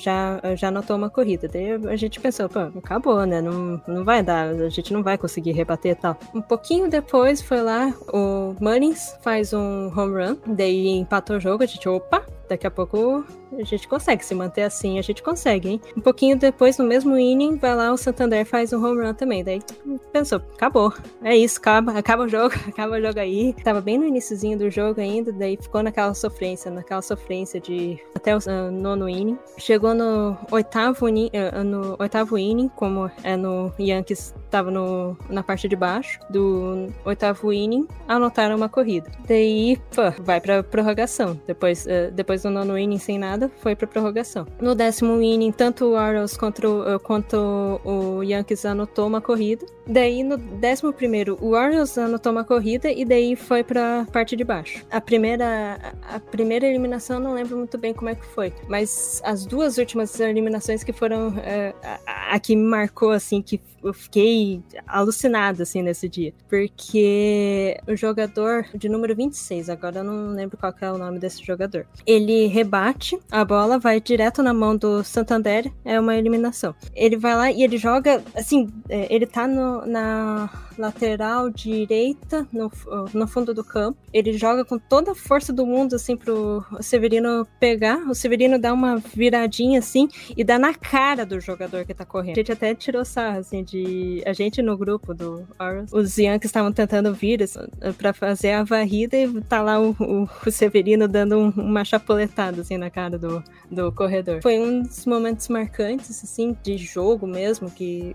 Já, 0.00 0.40
já 0.56 0.68
anotou 0.68 0.96
uma 0.96 1.08
corrida. 1.08 1.46
Daí 1.46 1.72
a 1.72 1.96
gente 1.96 2.18
pensou, 2.18 2.48
pô, 2.48 2.58
acabou, 2.58 3.24
né? 3.24 3.40
Não, 3.40 3.80
não 3.86 4.04
vai 4.04 4.22
dar, 4.22 4.48
a 4.48 4.68
gente 4.68 4.92
não 4.92 5.02
vai 5.02 5.16
conseguir 5.16 5.52
rebater 5.52 5.92
e 5.92 5.94
tal. 5.94 6.18
Um 6.34 6.42
pouquinho 6.42 6.90
depois 6.90 7.40
foi 7.40 7.62
lá, 7.62 7.94
o 8.12 8.56
Munnings 8.60 9.16
faz 9.22 9.52
um 9.52 9.92
home 9.96 10.24
run, 10.24 10.36
daí 10.46 10.88
empatou 10.88 11.36
o 11.36 11.40
jogo, 11.40 11.62
a 11.62 11.66
gente, 11.66 11.88
opa, 11.88 12.26
daqui 12.48 12.66
a 12.66 12.70
pouco 12.70 13.24
a 13.58 13.64
gente 13.64 13.86
consegue 13.88 14.24
se 14.24 14.34
manter 14.34 14.62
assim, 14.62 14.98
a 14.98 15.02
gente 15.02 15.22
consegue, 15.22 15.68
hein? 15.68 15.80
Um 15.96 16.00
pouquinho 16.00 16.36
depois, 16.36 16.78
no 16.78 16.84
mesmo 16.84 17.16
inning, 17.16 17.56
vai 17.56 17.74
lá 17.74 17.92
o 17.92 17.96
Santander 17.96 18.44
faz 18.46 18.72
um 18.72 18.84
home 18.84 19.02
run 19.02 19.14
também. 19.14 19.44
Daí 19.44 19.60
pensou, 20.12 20.40
acabou. 20.54 20.92
É 21.22 21.36
isso, 21.36 21.58
acaba, 21.58 21.98
acaba 21.98 22.24
o 22.24 22.28
jogo, 22.28 22.54
acaba 22.68 22.96
o 22.96 23.00
jogo 23.00 23.18
aí. 23.18 23.54
Tava 23.64 23.80
bem 23.80 23.98
no 23.98 24.06
iníciozinho 24.06 24.58
do 24.58 24.70
jogo 24.70 25.00
ainda, 25.00 25.32
daí 25.32 25.56
ficou 25.56 25.82
naquela 25.82 26.14
sofrência, 26.14 26.70
naquela 26.70 27.02
sofrência 27.02 27.60
de 27.60 27.98
até 28.14 28.34
o 28.34 28.38
uh, 28.38 28.70
nono 28.70 29.08
inning. 29.08 29.38
Chegou 29.58 29.94
no 29.94 30.36
oitavo, 30.50 31.06
uh, 31.06 31.64
no 31.64 31.96
oitavo 31.98 32.38
inning, 32.38 32.68
como 32.68 33.10
é 33.22 33.36
no 33.36 33.72
Yankees, 33.78 34.34
tava 34.50 34.70
no, 34.70 35.16
na 35.28 35.42
parte 35.42 35.68
de 35.68 35.76
baixo 35.76 36.18
do 36.30 36.88
oitavo 37.04 37.52
inning, 37.52 37.86
anotaram 38.06 38.56
uma 38.56 38.68
corrida. 38.68 39.10
Daí, 39.26 39.78
pô, 39.94 40.02
vai 40.22 40.40
pra 40.40 40.62
prorrogação. 40.62 41.40
Depois, 41.46 41.86
uh, 41.86 42.10
depois 42.12 42.42
do 42.42 42.50
nono 42.50 42.78
inning 42.78 42.98
sem 42.98 43.18
nada, 43.18 43.41
foi 43.48 43.74
pra 43.74 43.86
prorrogação. 43.86 44.46
No 44.60 44.74
décimo 44.74 45.20
inning, 45.20 45.52
tanto 45.52 45.86
o 45.86 45.92
Orioles 45.94 46.36
quanto, 46.36 46.84
quanto 47.02 47.36
o 47.84 48.22
Yankees 48.22 48.64
anotou 48.64 49.06
uma 49.06 49.20
corrida. 49.20 49.64
Daí, 49.86 50.22
no 50.22 50.36
décimo 50.36 50.92
primeiro, 50.92 51.36
o 51.40 51.50
Orioles 51.50 51.96
anotou 51.98 52.32
uma 52.32 52.44
corrida 52.44 52.90
e 52.90 53.04
daí 53.04 53.34
foi 53.34 53.64
pra 53.64 54.06
parte 54.12 54.36
de 54.36 54.44
baixo. 54.44 54.84
A 54.90 55.00
primeira, 55.00 55.94
a 56.08 56.20
primeira 56.20 56.66
eliminação, 56.66 57.18
não 57.18 57.34
lembro 57.34 57.56
muito 57.56 57.76
bem 57.76 57.92
como 57.92 58.10
é 58.10 58.14
que 58.14 58.24
foi, 58.26 58.52
mas 58.68 59.20
as 59.24 59.44
duas 59.44 59.78
últimas 59.78 60.18
eliminações 60.20 60.84
que 60.84 60.92
foram 60.92 61.34
é, 61.38 61.74
a, 62.06 62.34
a, 62.34 62.40
que 62.40 62.54
me 62.54 62.64
marcou, 62.64 63.10
assim, 63.10 63.42
que 63.42 63.60
eu 63.82 63.92
fiquei 63.92 64.62
alucinada, 64.86 65.64
assim, 65.64 65.82
nesse 65.82 66.08
dia. 66.08 66.32
Porque 66.48 67.76
o 67.86 67.96
jogador 67.96 68.66
de 68.74 68.88
número 68.88 69.14
26, 69.16 69.68
agora 69.68 69.98
eu 69.98 70.04
não 70.04 70.32
lembro 70.32 70.56
qual 70.56 70.72
é 70.80 70.92
o 70.92 70.98
nome 70.98 71.18
desse 71.18 71.44
jogador, 71.44 71.86
ele 72.06 72.46
rebate, 72.46 73.18
a 73.30 73.44
bola 73.44 73.78
vai 73.78 74.00
direto 74.00 74.42
na 74.42 74.54
mão 74.54 74.76
do 74.76 75.02
Santander, 75.02 75.70
é 75.84 75.98
uma 75.98 76.16
eliminação. 76.16 76.74
Ele 76.94 77.16
vai 77.16 77.34
lá 77.34 77.50
e 77.50 77.62
ele 77.62 77.76
joga, 77.76 78.22
assim, 78.34 78.68
é, 78.88 79.12
ele 79.12 79.26
tá 79.26 79.46
no, 79.46 79.71
na 79.86 80.04
lateral 80.78 81.50
direita, 81.50 82.46
no, 82.52 82.70
no 83.12 83.26
fundo 83.26 83.54
do 83.54 83.64
campo. 83.64 83.98
Ele 84.12 84.32
joga 84.32 84.64
com 84.64 84.78
toda 84.78 85.12
a 85.12 85.14
força 85.14 85.52
do 85.52 85.66
mundo, 85.66 85.96
assim, 85.96 86.16
pro 86.16 86.64
Severino 86.80 87.46
pegar. 87.58 87.98
O 88.08 88.14
Severino 88.14 88.58
dá 88.58 88.72
uma 88.72 88.96
viradinha, 88.96 89.78
assim, 89.78 90.08
e 90.36 90.44
dá 90.44 90.58
na 90.58 90.74
cara 90.74 91.24
do 91.24 91.40
jogador 91.40 91.84
que 91.84 91.94
tá 91.94 92.04
correndo. 92.04 92.36
A 92.36 92.40
gente 92.40 92.52
até 92.52 92.74
tirou 92.74 93.04
sarro, 93.04 93.38
assim, 93.38 93.62
de... 93.62 94.22
A 94.26 94.32
gente 94.32 94.62
no 94.62 94.76
grupo 94.76 95.14
do 95.14 95.46
Horus, 95.58 95.92
os 95.92 96.18
Yankees 96.18 96.48
estavam 96.48 96.72
tentando 96.72 97.12
vir 97.14 97.42
assim, 97.42 97.60
pra 97.98 98.12
fazer 98.12 98.52
a 98.52 98.64
varrida 98.64 99.16
e 99.16 99.40
tá 99.42 99.62
lá 99.62 99.80
o, 99.80 99.90
o, 99.98 100.28
o 100.46 100.50
Severino 100.50 101.08
dando 101.08 101.38
um, 101.38 101.50
uma 101.50 101.84
chapuletada, 101.84 102.60
assim, 102.60 102.76
na 102.76 102.90
cara 102.90 103.18
do, 103.18 103.42
do 103.70 103.92
corredor. 103.92 104.40
Foi 104.42 104.58
um 104.58 104.82
dos 104.82 105.06
momentos 105.06 105.48
marcantes, 105.48 106.22
assim, 106.22 106.56
de 106.62 106.76
jogo 106.76 107.26
mesmo, 107.26 107.70
que 107.70 108.14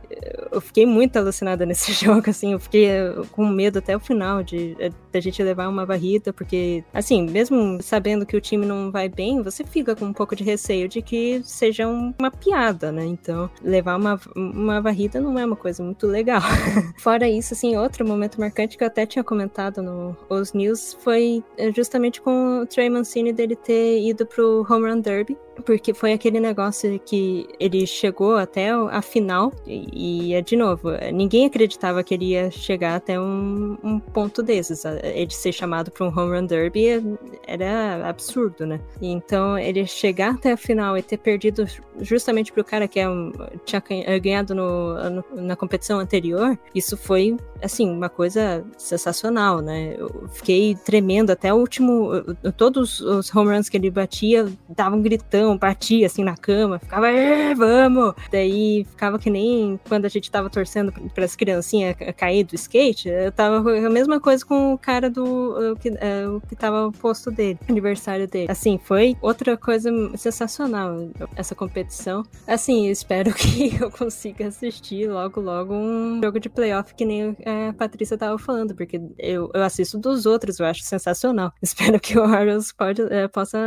eu 0.52 0.62
fiquei 0.62 0.86
muito 0.86 1.18
alucinada 1.18 1.66
nesse 1.68 1.92
jogo, 1.94 2.30
assim, 2.30 2.57
eu 2.58 2.60
fiquei 2.60 2.88
eh, 2.88 3.14
com 3.32 3.46
medo 3.48 3.80
até 3.80 3.96
o 3.96 4.00
final 4.00 4.44
de, 4.44 4.76
eh, 4.80 4.90
de 4.90 5.18
a 5.18 5.22
gente 5.22 5.42
levar 5.42 5.68
uma 5.68 5.86
varrida, 5.86 6.34
porque, 6.34 6.84
assim, 6.94 7.24
mesmo 7.30 7.82
sabendo 7.82 8.26
que 8.26 8.36
o 8.36 8.42
time 8.42 8.66
não 8.66 8.92
vai 8.92 9.08
bem, 9.08 9.42
você 9.42 9.64
fica 9.64 9.96
com 9.96 10.06
um 10.06 10.14
pouco 10.14 10.36
de 10.36 10.44
receio 10.44 10.88
de 10.88 11.02
que 11.02 11.42
seja 11.44 11.88
uma 11.88 12.32
piada, 12.32 12.92
né? 12.92 13.06
Então, 13.06 13.50
levar 13.64 13.98
uma, 13.98 14.20
uma 14.36 14.82
varrida 14.82 15.22
não 15.22 15.38
é 15.38 15.46
uma 15.46 15.56
coisa 15.56 15.84
muito 15.84 16.08
legal. 16.08 16.42
Fora 17.00 17.30
isso, 17.30 17.54
assim, 17.54 17.78
outro 17.78 18.06
momento 18.06 18.40
marcante 18.40 18.78
que 18.78 18.84
eu 18.84 18.88
até 18.88 19.06
tinha 19.06 19.24
comentado 19.24 19.82
no 19.82 20.18
Os 20.30 20.54
News 20.54 20.98
foi 21.02 21.44
eh, 21.58 21.72
justamente 21.72 22.20
com 22.22 22.62
o 22.62 22.66
Trey 22.66 22.90
Mancini 22.90 23.32
dele 23.32 23.56
ter 23.56 24.02
ido 24.02 24.26
pro 24.26 24.66
Home 24.70 24.90
Run 24.90 25.00
Derby 25.00 25.38
porque 25.66 25.94
foi 25.94 26.14
aquele 26.14 26.40
negócio 26.40 27.00
que 27.00 27.48
ele 27.60 27.86
chegou 27.88 28.36
até 28.36 28.70
a 28.70 29.02
final 29.02 29.52
e, 29.66 30.36
e 30.36 30.42
de 30.42 30.56
novo, 30.56 30.90
ninguém 31.14 31.46
acreditava 31.46 32.04
que 32.04 32.14
ele 32.14 32.26
ia 32.32 32.52
chegar 32.52 32.96
até 32.96 33.20
um, 33.20 33.78
um 33.84 34.00
ponto 34.00 34.44
desses. 34.44 34.84
Ele 34.86 35.32
ser 35.32 35.52
chamado 35.52 35.92
para 35.92 36.06
um 36.06 36.10
home 36.10 36.38
run 36.38 36.46
derby 36.46 37.18
era 37.46 38.08
absurdo, 38.08 38.66
né? 38.66 38.80
Então 39.02 39.58
ele 39.58 39.86
chegar 39.86 40.36
até 40.36 40.52
a 40.52 40.58
final 40.58 40.98
e 40.98 41.02
ter 41.02 41.18
perdido 41.18 41.66
justamente 42.02 42.52
pro 42.52 42.64
cara 42.64 42.88
que 42.88 43.00
é 43.00 43.10
um, 43.10 43.32
tinha 43.66 43.82
ganhado 44.20 44.54
no, 44.54 45.10
no, 45.10 45.26
na 45.36 45.56
competição 45.56 46.00
anterior, 46.00 46.58
isso 46.74 46.96
foi 46.96 47.36
assim 47.62 47.90
uma 47.90 48.10
coisa 48.10 48.64
sensacional, 48.78 49.62
né? 49.62 49.96
Eu 49.98 50.28
fiquei 50.32 50.76
tremendo 50.76 51.32
até 51.32 51.54
o 51.54 51.58
último, 51.58 52.12
todos 52.56 53.00
os 53.00 53.34
home 53.34 53.56
runs 53.56 53.70
que 53.70 53.78
ele 53.78 53.90
batia 53.90 54.48
davam 54.70 55.02
gritando 55.02 55.47
batia 55.56 56.08
assim 56.08 56.24
na 56.24 56.36
cama, 56.36 56.80
ficava, 56.80 57.08
vamos! 57.56 58.16
Daí 58.32 58.86
ficava 58.90 59.20
que 59.20 59.30
nem 59.30 59.80
quando 59.88 60.06
a 60.06 60.10
gente 60.10 60.32
tava 60.32 60.50
torcendo 60.50 60.92
para 61.14 61.26
as 61.26 61.36
criancinhas 61.36 61.96
cair 62.16 62.44
do 62.44 62.56
skate, 62.56 63.10
eu 63.10 63.32
tava 63.32 63.58
a 63.58 63.90
mesma 63.90 64.20
coisa 64.20 64.44
com 64.44 64.74
o 64.74 64.78
cara 64.78 65.10
do 65.10 65.74
o 65.74 65.76
que, 65.76 65.90
é, 65.90 66.28
o 66.28 66.42
que 66.42 66.56
tava 66.56 66.92
posto 66.92 67.30
dele, 67.30 67.60
aniversário 67.70 68.28
dele. 68.28 68.52
Assim, 68.52 68.80
foi 68.84 69.16
outra 69.22 69.56
coisa 69.56 69.92
sensacional 70.18 71.10
essa 71.36 71.54
competição. 71.54 72.24
Assim, 72.46 72.90
espero 72.90 73.34
que 73.36 73.78
eu 73.82 73.92
consiga 73.92 74.48
assistir 74.48 75.08
logo, 75.08 75.40
logo 75.40 75.74
um 75.74 76.20
jogo 76.24 76.40
de 76.40 76.50
playoff 76.50 76.94
que 76.96 77.06
nem 77.06 77.36
a 77.46 77.74
Patrícia 77.74 78.18
tava 78.18 78.38
falando, 78.38 78.76
porque 78.76 79.02
eu, 79.18 79.52
eu 79.54 79.64
assisto 79.64 79.98
dos 79.98 80.26
outros, 80.26 80.60
eu 80.60 80.66
acho 80.66 80.84
sensacional. 80.84 81.54
Espero 81.62 82.00
que 82.00 82.18
o 82.18 82.24
Orioles 82.24 82.72
pode, 82.72 83.02
é, 83.02 83.28
possa 83.28 83.58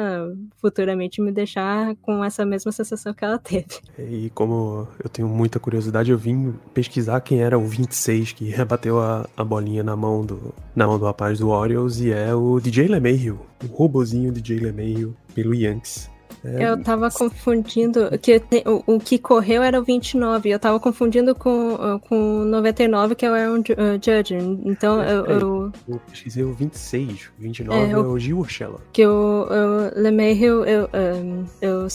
futuramente 0.56 1.20
me 1.20 1.30
deixar 1.30 1.62
com 2.02 2.24
essa 2.24 2.44
mesma 2.44 2.72
sensação 2.72 3.12
que 3.12 3.24
ela 3.24 3.38
teve. 3.38 3.80
E 3.98 4.30
como 4.34 4.86
eu 5.02 5.08
tenho 5.08 5.28
muita 5.28 5.58
curiosidade, 5.58 6.10
eu 6.10 6.18
vim 6.18 6.54
pesquisar 6.74 7.20
quem 7.20 7.40
era 7.40 7.58
o 7.58 7.66
26 7.66 8.32
que 8.32 8.48
rebateu 8.50 9.00
a, 9.00 9.28
a 9.36 9.44
bolinha 9.44 9.82
na 9.82 9.96
mão 9.96 10.24
do 10.24 10.54
na 10.74 10.86
mão 10.86 10.98
do 10.98 11.04
rapaz 11.04 11.38
do 11.38 11.48
Orioles 11.48 12.00
e 12.00 12.12
é 12.12 12.34
o 12.34 12.60
DJ 12.60 12.88
LeMahieu, 12.88 13.38
o 13.62 13.66
robozinho 13.66 14.32
DJ 14.32 14.58
LeMahieu 14.58 15.14
pelo 15.34 15.54
Yankees. 15.54 16.09
É, 16.44 16.70
eu 16.70 16.82
tava 16.82 17.10
confundindo, 17.10 18.10
que 18.18 18.42
o, 18.66 18.94
o, 18.94 18.98
que 18.98 19.18
correu 19.18 19.62
era 19.62 19.78
o 19.78 19.84
29, 19.84 20.48
eu 20.48 20.58
tava 20.58 20.80
confundindo 20.80 21.34
com, 21.34 22.00
com 22.08 22.44
99, 22.44 23.14
que 23.14 23.26
é 23.26 23.30
o 23.30 23.34
Aaron 23.34 23.60
uh, 23.60 23.94
Judge. 24.02 24.34
Então 24.64 25.02
é, 25.02 25.12
eu, 25.12 25.24
eu. 25.26 25.72
Eu 25.88 26.00
pesquisei 26.10 26.42
o 26.42 26.52
26, 26.52 27.30
o 27.38 27.42
29 27.42 27.78
é, 27.78 27.90
é 27.90 27.98
o 27.98 28.18
Gil 28.18 28.38
Urshela. 28.38 28.80
Que 28.92 29.06
o, 29.06 29.46
o 29.48 30.00
LeMahieu, 30.00 30.64
eu, 30.64 30.88
um, 30.94 31.44
eu, 31.60 31.86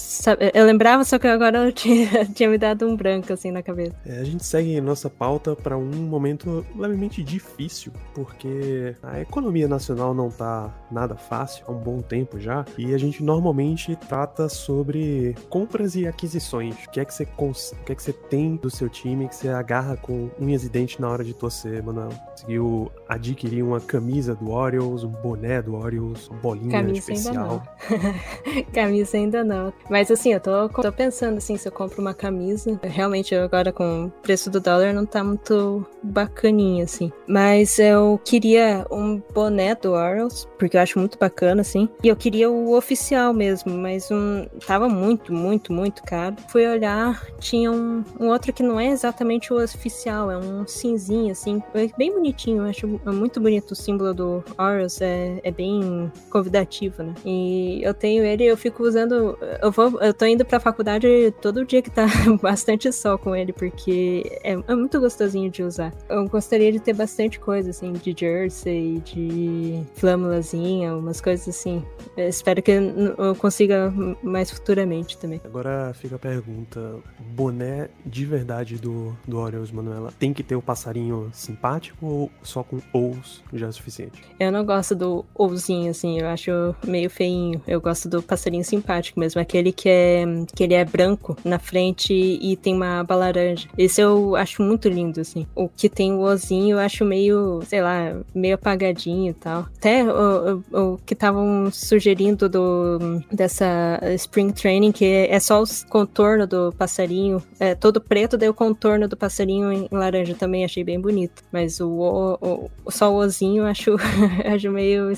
eu, 0.54 0.66
lembrava, 0.66 1.04
só 1.04 1.18
que 1.18 1.28
agora 1.28 1.66
eu 1.66 1.72
tinha, 1.74 2.26
tinha 2.26 2.50
me 2.50 2.58
dado 2.58 2.88
um 2.88 2.96
branco 2.96 3.34
assim 3.34 3.52
na 3.52 3.64
cabeça. 3.64 3.96
É, 4.06 4.20
a 4.20 4.24
gente 4.24 4.46
segue 4.46 4.80
nossa 4.80 5.10
pauta 5.10 5.56
para 5.56 5.78
um 5.78 5.90
momento 5.90 6.66
levemente 6.76 7.24
difícil, 7.24 7.92
porque 8.14 8.96
a 9.02 9.20
economia 9.20 9.68
nacional 9.68 10.14
não 10.14 10.30
tá 10.30 10.74
nada 10.92 11.16
fácil 11.16 11.66
há 11.68 11.72
um 11.72 11.80
bom 11.80 12.02
tempo 12.02 12.40
já, 12.40 12.66
e 12.78 12.94
a 12.94 12.98
gente 12.98 13.24
normalmente 13.24 13.96
trata 13.96 14.35
trata 14.36 14.50
sobre 14.50 15.36
compras 15.50 15.96
e 15.96 16.06
aquisições. 16.06 16.76
O 16.86 16.92
que 16.92 17.00
é 17.00 17.06
que 17.06 17.14
você, 17.14 17.26
cons... 17.26 17.72
o 17.72 17.86
que 17.86 17.94
é 17.94 17.96
que 17.96 18.04
você 18.04 18.14
tem 18.14 18.56
do 18.58 18.70
seu 18.70 18.90
time 18.90 19.28
que 19.28 19.36
você 19.36 19.48
agarra 19.48 19.96
com 19.96 20.30
unhas 20.40 20.64
e 20.64 20.70
dentes 20.70 21.00
na 21.00 21.10
hora 21.10 21.24
de 21.24 21.34
torcer, 21.34 21.82
Manuel? 21.82 22.10
Conseguiu 22.32 22.92
adquirir 23.08 23.64
uma 23.64 23.80
camisa 23.80 24.36
do 24.36 24.52
Orioles, 24.52 25.04
um 25.04 25.10
boné 25.10 25.62
do 25.62 25.76
Orioles, 25.76 26.28
uma 26.28 26.40
bolinha 26.40 26.72
camisa 26.72 27.00
especial? 27.00 27.64
Ainda 27.90 28.14
não. 28.54 28.64
camisa 28.74 29.18
ainda 29.18 29.44
não. 29.44 29.74
Mas 29.90 30.12
assim, 30.12 30.34
eu 30.34 30.40
tô, 30.40 30.68
tô 30.70 30.92
pensando 30.92 31.38
assim, 31.38 31.58
se 31.58 31.68
eu 31.68 31.72
compro 31.72 32.02
uma 32.02 32.14
camisa. 32.14 32.80
Realmente 32.84 33.34
agora 33.34 33.72
com 33.72 34.06
o 34.06 34.12
preço 34.22 34.50
do 34.50 34.60
dólar 34.60 34.94
não 34.94 35.06
tá 35.06 35.24
muito 35.24 35.86
bacaninha, 36.04 36.84
assim. 36.84 37.12
Mas 37.28 37.80
eu 37.80 38.20
queria 38.24 38.86
um 38.92 39.22
boné 39.34 39.76
do 39.76 39.92
Orioles, 39.94 40.48
porque 40.60 40.76
eu 40.76 40.82
acho 40.82 41.00
muito 41.00 41.18
bacana, 41.18 41.62
assim. 41.62 41.88
E 42.04 42.08
eu 42.08 42.16
queria 42.16 42.50
o 42.50 42.76
oficial 42.76 43.34
mesmo, 43.34 43.74
mas 43.74 44.12
um 44.12 44.25
tava 44.66 44.88
muito, 44.88 45.34
muito, 45.34 45.74
muito 45.74 46.04
caro. 46.04 46.36
Fui 46.48 46.66
olhar, 46.68 47.26
tinha 47.40 47.72
um, 47.72 48.04
um 48.20 48.28
outro 48.28 48.54
que 48.54 48.64
não 48.64 48.80
é 48.80 48.88
exatamente 48.88 49.54
o 49.54 49.64
oficial, 49.64 50.32
é 50.32 50.38
um 50.38 50.68
cinzinho, 50.68 51.32
assim, 51.32 51.62
é 51.74 51.88
bem 51.98 52.12
bonitinho. 52.12 52.64
Eu 52.64 52.70
acho 52.70 52.88
muito 53.06 53.40
bonito 53.40 53.72
o 53.72 53.76
símbolo 53.76 54.14
do 54.14 54.44
Horus, 54.58 55.02
é, 55.02 55.40
é 55.44 55.52
bem 55.52 56.12
convidativo, 56.30 57.04
né? 57.04 57.14
E 57.26 57.82
eu 57.84 57.94
tenho 57.94 58.24
ele, 58.24 58.44
eu 58.44 58.58
fico 58.58 58.84
usando. 58.84 59.38
Eu 59.62 59.72
vou, 59.72 60.02
eu 60.02 60.14
tô 60.14 60.26
indo 60.26 60.46
pra 60.46 60.60
faculdade 60.60 61.34
todo 61.42 61.66
dia 61.66 61.82
que 61.82 61.90
tá 61.90 62.06
bastante 62.42 62.92
sol 62.92 63.18
com 63.18 63.36
ele, 63.36 63.54
porque 63.54 64.40
é, 64.44 64.54
é 64.54 64.76
muito 64.76 65.00
gostosinho 65.00 65.50
de 65.50 65.64
usar. 65.64 65.94
Eu 66.10 66.28
gostaria 66.28 66.72
de 66.72 66.80
ter 66.80 66.94
bastante 66.94 67.40
coisa, 67.40 67.70
assim, 67.70 67.94
de 67.94 68.16
jersey, 68.18 69.02
de 69.06 69.82
flâmulazinha, 69.96 70.96
umas 70.96 71.22
coisas 71.22 71.48
assim. 71.48 71.84
Eu 72.18 72.30
espero 72.30 72.62
que 72.62 72.72
eu 72.72 73.36
consiga 73.36 73.94
mais 74.24 74.52
futuramente 74.52 75.18
também. 75.18 75.42
Agora 75.44 75.94
fica 75.94 76.16
a 76.16 76.20
pergunta: 76.20 76.96
boné 77.20 77.90
de 78.06 78.26
verdade 78.26 78.78
do, 78.78 79.16
do 79.28 79.38
Orioles 79.38 79.72
Manuela 79.72 80.14
tem 80.18 80.34
que 80.34 80.44
ter 80.44 80.56
o 80.56 80.62
passarinho 80.62 81.30
simpático 81.34 82.06
ou 82.06 82.32
só 82.44 82.64
com 82.64 82.80
ous 82.94 83.44
já 83.54 83.68
é 83.68 83.72
suficiente? 83.72 84.24
Eu 84.40 84.52
não 84.52 84.66
gosto 84.66 84.96
do 84.96 85.26
ouzinho, 85.34 85.92
assim, 85.92 86.20
eu 86.20 86.28
acho 86.28 86.52
meio 86.86 87.10
feinho. 87.10 87.62
Eu 87.68 87.80
gosto 87.82 88.10
do 88.10 88.22
passarinho 88.22 88.64
simpático 88.64 89.20
mesmo, 89.20 89.40
aquele 89.42 89.72
que 89.72 89.90
é 89.90 90.26
que 90.54 90.64
ele 90.64 90.74
é 90.74 90.84
branco 90.84 91.38
na 91.44 91.60
frente 91.60 92.14
e 92.14 92.56
tem 92.56 92.76
uma 92.76 93.00
aba 93.00 93.16
laranja. 93.16 93.68
Esse 93.78 94.02
eu 94.02 94.36
acho 94.36 94.62
muito 94.62 94.88
lindo, 94.90 95.22
assim. 95.22 95.46
O 95.56 95.70
que 95.70 95.90
tem 95.90 96.14
o 96.14 96.22
ozinho 96.22 96.76
eu 96.76 96.80
acho 96.80 97.06
meio, 97.06 97.62
sei 97.66 97.82
lá, 97.82 98.16
meio 98.34 98.56
apagadinho 98.56 99.32
e 99.32 99.34
tal. 99.34 99.68
Até 99.78 100.04
o, 100.04 100.64
o, 100.72 100.94
o 100.94 100.98
que 101.06 101.14
estavam 101.14 101.70
sugerindo 101.72 102.48
do 102.48 103.22
dessa 103.32 104.00
Spring 104.14 104.52
Training, 104.52 104.92
que 104.92 105.06
é 105.06 105.40
só 105.40 105.62
o 105.62 105.66
contorno 105.90 106.46
do 106.46 106.72
passarinho, 106.74 107.42
é 107.60 107.76
todo 107.76 108.00
preto, 108.00 108.38
daí 108.38 108.50
o 108.50 108.54
contorno 108.54 109.08
do 109.08 109.18
passarinho 109.18 109.72
em 109.72 109.88
laranja 109.92 110.34
também 110.36 110.64
achei 110.64 110.84
bem 110.84 111.00
bonito. 111.00 111.44
Mas 111.52 111.80
o, 111.80 111.90
o, 111.90 112.70
o 112.86 112.92
só 112.92 113.12
o 113.12 113.18
ozinho 113.18 113.64
eu 113.64 113.68
acho, 113.68 113.96
acho 114.46 114.72
meio. 114.72 115.12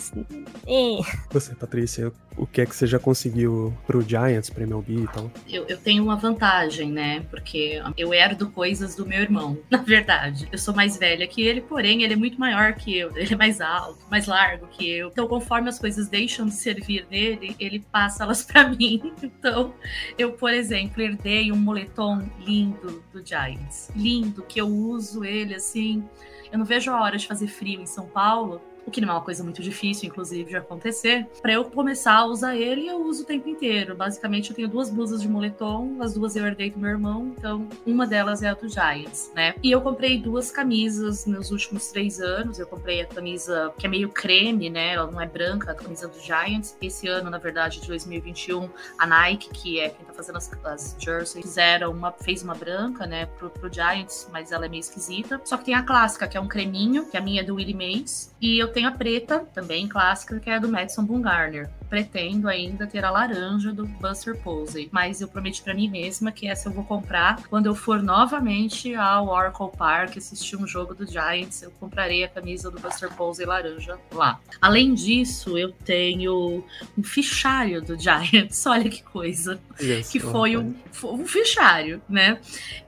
Você, 1.31 1.55
Patrícia, 1.55 2.11
o 2.37 2.45
que 2.45 2.61
é 2.61 2.65
que 2.65 2.75
você 2.75 2.85
já 2.85 2.99
conseguiu 2.99 3.73
pro 3.85 4.01
Giants, 4.01 4.49
pro 4.49 4.63
MLB 4.63 4.93
e 5.03 5.07
tal? 5.07 5.31
Eu, 5.49 5.65
eu 5.67 5.77
tenho 5.77 6.03
uma 6.03 6.15
vantagem, 6.15 6.91
né? 6.91 7.25
Porque 7.31 7.81
eu 7.97 8.13
herdo 8.13 8.51
coisas 8.51 8.95
do 8.95 9.05
meu 9.05 9.21
irmão, 9.21 9.57
na 9.69 9.79
verdade. 9.79 10.47
Eu 10.51 10.57
sou 10.57 10.73
mais 10.73 10.97
velha 10.97 11.27
que 11.27 11.41
ele, 11.41 11.61
porém, 11.61 12.03
ele 12.03 12.13
é 12.13 12.15
muito 12.15 12.39
maior 12.39 12.73
que 12.73 12.95
eu. 12.95 13.15
Ele 13.17 13.33
é 13.33 13.35
mais 13.35 13.59
alto, 13.59 13.99
mais 14.09 14.27
largo 14.27 14.67
que 14.67 14.89
eu. 14.89 15.07
Então, 15.07 15.27
conforme 15.27 15.69
as 15.69 15.79
coisas 15.79 16.07
deixam 16.07 16.45
de 16.45 16.53
servir 16.53 17.07
nele, 17.09 17.55
ele 17.59 17.79
passa 17.91 18.23
elas 18.23 18.43
para 18.43 18.69
mim. 18.69 18.76
Então, 19.21 19.73
eu, 20.17 20.33
por 20.33 20.53
exemplo, 20.53 21.01
herdei 21.01 21.51
um 21.51 21.55
moletom 21.55 22.27
lindo 22.39 23.03
do 23.11 23.25
Giants. 23.25 23.91
Lindo, 23.95 24.43
que 24.43 24.59
eu 24.59 24.67
uso 24.67 25.23
ele 25.23 25.55
assim. 25.55 26.03
Eu 26.51 26.59
não 26.59 26.65
vejo 26.65 26.91
a 26.91 27.01
hora 27.01 27.17
de 27.17 27.27
fazer 27.27 27.47
frio 27.47 27.81
em 27.81 27.85
São 27.85 28.07
Paulo 28.07 28.61
o 28.87 28.91
que 28.91 29.01
não 29.01 29.09
é 29.09 29.11
uma 29.11 29.21
coisa 29.21 29.43
muito 29.43 29.61
difícil, 29.61 30.07
inclusive, 30.07 30.49
de 30.49 30.55
acontecer, 30.55 31.27
para 31.41 31.51
eu 31.51 31.65
começar 31.65 32.15
a 32.15 32.25
usar 32.25 32.55
ele, 32.55 32.87
eu 32.87 33.03
uso 33.03 33.23
o 33.23 33.25
tempo 33.25 33.49
inteiro. 33.49 33.95
Basicamente, 33.95 34.49
eu 34.49 34.55
tenho 34.55 34.69
duas 34.69 34.89
blusas 34.89 35.21
de 35.21 35.27
moletom, 35.27 35.97
as 36.01 36.13
duas 36.13 36.35
eu 36.35 36.45
herdei 36.45 36.71
do 36.71 36.79
meu 36.79 36.91
irmão, 36.91 37.33
então 37.37 37.67
uma 37.85 38.07
delas 38.07 38.41
é 38.41 38.47
a 38.47 38.53
do 38.53 38.69
Giants, 38.69 39.31
né? 39.35 39.55
E 39.61 39.71
eu 39.71 39.81
comprei 39.81 40.17
duas 40.17 40.49
camisas 40.51 41.25
nos 41.25 41.51
últimos 41.51 41.91
três 41.91 42.19
anos. 42.19 42.59
Eu 42.59 42.67
comprei 42.67 43.01
a 43.01 43.05
camisa 43.05 43.73
que 43.77 43.85
é 43.85 43.89
meio 43.89 44.09
creme, 44.09 44.69
né? 44.69 44.93
Ela 44.93 45.11
não 45.11 45.19
é 45.19 45.25
branca, 45.25 45.71
a 45.71 45.75
camisa 45.75 46.07
do 46.07 46.19
Giants. 46.19 46.77
Esse 46.81 47.07
ano, 47.07 47.29
na 47.29 47.37
verdade, 47.37 47.81
de 47.81 47.87
2021, 47.87 48.69
a 48.97 49.05
Nike, 49.05 49.49
que 49.49 49.79
é 49.79 49.89
quem 49.89 50.05
tá 50.05 50.13
fazendo 50.13 50.37
as, 50.37 50.51
as 50.63 50.95
jerseys, 50.97 51.45
fizeram 51.45 51.91
uma, 51.91 52.11
fez 52.11 52.41
uma 52.41 52.55
branca, 52.55 53.05
né, 53.05 53.25
pro, 53.37 53.49
pro 53.49 53.71
Giants, 53.71 54.29
mas 54.31 54.51
ela 54.51 54.65
é 54.65 54.69
meio 54.69 54.79
esquisita. 54.79 55.41
Só 55.43 55.57
que 55.57 55.65
tem 55.65 55.73
a 55.73 55.83
clássica, 55.83 56.27
que 56.27 56.37
é 56.37 56.39
um 56.39 56.47
creminho, 56.47 57.05
que 57.05 57.17
a 57.17 57.21
minha 57.21 57.41
é 57.41 57.43
do 57.43 57.55
Willie 57.55 57.73
Mays. 57.73 58.33
E 58.39 58.61
eu 58.61 58.71
tenho 58.77 58.89
a 58.89 58.91
preta, 58.91 59.39
também 59.55 59.87
clássica, 59.87 60.39
que 60.39 60.51
é 60.51 60.55
a 60.55 60.59
do 60.59 60.69
Madison 60.69 61.03
Bumgarner. 61.03 61.67
Pretendo 61.89 62.47
ainda 62.47 62.85
ter 62.85 63.03
a 63.05 63.11
laranja 63.11 63.71
do 63.71 63.85
Buster 63.85 64.37
Posey, 64.41 64.89
mas 64.91 65.21
eu 65.21 65.27
prometi 65.27 65.61
para 65.61 65.73
mim 65.73 65.89
mesma 65.89 66.31
que 66.31 66.47
essa 66.47 66.69
eu 66.69 66.73
vou 66.73 66.83
comprar 66.83 67.41
quando 67.47 67.67
eu 67.67 67.75
for 67.75 68.01
novamente 68.01 68.93
ao 68.95 69.27
Oracle 69.27 69.69
Park 69.77 70.17
assistir 70.17 70.55
um 70.55 70.67
jogo 70.67 70.93
do 70.93 71.05
Giants. 71.05 71.61
Eu 71.61 71.71
comprarei 71.71 72.23
a 72.23 72.27
camisa 72.27 72.69
do 72.69 72.79
Buster 72.79 73.13
Posey 73.13 73.45
laranja 73.45 73.97
lá. 74.11 74.39
Além 74.61 74.93
disso, 74.93 75.57
eu 75.57 75.71
tenho 75.71 76.63
um 76.97 77.03
fichário 77.03 77.81
do 77.81 77.97
Giants. 77.97 78.65
Olha 78.67 78.89
que 78.89 79.03
coisa. 79.03 79.59
Yes, 79.79 80.09
que 80.09 80.19
foi 80.19 80.57
um, 80.57 80.73
um 81.03 81.25
fichário, 81.25 82.01
né? 82.09 82.39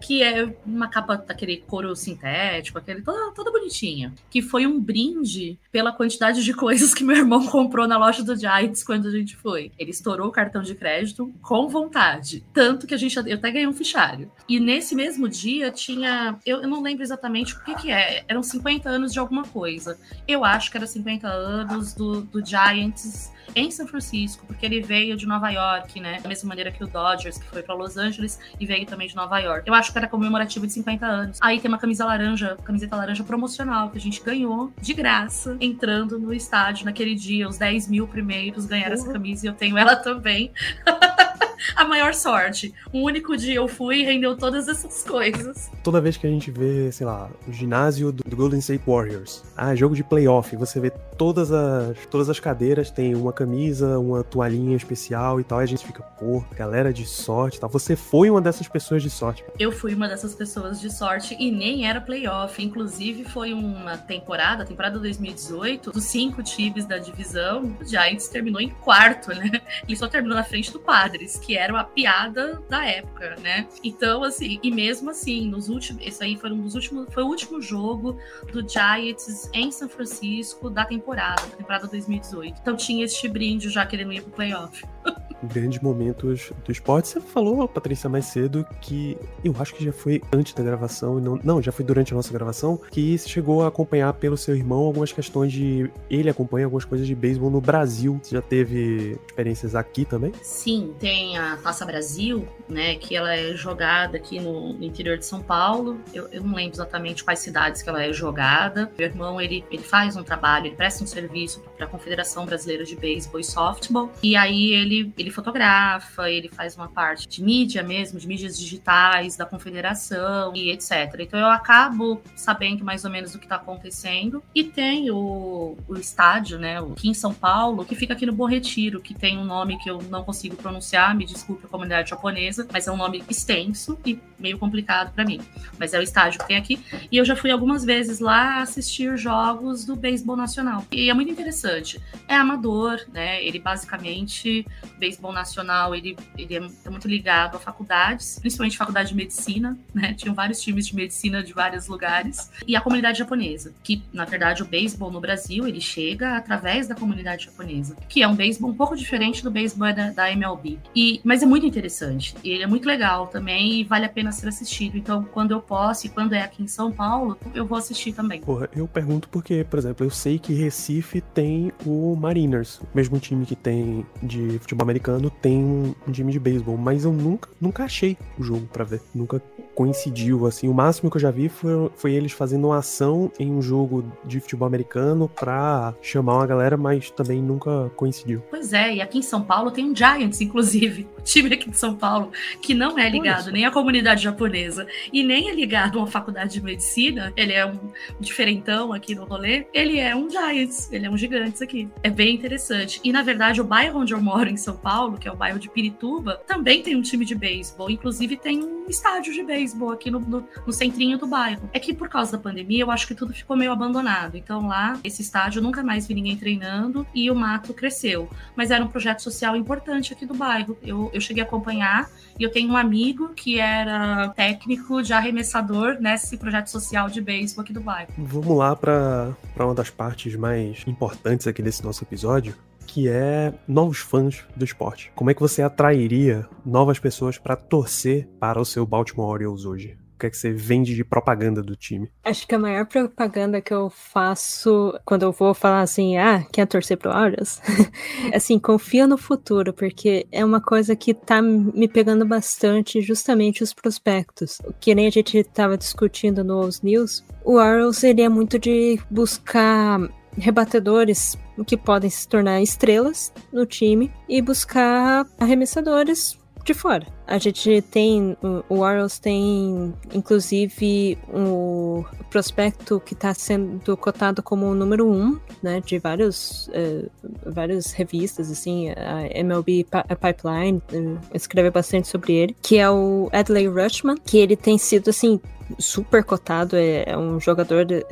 Que 0.01 0.23
é 0.23 0.53
uma 0.65 0.87
capa 0.87 1.15
daquele 1.15 1.57
couro 1.57 1.95
sintético, 1.95 2.79
aquele 2.79 3.01
toda, 3.01 3.31
toda 3.33 3.51
bonitinha. 3.51 4.13
Que 4.29 4.41
foi 4.41 4.65
um 4.65 4.79
brinde 4.79 5.57
pela 5.71 5.91
quantidade 5.91 6.43
de 6.43 6.53
coisas 6.53 6.93
que 6.93 7.03
meu 7.03 7.15
irmão 7.15 7.45
comprou 7.47 7.87
na 7.87 7.97
loja 7.97 8.23
do 8.23 8.35
Giants 8.35 8.83
quando 8.89 9.07
a 9.07 9.11
gente 9.11 9.35
foi. 9.35 9.71
Ele 9.77 9.91
estourou 9.91 10.29
o 10.29 10.31
cartão 10.31 10.63
de 10.63 10.73
crédito 10.73 11.31
com 11.43 11.67
vontade. 11.67 12.43
Tanto 12.51 12.87
que 12.87 12.95
a 12.95 12.97
gente 12.97 13.15
eu 13.15 13.35
até 13.35 13.51
ganhei 13.51 13.67
um 13.67 13.73
fichário. 13.73 14.31
E 14.47 14.59
nesse 14.59 14.95
mesmo 14.95 15.29
dia 15.29 15.69
tinha. 15.69 16.39
Eu, 16.43 16.63
eu 16.63 16.67
não 16.67 16.81
lembro 16.81 17.03
exatamente 17.03 17.55
o 17.55 17.63
que, 17.63 17.75
que 17.75 17.91
é. 17.91 18.23
Eram 18.27 18.41
50 18.41 18.89
anos 18.89 19.13
de 19.13 19.19
alguma 19.19 19.43
coisa. 19.43 19.95
Eu 20.27 20.43
acho 20.43 20.71
que 20.71 20.77
era 20.77 20.87
50 20.87 21.27
anos 21.27 21.93
do, 21.93 22.21
do 22.21 22.43
Giants 22.43 23.31
em 23.55 23.71
São 23.71 23.87
Francisco, 23.87 24.45
porque 24.45 24.65
ele 24.65 24.81
veio 24.81 25.15
de 25.15 25.25
Nova 25.25 25.49
York, 25.49 25.99
né? 25.99 26.19
Da 26.21 26.29
mesma 26.29 26.49
maneira 26.49 26.71
que 26.71 26.83
o 26.83 26.87
Dodgers, 26.87 27.37
que 27.37 27.45
foi 27.45 27.61
para 27.61 27.75
Los 27.75 27.97
Angeles 27.97 28.39
e 28.59 28.65
veio 28.65 28.85
também 28.85 29.07
de 29.07 29.15
Nova 29.15 29.39
York. 29.39 29.67
Eu 29.67 29.73
acho 29.73 29.91
que 29.91 29.97
era 29.97 30.07
comemorativo 30.07 30.65
de 30.65 30.73
50 30.73 31.05
anos. 31.05 31.37
Aí 31.41 31.59
tem 31.59 31.69
uma 31.69 31.77
camisa 31.77 32.05
laranja, 32.05 32.57
camiseta 32.63 32.95
laranja 32.95 33.23
promocional 33.23 33.89
que 33.89 33.97
a 33.97 34.01
gente 34.01 34.21
ganhou 34.21 34.71
de 34.81 34.93
graça 34.93 35.57
entrando 35.59 36.19
no 36.19 36.33
estádio 36.33 36.85
naquele 36.85 37.15
dia. 37.15 37.47
Os 37.47 37.57
10 37.57 37.87
mil 37.87 38.07
primeiros 38.07 38.65
ganharam 38.65 38.95
uhum. 38.95 39.01
essa 39.01 39.11
camisa 39.11 39.45
e 39.45 39.49
eu 39.49 39.53
tenho 39.53 39.77
ela 39.77 39.95
também. 39.95 40.51
a 41.75 41.85
maior 41.85 42.13
sorte. 42.13 42.73
Um 42.93 43.03
único 43.03 43.35
dia 43.35 43.55
eu 43.55 43.67
fui 43.67 43.99
e 43.99 44.03
rendeu 44.03 44.35
todas 44.37 44.67
essas 44.67 45.03
coisas. 45.03 45.69
Toda 45.83 46.01
vez 46.01 46.17
que 46.17 46.27
a 46.27 46.29
gente 46.29 46.51
vê, 46.51 46.91
sei 46.91 47.05
lá, 47.05 47.29
o 47.47 47.51
ginásio 47.51 48.11
do 48.11 48.35
Golden 48.35 48.59
State 48.59 48.83
Warriors, 48.85 49.43
ah, 49.55 49.75
jogo 49.75 49.95
de 49.95 50.03
playoff, 50.03 50.55
você 50.55 50.79
vê 50.79 50.91
todas 51.17 51.51
as, 51.51 51.97
todas 52.09 52.29
as 52.29 52.39
cadeiras 52.39 52.89
tem 52.89 53.15
uma 53.15 53.33
camisa, 53.33 53.99
uma 53.99 54.23
toalhinha 54.23 54.75
especial 54.75 55.39
e 55.39 55.43
tal, 55.43 55.61
e 55.61 55.63
a 55.63 55.67
gente 55.67 55.85
fica, 55.85 56.01
pô, 56.01 56.43
galera 56.55 56.93
de 56.93 57.05
sorte 57.05 57.59
tal. 57.59 57.69
Você 57.69 57.95
foi 57.95 58.29
uma 58.29 58.41
dessas 58.41 58.67
pessoas 58.67 59.03
de 59.03 59.09
sorte. 59.09 59.43
Eu 59.57 59.71
fui 59.71 59.93
uma 59.93 60.07
dessas 60.07 60.33
pessoas 60.33 60.79
de 60.79 60.91
sorte 60.91 61.35
e 61.39 61.51
nem 61.51 61.87
era 61.87 61.99
playoff. 61.99 62.63
Inclusive, 62.63 63.23
foi 63.25 63.53
uma 63.53 63.97
temporada, 63.97 64.65
temporada 64.65 64.99
2018, 64.99 65.91
dos 65.91 66.03
cinco 66.05 66.41
times 66.41 66.85
da 66.85 66.97
divisão, 66.97 67.75
o 67.79 67.85
Giants 67.85 68.27
terminou 68.27 68.61
em 68.61 68.69
quarto, 68.69 69.29
né? 69.29 69.61
Ele 69.87 69.97
só 69.97 70.07
terminou 70.07 70.35
na 70.35 70.43
frente 70.43 70.71
do 70.71 70.79
Padres, 70.79 71.37
que 71.49 71.57
era 71.57 71.73
uma 71.73 71.83
piada 71.83 72.61
da 72.69 72.85
época, 72.85 73.35
né? 73.41 73.67
Então, 73.83 74.23
assim, 74.23 74.59
e 74.61 74.69
mesmo 74.69 75.09
assim, 75.09 75.47
nos 75.47 75.67
últimos. 75.67 76.05
Esse 76.05 76.23
aí 76.23 76.37
foi 76.37 76.51
um 76.51 76.61
dos 76.61 76.75
últimos. 76.75 77.11
Foi 77.11 77.23
o 77.23 77.25
último 77.25 77.59
jogo 77.59 78.19
do 78.53 78.61
Giants 78.69 79.49
em 79.51 79.71
São 79.71 79.89
Francisco 79.89 80.69
da 80.69 80.85
temporada, 80.85 81.41
da 81.41 81.57
temporada 81.57 81.87
2018. 81.87 82.59
Então 82.61 82.75
tinha 82.75 83.03
este 83.03 83.27
brinde 83.27 83.67
já 83.67 83.83
que 83.83 83.95
ele 83.95 84.05
não 84.05 84.13
ia 84.13 84.21
pro 84.21 84.29
playoff. 84.29 84.85
grandes 85.43 85.79
momentos 85.79 86.51
do 86.65 86.71
esporte. 86.71 87.07
Você 87.07 87.21
falou, 87.21 87.67
Patrícia, 87.67 88.09
mais 88.09 88.25
cedo 88.25 88.65
que 88.81 89.17
eu 89.43 89.55
acho 89.59 89.73
que 89.73 89.83
já 89.83 89.91
foi 89.91 90.21
antes 90.31 90.53
da 90.53 90.63
gravação, 90.63 91.19
não, 91.19 91.39
não, 91.43 91.61
já 91.61 91.71
foi 91.71 91.85
durante 91.85 92.13
a 92.13 92.15
nossa 92.15 92.31
gravação, 92.31 92.79
que 92.91 93.17
você 93.17 93.27
chegou 93.27 93.63
a 93.63 93.67
acompanhar 93.67 94.13
pelo 94.13 94.37
seu 94.37 94.55
irmão 94.55 94.79
algumas 94.79 95.11
questões 95.11 95.51
de. 95.51 95.89
Ele 96.09 96.29
acompanha 96.29 96.65
algumas 96.65 96.85
coisas 96.85 97.07
de 97.07 97.15
beisebol 97.15 97.49
no 97.49 97.61
Brasil. 97.61 98.19
Você 98.21 98.35
já 98.35 98.41
teve 98.41 99.19
experiências 99.27 99.75
aqui 99.75 100.05
também? 100.05 100.31
Sim, 100.41 100.93
tem 100.99 101.37
a 101.37 101.57
Taça 101.57 101.85
Brasil, 101.85 102.47
né, 102.67 102.95
que 102.95 103.15
ela 103.15 103.35
é 103.35 103.55
jogada 103.55 104.17
aqui 104.17 104.39
no, 104.39 104.73
no 104.73 104.83
interior 104.83 105.17
de 105.17 105.25
São 105.25 105.41
Paulo. 105.41 105.99
Eu, 106.13 106.27
eu, 106.31 106.43
não 106.43 106.55
lembro 106.55 106.75
exatamente 106.75 107.23
quais 107.23 107.39
cidades 107.39 107.81
que 107.81 107.89
ela 107.89 108.03
é 108.03 108.11
jogada. 108.11 108.91
Meu 108.97 109.07
irmão, 109.07 109.41
ele, 109.41 109.63
ele 109.71 109.83
faz 109.83 110.15
um 110.15 110.23
trabalho, 110.23 110.67
ele 110.67 110.75
presta 110.75 111.03
um 111.03 111.07
serviço 111.07 111.61
para 111.77 111.85
a 111.85 111.89
Confederação 111.89 112.45
Brasileira 112.45 112.83
de 112.83 112.95
Beisebol 112.95 113.39
e 113.39 113.43
Softball. 113.43 114.11
E 114.21 114.35
aí 114.35 114.73
ele, 114.73 115.13
ele 115.17 115.28
fotografa, 115.31 116.29
ele 116.29 116.49
faz 116.49 116.75
uma 116.75 116.87
parte 116.87 117.27
de 117.27 117.43
mídia 117.43 117.83
mesmo, 117.83 118.19
de 118.19 118.27
mídias 118.27 118.57
digitais, 118.57 119.35
da 119.35 119.45
confederação 119.45 120.53
e 120.55 120.71
etc. 120.71 121.15
Então 121.19 121.39
eu 121.39 121.47
acabo 121.47 122.21
sabendo 122.35 122.83
mais 122.83 123.05
ou 123.05 123.11
menos 123.11 123.35
o 123.35 123.39
que 123.39 123.45
está 123.45 123.55
acontecendo. 123.55 124.43
E 124.53 124.63
tem 124.63 125.11
o, 125.11 125.77
o 125.87 125.95
estádio, 125.95 126.57
né, 126.57 126.79
aqui 126.79 127.09
em 127.09 127.13
São 127.13 127.33
Paulo, 127.33 127.85
que 127.85 127.95
fica 127.95 128.13
aqui 128.13 128.25
no 128.25 128.33
Bom 128.33 128.45
Retiro, 128.45 129.01
que 129.01 129.13
tem 129.13 129.37
um 129.37 129.45
nome 129.45 129.77
que 129.79 129.89
eu 129.89 130.01
não 130.09 130.23
consigo 130.23 130.55
pronunciar, 130.55 131.15
me 131.15 131.25
desculpe 131.25 131.65
a 131.65 131.69
comunidade 131.69 132.09
japonesa, 132.09 132.67
mas 132.71 132.87
é 132.87 132.91
um 132.91 132.97
nome 132.97 133.23
extenso 133.29 133.97
e 134.05 134.19
meio 134.39 134.57
complicado 134.57 135.13
para 135.13 135.25
mim. 135.25 135.39
Mas 135.77 135.93
é 135.93 135.99
o 135.99 136.01
estádio 136.01 136.39
que 136.39 136.47
tem 136.47 136.57
aqui. 136.57 136.79
E 137.11 137.17
eu 137.17 137.25
já 137.25 137.35
fui 137.35 137.51
algumas 137.51 137.83
vezes 137.83 138.19
lá 138.19 138.61
assistir 138.61 139.17
jogos 139.17 139.85
do 139.85 139.95
beisebol 139.95 140.35
nacional. 140.35 140.85
E 140.91 141.09
é 141.09 141.13
muito 141.13 141.31
interessante. 141.31 142.01
É 142.27 142.35
amador, 142.35 143.01
né? 143.11 143.43
Ele 143.43 143.59
basicamente, 143.59 144.65
o 144.83 144.99
beisebol 144.99 145.31
nacional, 145.31 145.93
ele, 145.93 146.17
ele 146.37 146.55
é, 146.55 146.69
é 146.85 146.89
muito 146.89 147.07
ligado 147.07 147.55
a 147.55 147.59
faculdades, 147.59 148.39
principalmente 148.39 148.77
faculdade 148.77 149.09
de 149.09 149.15
medicina, 149.15 149.77
né? 149.93 150.13
Tinham 150.13 150.33
vários 150.33 150.61
times 150.61 150.87
de 150.87 150.95
medicina 150.95 151.43
de 151.43 151.53
vários 151.53 151.87
lugares. 151.87 152.49
E 152.67 152.75
a 152.75 152.81
comunidade 152.81 153.19
japonesa, 153.19 153.73
que 153.83 154.01
na 154.13 154.25
verdade 154.25 154.61
o 154.63 154.65
beisebol 154.65 155.11
no 155.11 155.19
Brasil, 155.19 155.67
ele 155.67 155.81
chega 155.81 156.37
através 156.37 156.87
da 156.87 156.95
comunidade 156.95 157.45
japonesa, 157.45 157.95
que 158.07 158.21
é 158.21 158.27
um 158.27 158.35
beisebol 158.35 158.71
um 158.71 158.75
pouco 158.75 158.95
diferente 158.95 159.43
do 159.43 159.51
beisebol 159.51 159.93
da, 159.93 160.11
da 160.11 160.31
MLB. 160.31 160.79
E, 160.95 161.21
mas 161.23 161.43
é 161.43 161.45
muito 161.45 161.65
interessante. 161.65 162.35
Ele 162.43 162.63
é 162.63 162.67
muito 162.67 162.85
legal 162.85 163.27
também 163.27 163.79
e 163.79 163.83
vale 163.83 164.05
a 164.05 164.09
pena 164.09 164.28
ser 164.31 164.47
assistido. 164.47 164.97
Então, 164.97 165.23
quando 165.31 165.51
eu 165.51 165.61
posso 165.61 166.07
e 166.07 166.09
quando 166.09 166.33
é 166.33 166.41
aqui 166.41 166.63
em 166.63 166.67
São 166.67 166.91
Paulo, 166.91 167.37
eu 167.53 167.65
vou 167.65 167.77
assistir 167.77 168.13
também. 168.13 168.41
Porra, 168.41 168.69
eu 168.75 168.87
pergunto 168.87 169.29
porque, 169.29 169.63
por 169.63 169.79
exemplo, 169.79 170.05
eu 170.05 170.09
sei 170.09 170.39
que 170.39 170.53
Recife 170.53 171.21
tem 171.21 171.71
o 171.85 172.15
Mariners, 172.15 172.81
mesmo 172.93 173.19
time 173.19 173.45
que 173.45 173.55
tem 173.55 174.05
de 174.21 174.59
futebol 174.59 174.83
americano 174.83 175.29
tem 175.29 175.95
um 176.07 176.11
time 176.11 176.31
de 176.31 176.39
beisebol, 176.39 176.77
mas 176.77 177.05
eu 177.05 177.13
nunca, 177.13 177.49
nunca 177.59 177.83
achei 177.83 178.17
o 178.37 178.43
jogo 178.43 178.67
para 178.67 178.83
ver. 178.83 179.01
Nunca 179.13 179.41
coincidiu, 179.79 180.45
assim. 180.45 180.67
O 180.67 180.73
máximo 180.73 181.09
que 181.09 181.15
eu 181.15 181.21
já 181.21 181.31
vi 181.31 181.47
foi, 181.47 181.89
foi 181.95 182.11
eles 182.11 182.33
fazendo 182.33 182.67
uma 182.67 182.79
ação 182.79 183.31
em 183.39 183.49
um 183.49 183.61
jogo 183.61 184.03
de 184.25 184.41
futebol 184.41 184.67
americano 184.67 185.29
pra 185.29 185.95
chamar 186.01 186.33
uma 186.35 186.45
galera, 186.45 186.75
mas 186.75 187.09
também 187.09 187.41
nunca 187.41 187.89
coincidiu. 187.95 188.43
Pois 188.49 188.73
é, 188.73 188.95
e 188.95 189.01
aqui 189.01 189.19
em 189.19 189.21
São 189.21 189.41
Paulo 189.41 189.71
tem 189.71 189.89
um 189.89 189.95
Giants, 189.95 190.41
inclusive, 190.41 191.07
o 191.17 191.21
time 191.21 191.53
aqui 191.53 191.69
de 191.69 191.77
São 191.77 191.95
Paulo, 191.95 192.29
que 192.61 192.73
não 192.73 192.99
é 192.99 193.09
ligado 193.09 193.53
nem 193.53 193.65
à 193.65 193.71
comunidade 193.71 194.21
japonesa 194.21 194.85
e 195.13 195.23
nem 195.23 195.49
é 195.49 195.55
ligado 195.55 195.97
a 195.97 196.01
uma 196.01 196.07
faculdade 196.07 196.51
de 196.51 196.61
medicina, 196.61 197.31
ele 197.37 197.53
é 197.53 197.65
um 197.65 197.79
diferentão 198.19 198.91
aqui 198.91 199.15
no 199.15 199.23
rolê, 199.23 199.65
ele 199.73 199.97
é 199.97 200.13
um 200.13 200.29
Giants, 200.29 200.91
ele 200.91 201.05
é 201.05 201.09
um 201.09 201.15
Gigantes 201.15 201.61
aqui. 201.61 201.87
É 202.03 202.09
bem 202.09 202.35
interessante. 202.35 202.99
E 203.01 203.13
na 203.13 203.21
verdade, 203.21 203.61
o 203.61 203.63
bairro 203.63 204.01
onde 204.01 204.13
eu 204.13 204.21
moro 204.21 204.49
em 204.49 204.57
São 204.57 204.75
Paulo, 204.75 205.17
que 205.17 205.29
é 205.29 205.31
o 205.31 205.37
bairro 205.37 205.57
de 205.57 205.69
Pirituba, 205.69 206.41
também 206.45 206.83
tem 206.83 206.97
um 206.97 207.01
time 207.01 207.23
de 207.23 207.33
beisebol, 207.33 207.89
inclusive 207.89 208.35
tem 208.35 208.61
um 208.61 208.85
estádio 208.89 209.31
de 209.31 209.41
beisebol 209.41 209.68
beisebol 209.69 209.91
aqui 209.91 210.09
no, 210.09 210.19
no, 210.19 210.47
no, 210.65 210.73
centrinho 210.73 211.17
do 211.17 211.27
bairro. 211.27 211.69
É 211.73 211.79
que 211.79 211.93
por 211.93 212.09
causa 212.09 212.33
da 212.33 212.37
pandemia, 212.37 212.81
eu 212.81 212.91
acho 212.91 213.07
que 213.07 213.15
tudo 213.15 213.33
ficou 213.33 213.55
meio 213.55 213.71
abandonado. 213.71 214.35
Então 214.35 214.67
lá, 214.67 214.99
esse 215.03 215.21
estádio, 215.21 215.61
nunca 215.61 215.83
mais 215.83 216.07
vi 216.07 216.13
ninguém 216.13 216.35
treinando 216.35 217.05
e 217.13 217.29
o 217.29 217.35
mato 217.35 217.73
cresceu. 217.73 218.29
Mas 218.55 218.71
era 218.71 218.83
um 218.83 218.87
projeto 218.87 219.21
social 219.21 219.55
importante 219.55 220.13
aqui 220.13 220.25
do 220.25 220.33
bairro. 220.33 220.77
Eu, 220.81 221.09
eu 221.13 221.21
cheguei 221.21 221.43
a 221.43 221.45
acompanhar 221.45 222.09
e 222.37 222.43
eu 222.43 222.51
tenho 222.51 222.71
um 222.71 222.77
amigo 222.77 223.29
que 223.29 223.59
era 223.59 224.29
técnico 224.29 225.01
de 225.01 225.13
arremessador 225.13 225.97
nesse 225.99 226.37
projeto 226.37 226.67
social 226.67 227.09
de 227.09 227.21
beisebol 227.21 227.63
aqui 227.63 227.73
do 227.73 227.81
bairro. 227.81 228.09
Vamos 228.17 228.57
lá 228.57 228.75
para 228.75 229.35
uma 229.57 229.75
das 229.75 229.89
partes 229.89 230.35
mais 230.35 230.83
importantes 230.87 231.47
aqui 231.47 231.61
desse 231.61 231.83
nosso 231.83 232.03
episódio, 232.03 232.55
que 232.89 233.07
é 233.07 233.53
novos 233.67 233.99
fãs 233.99 234.43
do 234.55 234.65
esporte. 234.65 235.11
Como 235.13 235.29
é 235.29 235.33
que 235.35 235.39
você 235.39 235.61
atrairia 235.61 236.47
novas 236.65 236.97
pessoas 236.97 237.37
para 237.37 237.55
torcer 237.55 238.27
para 238.39 238.59
o 238.59 238.65
seu 238.65 238.83
Baltimore 238.83 239.29
Orioles 239.29 239.63
hoje? 239.63 239.95
O 240.15 240.19
que 240.19 240.25
é 240.25 240.29
que 240.31 240.35
você 240.35 240.51
vende 240.51 240.95
de 240.95 241.03
propaganda 241.03 241.61
do 241.61 241.75
time? 241.75 242.11
Acho 242.25 242.45
que 242.47 242.55
a 242.55 242.59
maior 242.59 242.85
propaganda 242.87 243.61
que 243.61 243.73
eu 243.73 243.89
faço 243.91 244.99
quando 245.05 245.23
eu 245.23 245.31
vou 245.31 245.53
falar 245.53 245.81
assim, 245.81 246.17
ah, 246.17 246.43
quer 246.51 246.65
torcer 246.65 246.97
pro 246.97 247.11
Orioles? 247.11 247.61
assim, 248.33 248.57
confia 248.57 249.05
no 249.05 249.17
futuro, 249.17 249.71
porque 249.71 250.27
é 250.31 250.43
uma 250.43 250.59
coisa 250.59 250.95
que 250.95 251.13
tá 251.13 251.41
me 251.41 251.87
pegando 251.87 252.25
bastante, 252.25 253.01
justamente 253.01 253.63
os 253.63 253.71
prospectos. 253.71 254.59
Que 254.81 254.95
nem 254.95 255.07
a 255.07 255.11
gente 255.11 255.37
estava 255.37 255.77
discutindo 255.77 256.43
nos 256.43 256.81
News, 256.81 257.23
o 257.45 257.53
Orioles 257.53 258.03
ele 258.03 258.21
é 258.21 258.29
muito 258.29 258.59
de 258.59 258.99
buscar 259.09 260.01
rebatedores 260.39 261.37
que 261.65 261.77
podem 261.77 262.09
se 262.09 262.27
tornar 262.27 262.61
estrelas 262.61 263.33
no 263.51 263.65
time 263.65 264.11
e 264.27 264.41
buscar 264.41 265.25
arremessadores 265.39 266.39
de 266.63 266.73
fora. 266.73 267.07
A 267.25 267.37
gente 267.37 267.81
tem, 267.81 268.37
o 268.69 268.79
Orioles 268.79 269.19
tem, 269.19 269.93
inclusive, 270.13 271.17
um 271.31 272.03
prospecto 272.29 272.99
que 272.99 273.13
está 273.13 273.33
sendo 273.33 273.95
cotado 273.97 274.41
como 274.43 274.67
o 274.67 274.75
número 274.75 275.07
um, 275.07 275.39
né, 275.61 275.81
de 275.81 275.97
vários, 275.99 276.67
uh, 276.69 277.09
várias 277.45 277.91
revistas, 277.91 278.51
assim, 278.51 278.89
a 278.89 279.27
MLB 279.39 279.85
Pipeline 280.19 280.81
uh, 280.93 281.19
escreve 281.33 281.69
bastante 281.71 282.07
sobre 282.07 282.33
ele, 282.33 282.55
que 282.61 282.77
é 282.77 282.89
o 282.89 283.29
Adley 283.31 283.67
Rushman, 283.67 284.15
que 284.17 284.37
ele 284.37 284.55
tem 284.55 284.77
sido, 284.77 285.09
assim, 285.09 285.39
super 285.77 286.23
cotado, 286.23 286.75
é, 286.75 287.03
é 287.05 287.17
um 287.17 287.39
jogador 287.39 287.85
de, 287.85 288.05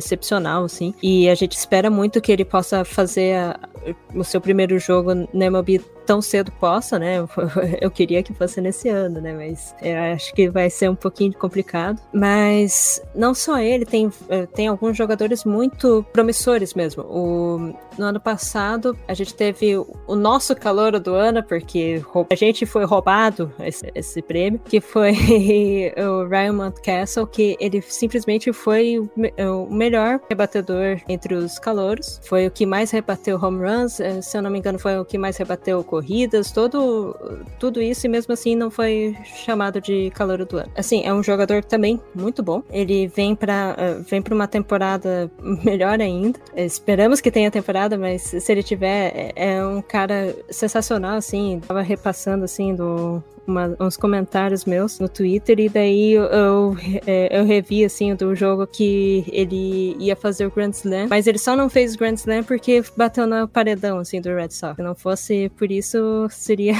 excepcional, 0.00 0.64
assim. 0.64 0.94
E 1.02 1.28
a 1.28 1.34
gente 1.34 1.52
espera 1.52 1.90
muito 1.90 2.20
que 2.20 2.32
ele 2.32 2.44
possa 2.44 2.84
fazer 2.84 3.36
a, 3.36 3.60
o 4.14 4.24
seu 4.24 4.40
primeiro 4.40 4.78
jogo 4.78 5.14
na 5.14 5.46
MLB 5.46 5.80
tão 6.06 6.20
cedo 6.20 6.50
possa, 6.50 6.98
né? 6.98 7.18
Eu 7.80 7.88
queria 7.88 8.20
que 8.20 8.34
fosse 8.34 8.60
nesse 8.60 8.88
ano, 8.88 9.20
né? 9.20 9.32
Mas 9.32 9.74
acho 10.12 10.34
que 10.34 10.50
vai 10.50 10.68
ser 10.68 10.90
um 10.90 10.94
pouquinho 10.96 11.32
complicado. 11.32 12.00
Mas 12.12 13.00
não 13.14 13.32
só 13.32 13.60
ele, 13.60 13.84
tem, 13.86 14.10
eh, 14.28 14.46
tem 14.46 14.66
alguns 14.66 14.96
jogadores 14.96 15.44
muito 15.44 16.04
promissores 16.12 16.74
mesmo. 16.74 17.04
O, 17.04 17.72
no 17.96 18.06
ano 18.06 18.18
passado, 18.18 18.98
a 19.06 19.14
gente 19.14 19.34
teve 19.34 19.76
o 19.76 20.16
nosso 20.16 20.56
calor 20.56 20.98
do 20.98 21.14
ano, 21.14 21.44
porque 21.44 22.02
a 22.28 22.34
gente 22.34 22.66
foi 22.66 22.84
roubado 22.84 23.52
esse, 23.60 23.88
esse 23.94 24.20
prêmio, 24.20 24.60
que 24.64 24.80
foi 24.80 25.12
o 25.96 26.26
Ryan 26.26 26.54
Mountcastle, 27.00 27.26
que 27.26 27.56
ele 27.60 27.80
simplesmente 27.82 28.52
foi 28.52 28.98
o, 28.98 29.10
o 29.66 29.72
melhor 29.72 30.20
rebatedor 30.28 31.00
entre 31.08 31.34
os 31.34 31.58
calouros. 31.58 32.20
Foi 32.24 32.46
o 32.46 32.50
que 32.50 32.66
mais 32.66 32.90
rebateu 32.90 33.38
home 33.42 33.66
runs, 33.66 34.00
eh, 34.00 34.20
se 34.20 34.36
eu 34.36 34.42
não 34.42 34.50
me 34.50 34.58
engano, 34.58 34.78
foi 34.78 34.98
o 34.98 35.04
que 35.04 35.18
mais 35.18 35.36
rebateu 35.36 35.82
corridas, 35.82 36.52
todo, 36.52 37.16
tudo 37.58 37.80
isso, 37.80 38.06
e 38.06 38.08
mesmo 38.08 38.32
assim 38.32 38.54
não 38.54 38.70
foi 38.70 39.16
chamado 39.44 39.80
de 39.80 40.10
calor 40.10 40.44
do 40.44 40.58
ano. 40.58 40.70
Assim, 40.76 41.02
é 41.04 41.12
um 41.12 41.22
jogador 41.22 41.64
também 41.64 42.00
muito 42.14 42.42
bom. 42.42 42.62
Ele 42.70 43.06
vem 43.08 43.34
para 43.34 43.76
uh, 43.78 44.02
vem 44.02 44.22
uma 44.30 44.46
temporada 44.46 45.30
melhor 45.64 46.00
ainda. 46.00 46.38
Esperamos 46.54 47.20
que 47.20 47.30
tenha 47.30 47.50
temporada 47.50 47.96
mas 47.96 48.22
se 48.22 48.52
ele 48.52 48.62
tiver, 48.62 49.12
é, 49.14 49.54
é 49.54 49.64
um 49.64 49.82
cara 49.82 50.34
sensacional, 50.50 51.16
assim. 51.16 51.60
Tava 51.66 51.82
repassando, 51.82 52.44
assim, 52.44 52.74
do, 52.74 53.22
uma, 53.50 53.76
uns 53.80 53.96
comentários 53.96 54.64
meus 54.64 54.98
no 54.98 55.08
Twitter 55.08 55.58
e 55.60 55.68
daí 55.68 56.12
eu, 56.12 56.24
eu, 56.24 56.76
é, 57.06 57.38
eu, 57.38 57.44
revi, 57.44 57.84
assim, 57.84 58.14
do 58.14 58.34
jogo 58.34 58.66
que 58.66 59.24
ele 59.30 59.96
ia 59.98 60.16
fazer 60.16 60.46
o 60.46 60.50
Grand 60.50 60.70
Slam, 60.70 61.08
mas 61.08 61.26
ele 61.26 61.38
só 61.38 61.56
não 61.56 61.68
fez 61.68 61.94
o 61.94 61.98
Grand 61.98 62.14
Slam 62.14 62.44
porque 62.44 62.82
bateu 62.96 63.26
no 63.26 63.46
paredão, 63.48 63.98
assim, 63.98 64.20
do 64.20 64.34
Red 64.34 64.50
Sox. 64.50 64.76
Se 64.76 64.82
não 64.82 64.94
fosse 64.94 65.50
por 65.56 65.70
isso, 65.70 66.26
seria, 66.30 66.74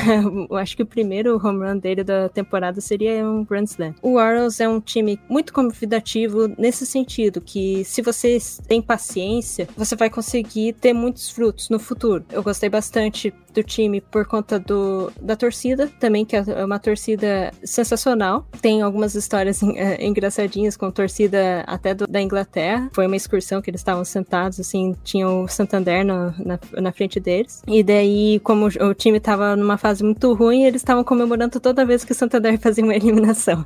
eu 0.49 0.57
acho 0.57 0.77
que 0.77 0.83
o 0.83 0.87
primeiro 0.87 1.41
home 1.45 1.67
run 1.67 1.79
dele 1.79 2.05
da 2.05 2.29
temporada 2.29 2.81
seria 2.81 3.25
um 3.27 3.45
Grand 3.45 3.65
Slam. 3.65 3.95
O 4.03 4.15
Orioles 4.15 4.61
é 4.61 4.69
um 4.69 4.81
time 4.81 5.21
muito 5.29 5.53
convidativo 5.53 6.49
nesse 6.57 6.87
sentido, 6.87 7.41
que 7.41 7.85
se 7.85 8.01
você 8.01 8.39
tem 8.67 8.81
paciência, 8.81 9.69
você 9.77 9.97
vai 9.97 10.09
conseguir 10.09 10.75
ter 10.75 10.93
muitos 10.93 11.31
frutos 11.31 11.69
no 11.69 11.79
futuro. 11.79 12.25
Eu 12.31 12.43
gostei 12.43 12.69
bastante 12.69 13.33
do 13.53 13.63
time 13.63 14.01
por 14.01 14.27
conta 14.27 14.59
do, 14.59 15.13
da 15.21 15.37
torcida 15.37 15.89
também, 16.01 16.25
que 16.25 16.37
é 16.37 16.43
uma 16.65 16.79
torcida 16.79 17.53
sensacional. 17.65 18.47
Tem 18.61 18.83
algumas 18.83 19.15
histórias 19.15 19.63
é, 19.75 20.05
engraçadinhas 20.05 20.77
com 20.77 20.91
torcida 20.91 21.65
até 21.67 21.95
do, 21.95 22.07
da 22.07 22.21
Inglaterra. 22.21 22.89
Foi 22.93 23.07
uma 23.07 23.17
excursão 23.17 23.61
que 23.61 23.71
eles 23.71 23.81
estavam 23.81 24.05
sentados, 24.05 24.61
assim, 24.61 24.95
tinha 25.05 25.29
o 25.29 25.49
Santander 25.49 26.05
no, 26.05 26.35
na, 26.39 26.59
na 26.81 26.93
frente 26.93 27.19
deles. 27.19 27.63
E 27.67 27.83
daí, 27.83 28.41
como 28.41 28.67
o 28.67 28.95
time 28.95 29.19
estava 29.19 29.57
numa 29.57 29.77
fase 29.77 30.03
muito 30.03 30.33
ruim, 30.35 30.65
eles 30.65 30.81
estavam 30.81 31.05
comemorando 31.05 31.61
toda 31.61 31.85
vez 31.85 32.05
que 32.05 32.13
o 32.13 32.15
Santander 32.15 32.59
fazia 32.61 32.85
uma 32.85 32.95
eliminação. 32.95 33.65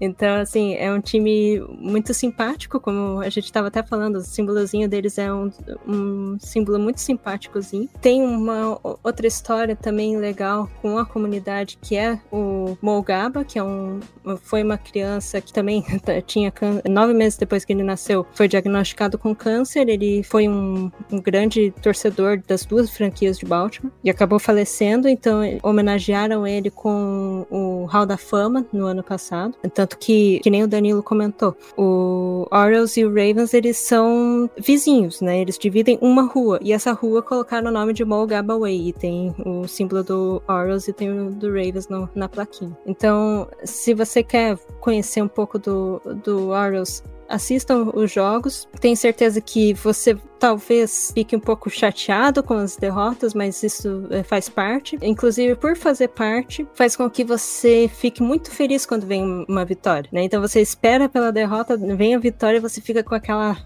Então, 0.00 0.36
assim, 0.36 0.74
é 0.74 0.92
um 0.92 1.00
time 1.00 1.60
muito 1.78 2.12
simpático, 2.14 2.80
como 2.80 3.20
a 3.20 3.28
gente 3.28 3.44
estava 3.44 3.68
até 3.68 3.82
falando, 3.82 4.16
o 4.16 4.22
símbolozinho 4.22 4.88
deles 4.88 5.18
é 5.18 5.32
um, 5.32 5.50
um 5.86 6.36
símbolo 6.38 6.78
muito 6.78 7.00
simpáticozinho. 7.00 7.88
Tem 8.00 8.22
uma 8.22 8.78
outra 9.02 9.21
outra 9.22 9.26
história 9.28 9.76
também 9.76 10.16
legal 10.16 10.68
com 10.80 10.98
a 10.98 11.06
comunidade 11.06 11.78
que 11.80 11.96
é 11.96 12.18
o 12.32 12.76
Molgaba, 12.82 13.44
que 13.44 13.58
é 13.58 13.62
um, 13.62 14.00
foi 14.42 14.62
uma 14.62 14.76
criança 14.76 15.40
que 15.40 15.52
também 15.52 15.84
tinha 16.26 16.52
nove 16.88 17.14
meses 17.14 17.38
depois 17.38 17.64
que 17.64 17.72
ele 17.72 17.82
nasceu, 17.82 18.26
foi 18.34 18.48
diagnosticado 18.48 19.16
com 19.16 19.34
câncer. 19.34 19.88
Ele 19.88 20.22
foi 20.22 20.48
um, 20.48 20.90
um 21.10 21.20
grande 21.20 21.72
torcedor 21.82 22.40
das 22.46 22.64
duas 22.64 22.90
franquias 22.90 23.38
de 23.38 23.46
Baltimore 23.46 23.92
e 24.02 24.10
acabou 24.10 24.38
falecendo. 24.38 25.08
Então 25.08 25.40
homenagearam 25.62 26.46
ele 26.46 26.70
com 26.70 27.46
o 27.50 27.84
Hall 27.86 28.06
da 28.06 28.16
Fama 28.16 28.66
no 28.72 28.86
ano 28.86 29.02
passado. 29.02 29.54
Tanto 29.72 29.98
que, 29.98 30.40
que 30.40 30.50
nem 30.50 30.64
o 30.64 30.68
Danilo 30.68 31.02
comentou, 31.02 31.56
o 31.76 32.31
Orioles 32.50 32.96
e 32.96 33.04
o 33.04 33.08
Ravens 33.08 33.54
eles 33.54 33.76
são 33.76 34.48
vizinhos, 34.58 35.20
né? 35.20 35.40
Eles 35.40 35.58
dividem 35.58 35.98
uma 36.00 36.22
rua 36.22 36.58
e 36.62 36.72
essa 36.72 36.92
rua 36.92 37.22
colocaram 37.22 37.68
o 37.68 37.72
nome 37.72 37.92
de 37.92 38.04
Molgaba 38.04 38.58
Way 38.58 38.88
e 38.88 38.92
tem 38.92 39.34
o 39.44 39.66
símbolo 39.66 40.02
do 40.02 40.42
Orioles 40.48 40.88
e 40.88 40.92
tem 40.92 41.10
o 41.10 41.30
do 41.30 41.48
Ravens 41.48 41.88
no, 41.88 42.08
na 42.14 42.28
plaquinha. 42.28 42.76
Então, 42.86 43.48
se 43.64 43.94
você 43.94 44.22
quer 44.22 44.56
conhecer 44.80 45.22
um 45.22 45.28
pouco 45.28 45.58
do, 45.58 46.00
do 46.24 46.48
Orioles, 46.48 47.02
assistam 47.28 47.90
os 47.94 48.10
jogos. 48.12 48.68
Tenho 48.80 48.96
certeza 48.96 49.40
que 49.40 49.72
você 49.74 50.16
talvez 50.42 51.12
fique 51.14 51.36
um 51.36 51.40
pouco 51.40 51.70
chateado 51.70 52.42
com 52.42 52.54
as 52.54 52.74
derrotas, 52.74 53.32
mas 53.32 53.62
isso 53.62 54.08
é, 54.10 54.24
faz 54.24 54.48
parte. 54.48 54.98
Inclusive, 55.00 55.54
por 55.54 55.76
fazer 55.76 56.08
parte, 56.08 56.66
faz 56.74 56.96
com 56.96 57.08
que 57.08 57.22
você 57.22 57.88
fique 57.88 58.20
muito 58.20 58.50
feliz 58.50 58.84
quando 58.84 59.06
vem 59.06 59.46
uma 59.48 59.64
vitória, 59.64 60.10
né? 60.10 60.24
Então 60.24 60.40
você 60.40 60.60
espera 60.60 61.08
pela 61.08 61.30
derrota, 61.30 61.76
vem 61.76 62.16
a 62.16 62.18
vitória 62.18 62.56
e 62.56 62.60
você 62.60 62.80
fica 62.80 63.04
com 63.04 63.14
aquela 63.14 63.56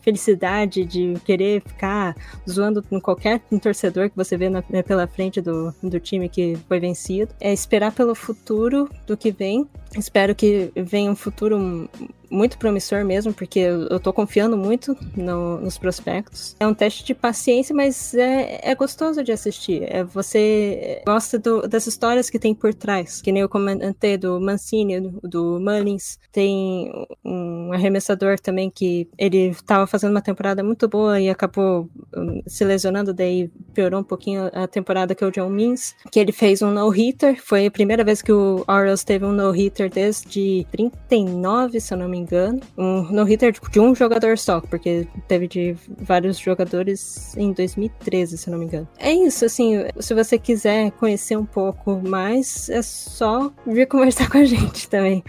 felicidade 0.00 0.86
de 0.86 1.18
querer 1.22 1.60
ficar 1.60 2.16
zoando 2.48 2.82
com 2.82 2.98
qualquer 2.98 3.42
torcedor 3.60 4.08
que 4.08 4.16
você 4.16 4.34
vê 4.34 4.48
na, 4.48 4.64
né, 4.70 4.82
pela 4.82 5.06
frente 5.06 5.38
do, 5.38 5.74
do 5.82 6.00
time 6.00 6.30
que 6.30 6.56
foi 6.66 6.80
vencido. 6.80 7.34
É 7.38 7.52
esperar 7.52 7.92
pelo 7.92 8.14
futuro 8.14 8.88
do 9.06 9.18
que 9.18 9.30
vem. 9.30 9.68
Espero 9.98 10.34
que 10.34 10.72
venha 10.74 11.10
um 11.10 11.16
futuro 11.16 11.90
muito 12.32 12.56
promissor 12.56 13.04
mesmo, 13.04 13.32
porque 13.32 13.58
eu, 13.58 14.00
tô 14.00 14.12
confiando 14.12 14.56
muito 14.56 14.96
no, 15.14 15.60
nos 15.60 15.76
prospectos. 15.76 16.21
É 16.58 16.66
um 16.66 16.74
teste 16.74 17.04
de 17.04 17.14
paciência, 17.14 17.74
mas 17.74 18.14
é, 18.14 18.60
é 18.62 18.74
gostoso 18.74 19.22
de 19.22 19.32
assistir. 19.32 19.82
É, 19.84 20.04
você 20.04 21.02
gosta 21.06 21.38
do, 21.38 21.68
das 21.68 21.86
histórias 21.86 22.30
que 22.30 22.38
tem 22.38 22.54
por 22.54 22.74
trás, 22.74 23.20
que 23.20 23.32
nem 23.32 23.42
eu 23.42 23.48
comentei 23.48 24.16
do 24.16 24.40
Mancini, 24.40 25.00
do, 25.00 25.20
do 25.22 25.60
Mullins. 25.60 26.18
Tem 26.30 26.90
um 27.24 27.72
arremessador 27.72 28.38
também 28.38 28.70
que 28.70 29.08
ele 29.18 29.48
estava 29.48 29.86
fazendo 29.86 30.10
uma 30.10 30.22
temporada 30.22 30.62
muito 30.62 30.88
boa 30.88 31.20
e 31.20 31.28
acabou 31.28 31.88
um, 32.16 32.42
se 32.46 32.64
lesionando, 32.64 33.12
daí 33.12 33.50
piorou 33.74 34.00
um 34.00 34.04
pouquinho 34.04 34.50
a 34.52 34.66
temporada 34.66 35.14
que 35.14 35.24
é 35.24 35.26
o 35.26 35.30
John 35.30 35.48
Means, 35.48 35.94
que 36.10 36.18
ele 36.18 36.32
fez 36.32 36.62
um 36.62 36.70
no-hitter. 36.70 37.42
Foi 37.42 37.66
a 37.66 37.70
primeira 37.70 38.04
vez 38.04 38.22
que 38.22 38.32
o 38.32 38.64
Orioles 38.68 39.04
teve 39.04 39.24
um 39.24 39.32
no-hitter 39.32 39.90
desde 39.90 40.66
39, 40.70 41.80
se 41.80 41.94
eu 41.94 41.98
não 41.98 42.08
me 42.08 42.18
engano. 42.18 42.60
Um 42.76 43.02
no-hitter 43.10 43.52
de 43.52 43.80
um 43.80 43.94
jogador 43.94 44.38
só, 44.38 44.60
porque 44.60 45.06
teve 45.28 45.48
de 45.48 45.76
vários 46.12 46.36
jogadores 46.38 47.34
em 47.38 47.54
2013, 47.54 48.36
se 48.36 48.50
não 48.50 48.58
me 48.58 48.66
engano. 48.66 48.86
É 48.98 49.10
isso, 49.10 49.46
assim, 49.46 49.82
se 49.98 50.12
você 50.12 50.38
quiser 50.38 50.90
conhecer 50.92 51.38
um 51.38 51.46
pouco 51.46 52.02
mais, 52.06 52.68
é 52.68 52.82
só 52.82 53.50
vir 53.66 53.86
conversar 53.88 54.28
com 54.28 54.36
a 54.36 54.44
gente 54.44 54.90
também. 54.90 55.24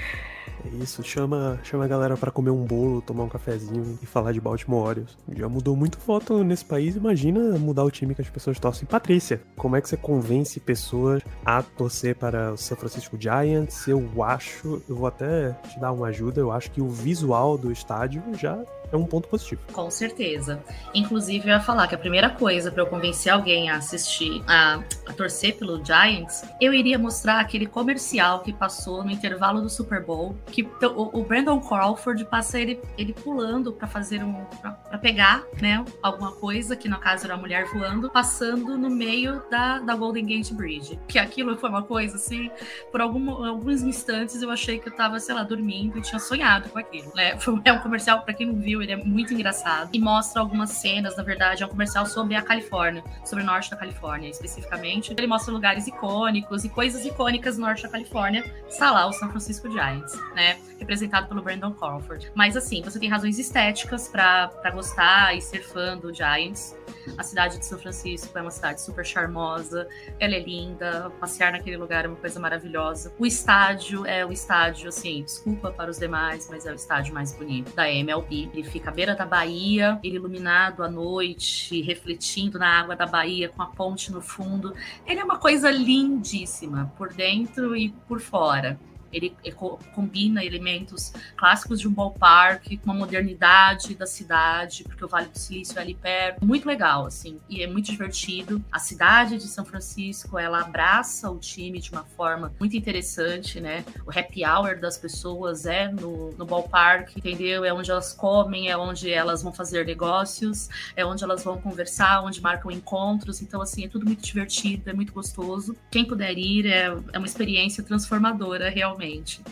É 0.66 0.84
isso, 0.84 1.02
chama, 1.02 1.58
chama 1.64 1.86
a 1.86 1.88
galera 1.88 2.18
para 2.18 2.32
comer 2.32 2.50
um 2.50 2.66
bolo, 2.66 3.02
tomar 3.02 3.24
um 3.24 3.30
cafezinho 3.30 3.98
e 4.02 4.06
falar 4.06 4.34
de 4.34 4.42
Baltimore 4.42 4.90
Orioles. 4.90 5.18
Já 5.34 5.48
mudou 5.48 5.74
muito 5.74 5.98
voto 6.06 6.44
nesse 6.44 6.66
país, 6.66 6.98
imagina 6.98 7.58
mudar 7.58 7.86
o 7.86 7.92
time 7.92 8.14
que 8.14 8.22
as 8.22 8.30
pessoas 8.30 8.60
torcem. 8.60 8.86
Patrícia, 8.86 9.42
como 9.56 9.78
é 9.78 9.82
que 9.82 9.88
você 9.88 9.96
convence 9.96 10.60
pessoas 10.60 11.24
a 11.46 11.64
torcer 11.64 12.16
para 12.16 12.52
o 12.52 12.58
San 12.58 12.76
Francisco 12.76 13.16
Giants? 13.18 13.88
Eu 13.88 14.22
acho, 14.22 14.82
eu 14.90 14.98
vou 14.98 15.08
até 15.08 15.54
te 15.70 15.80
dar 15.80 15.94
uma 15.94 16.08
ajuda, 16.08 16.42
eu 16.42 16.52
acho 16.52 16.72
que 16.72 16.82
o 16.82 16.90
visual 16.90 17.58
do 17.58 17.72
estádio 17.72 18.22
já 18.38 18.62
é 18.96 18.98
um 18.98 19.06
ponto 19.06 19.28
positivo. 19.28 19.62
Com 19.72 19.90
certeza. 19.90 20.64
Inclusive, 20.94 21.50
eu 21.50 21.54
ia 21.54 21.60
falar 21.60 21.88
que 21.88 21.96
a 21.96 21.98
primeira 21.98 22.30
coisa 22.30 22.72
para 22.72 22.84
eu 22.84 22.88
convencer 22.88 23.32
alguém 23.32 23.70
a 23.70 23.78
assistir, 23.78 24.44
a, 24.48 24.82
a, 25.08 25.14
torcer 25.14 25.58
pelo 25.58 25.84
Giants, 25.84 26.44
eu 26.62 26.74
iria 26.74 26.98
mostrar 27.00 27.40
aquele 27.40 27.66
comercial 27.66 28.42
que 28.42 28.54
passou 28.54 29.04
no 29.04 29.12
intervalo 29.12 29.62
do 29.62 29.70
Super 29.70 30.04
Bowl, 30.04 30.36
que 30.48 30.64
o, 30.64 31.20
o 31.20 31.24
Brandon 31.24 31.60
Crawford 31.60 32.24
passa 32.26 32.60
ele, 32.60 32.80
ele 32.98 33.14
pulando 33.14 33.74
para 33.74 33.88
fazer 33.88 34.24
um. 34.24 34.46
para 34.62 34.98
pegar, 35.00 35.44
né, 35.62 35.84
alguma 36.02 36.32
coisa, 36.34 36.76
que 36.76 36.88
no 36.88 37.00
caso 37.00 37.26
era 37.26 37.34
a 37.34 37.38
mulher 37.38 37.66
voando, 37.66 38.10
passando 38.10 38.78
no 38.78 38.90
meio 38.90 39.42
da, 39.50 39.80
da 39.80 39.96
Golden 39.96 40.26
Gate 40.26 40.52
Bridge. 40.54 41.00
Que 41.08 41.18
aquilo 41.18 41.58
foi 41.58 41.70
uma 41.70 41.84
coisa 41.84 42.16
assim, 42.16 42.52
por 42.92 43.02
algum, 43.02 43.44
alguns 43.44 43.82
instantes 43.82 44.42
eu 44.42 44.52
achei 44.52 44.78
que 44.80 44.88
eu 44.88 44.94
tava, 44.94 45.20
sei 45.20 45.34
lá, 45.34 45.44
dormindo 45.44 45.98
e 45.98 46.02
tinha 46.02 46.20
sonhado 46.20 46.70
com 46.70 46.78
aquilo, 46.78 47.12
né? 47.16 47.38
É 47.66 47.72
um 47.72 47.80
comercial, 47.80 48.22
para 48.22 48.34
quem 48.34 48.48
não 48.48 48.56
viu, 48.56 48.82
ele 48.84 48.94
é 48.94 48.98
muito 48.98 49.34
engraçado 49.34 49.90
e 49.94 50.00
mostra 50.00 50.42
algumas 50.42 50.70
cenas, 50.72 51.16
na 51.18 51.24
verdade, 51.24 51.64
é 51.64 51.66
um 51.66 51.70
comercial 51.70 52.06
sobre 52.06 52.36
a 52.36 52.42
Califórnia, 52.42 53.04
sobre 53.26 53.44
o 53.44 53.48
norte 53.48 53.72
da 53.72 53.78
Califórnia 53.78 54.30
especificamente. 54.30 55.14
Ele 55.18 55.28
mostra 55.28 55.54
lugares 55.54 55.88
icônicos 55.88 56.64
e 56.64 56.70
coisas 56.70 57.06
icônicas 57.06 57.58
no 57.58 57.66
norte 57.66 57.84
da 57.84 57.90
Califórnia. 57.90 58.44
Está 58.68 58.92
lá 58.92 59.08
o 59.08 59.14
São 59.14 59.30
Francisco 59.30 59.72
Giants, 59.72 60.14
né? 60.36 60.58
Representado 60.80 61.28
pelo 61.28 61.42
Brandon 61.42 61.72
Crawford. 61.72 62.32
Mas 62.36 62.58
assim, 62.58 62.82
você 62.82 63.00
tem 63.00 63.10
razões 63.10 63.40
estéticas 63.40 64.08
para 64.08 64.72
gostar 64.74 65.36
e 65.36 65.42
ser 65.42 65.64
fã 65.64 65.98
do 65.98 66.14
Giants. 66.14 66.76
A 67.18 67.24
cidade 67.24 67.60
de 67.60 67.66
São 67.66 67.78
Francisco 67.78 68.38
é 68.38 68.42
uma 68.42 68.52
cidade 68.52 68.82
super 68.82 69.06
charmosa, 69.06 69.88
ela 70.20 70.34
é 70.34 70.40
linda, 70.40 71.12
passear 71.20 71.52
naquele 71.52 71.78
lugar 71.78 72.06
é 72.06 72.08
uma 72.08 72.18
coisa 72.18 72.40
maravilhosa. 72.40 73.14
O 73.20 73.26
estádio 73.26 74.06
é 74.06 74.26
o 74.26 74.32
estádio, 74.32 74.90
assim, 74.90 75.24
desculpa 75.24 75.72
para 75.72 75.92
os 75.92 76.00
demais, 76.00 76.48
mas 76.50 76.66
é 76.66 76.72
o 76.72 76.76
estádio 76.76 77.14
mais 77.14 77.34
bonito 77.34 77.74
da 77.76 77.90
MLB. 77.90 78.50
Ele 78.54 78.64
fica 78.64 78.90
à 78.90 78.94
beira 78.94 79.16
da 79.16 79.26
Bahia, 79.26 80.00
ele 80.04 80.16
iluminado 80.16 80.84
à 80.84 80.90
noite, 80.90 81.82
refletindo 81.82 82.58
na 82.58 82.80
água 82.80 82.96
da 82.96 83.06
Bahia, 83.06 83.50
com 83.50 83.62
a 83.62 83.68
ponte 83.68 84.12
no 84.12 84.22
fundo. 84.22 84.74
Ele 85.06 85.20
é 85.20 85.24
uma 85.24 85.38
coisa 85.38 85.70
lindíssima, 85.70 86.92
por 86.98 87.14
dentro 87.14 87.76
e 87.76 87.90
por 88.08 88.20
fora. 88.20 88.80
Ele, 89.14 89.36
ele 89.44 89.56
combina 89.94 90.44
elementos 90.44 91.14
clássicos 91.38 91.80
de 91.80 91.88
um 91.88 91.92
ballpark 91.92 92.78
com 92.84 92.92
a 92.92 92.94
modernidade 92.94 93.96
da 93.96 94.06
cidade, 94.06 94.84
porque 94.84 95.04
o 95.06 95.08
Vale 95.08 95.30
do 95.30 95.38
Silício 95.38 95.78
é 95.78 95.82
ali 95.82 95.94
perto. 95.94 96.46
Muito 96.46 96.68
legal, 96.68 97.06
assim, 97.06 97.40
e 97.50 97.62
é 97.62 97.68
muito 97.68 97.92
divertido. 97.92 98.64
A 98.72 98.80
cidade 98.80 99.38
de 99.38 99.48
São 99.48 99.66
Francisco, 99.66 100.38
ela 100.38 100.62
abraça 100.62 101.30
o 101.30 101.38
time 101.38 101.80
de 101.80 101.92
uma 101.92 102.04
forma 102.04 102.54
muito 102.60 102.76
interessante, 102.76 103.60
né? 103.60 103.86
O 104.06 104.10
happy 104.10 104.46
hour 104.46 104.80
das 104.80 104.98
pessoas 104.98 105.66
é 105.66 105.88
no, 105.90 106.32
no 106.32 106.46
ballpark, 106.46 107.16
entendeu? 107.16 107.64
É 107.64 107.74
onde 107.74 107.92
elas 107.92 108.14
comem, 108.14 108.70
é 108.70 108.78
onde 108.78 109.12
elas 109.12 109.44
vão 109.44 109.54
fazer 109.54 109.86
negócios, 109.86 110.70
é 110.96 111.06
onde 111.06 111.24
elas 111.24 111.44
vão 111.44 111.60
conversar, 111.60 112.24
onde 112.24 112.42
marcam 112.42 112.72
encontros. 112.72 113.42
Então, 113.42 113.62
assim, 113.62 113.86
é 113.86 113.88
tudo 113.88 114.06
muito 114.06 114.24
divertido, 114.24 114.90
é 114.90 114.94
muito 114.94 115.14
gostoso. 115.14 115.76
Quem 115.92 116.06
puder 116.06 116.38
ir, 116.38 116.66
é, 116.66 116.86
é 117.12 117.18
uma 117.18 117.28
experiência 117.28 117.84
transformadora, 117.84 118.70
realmente 118.70 119.03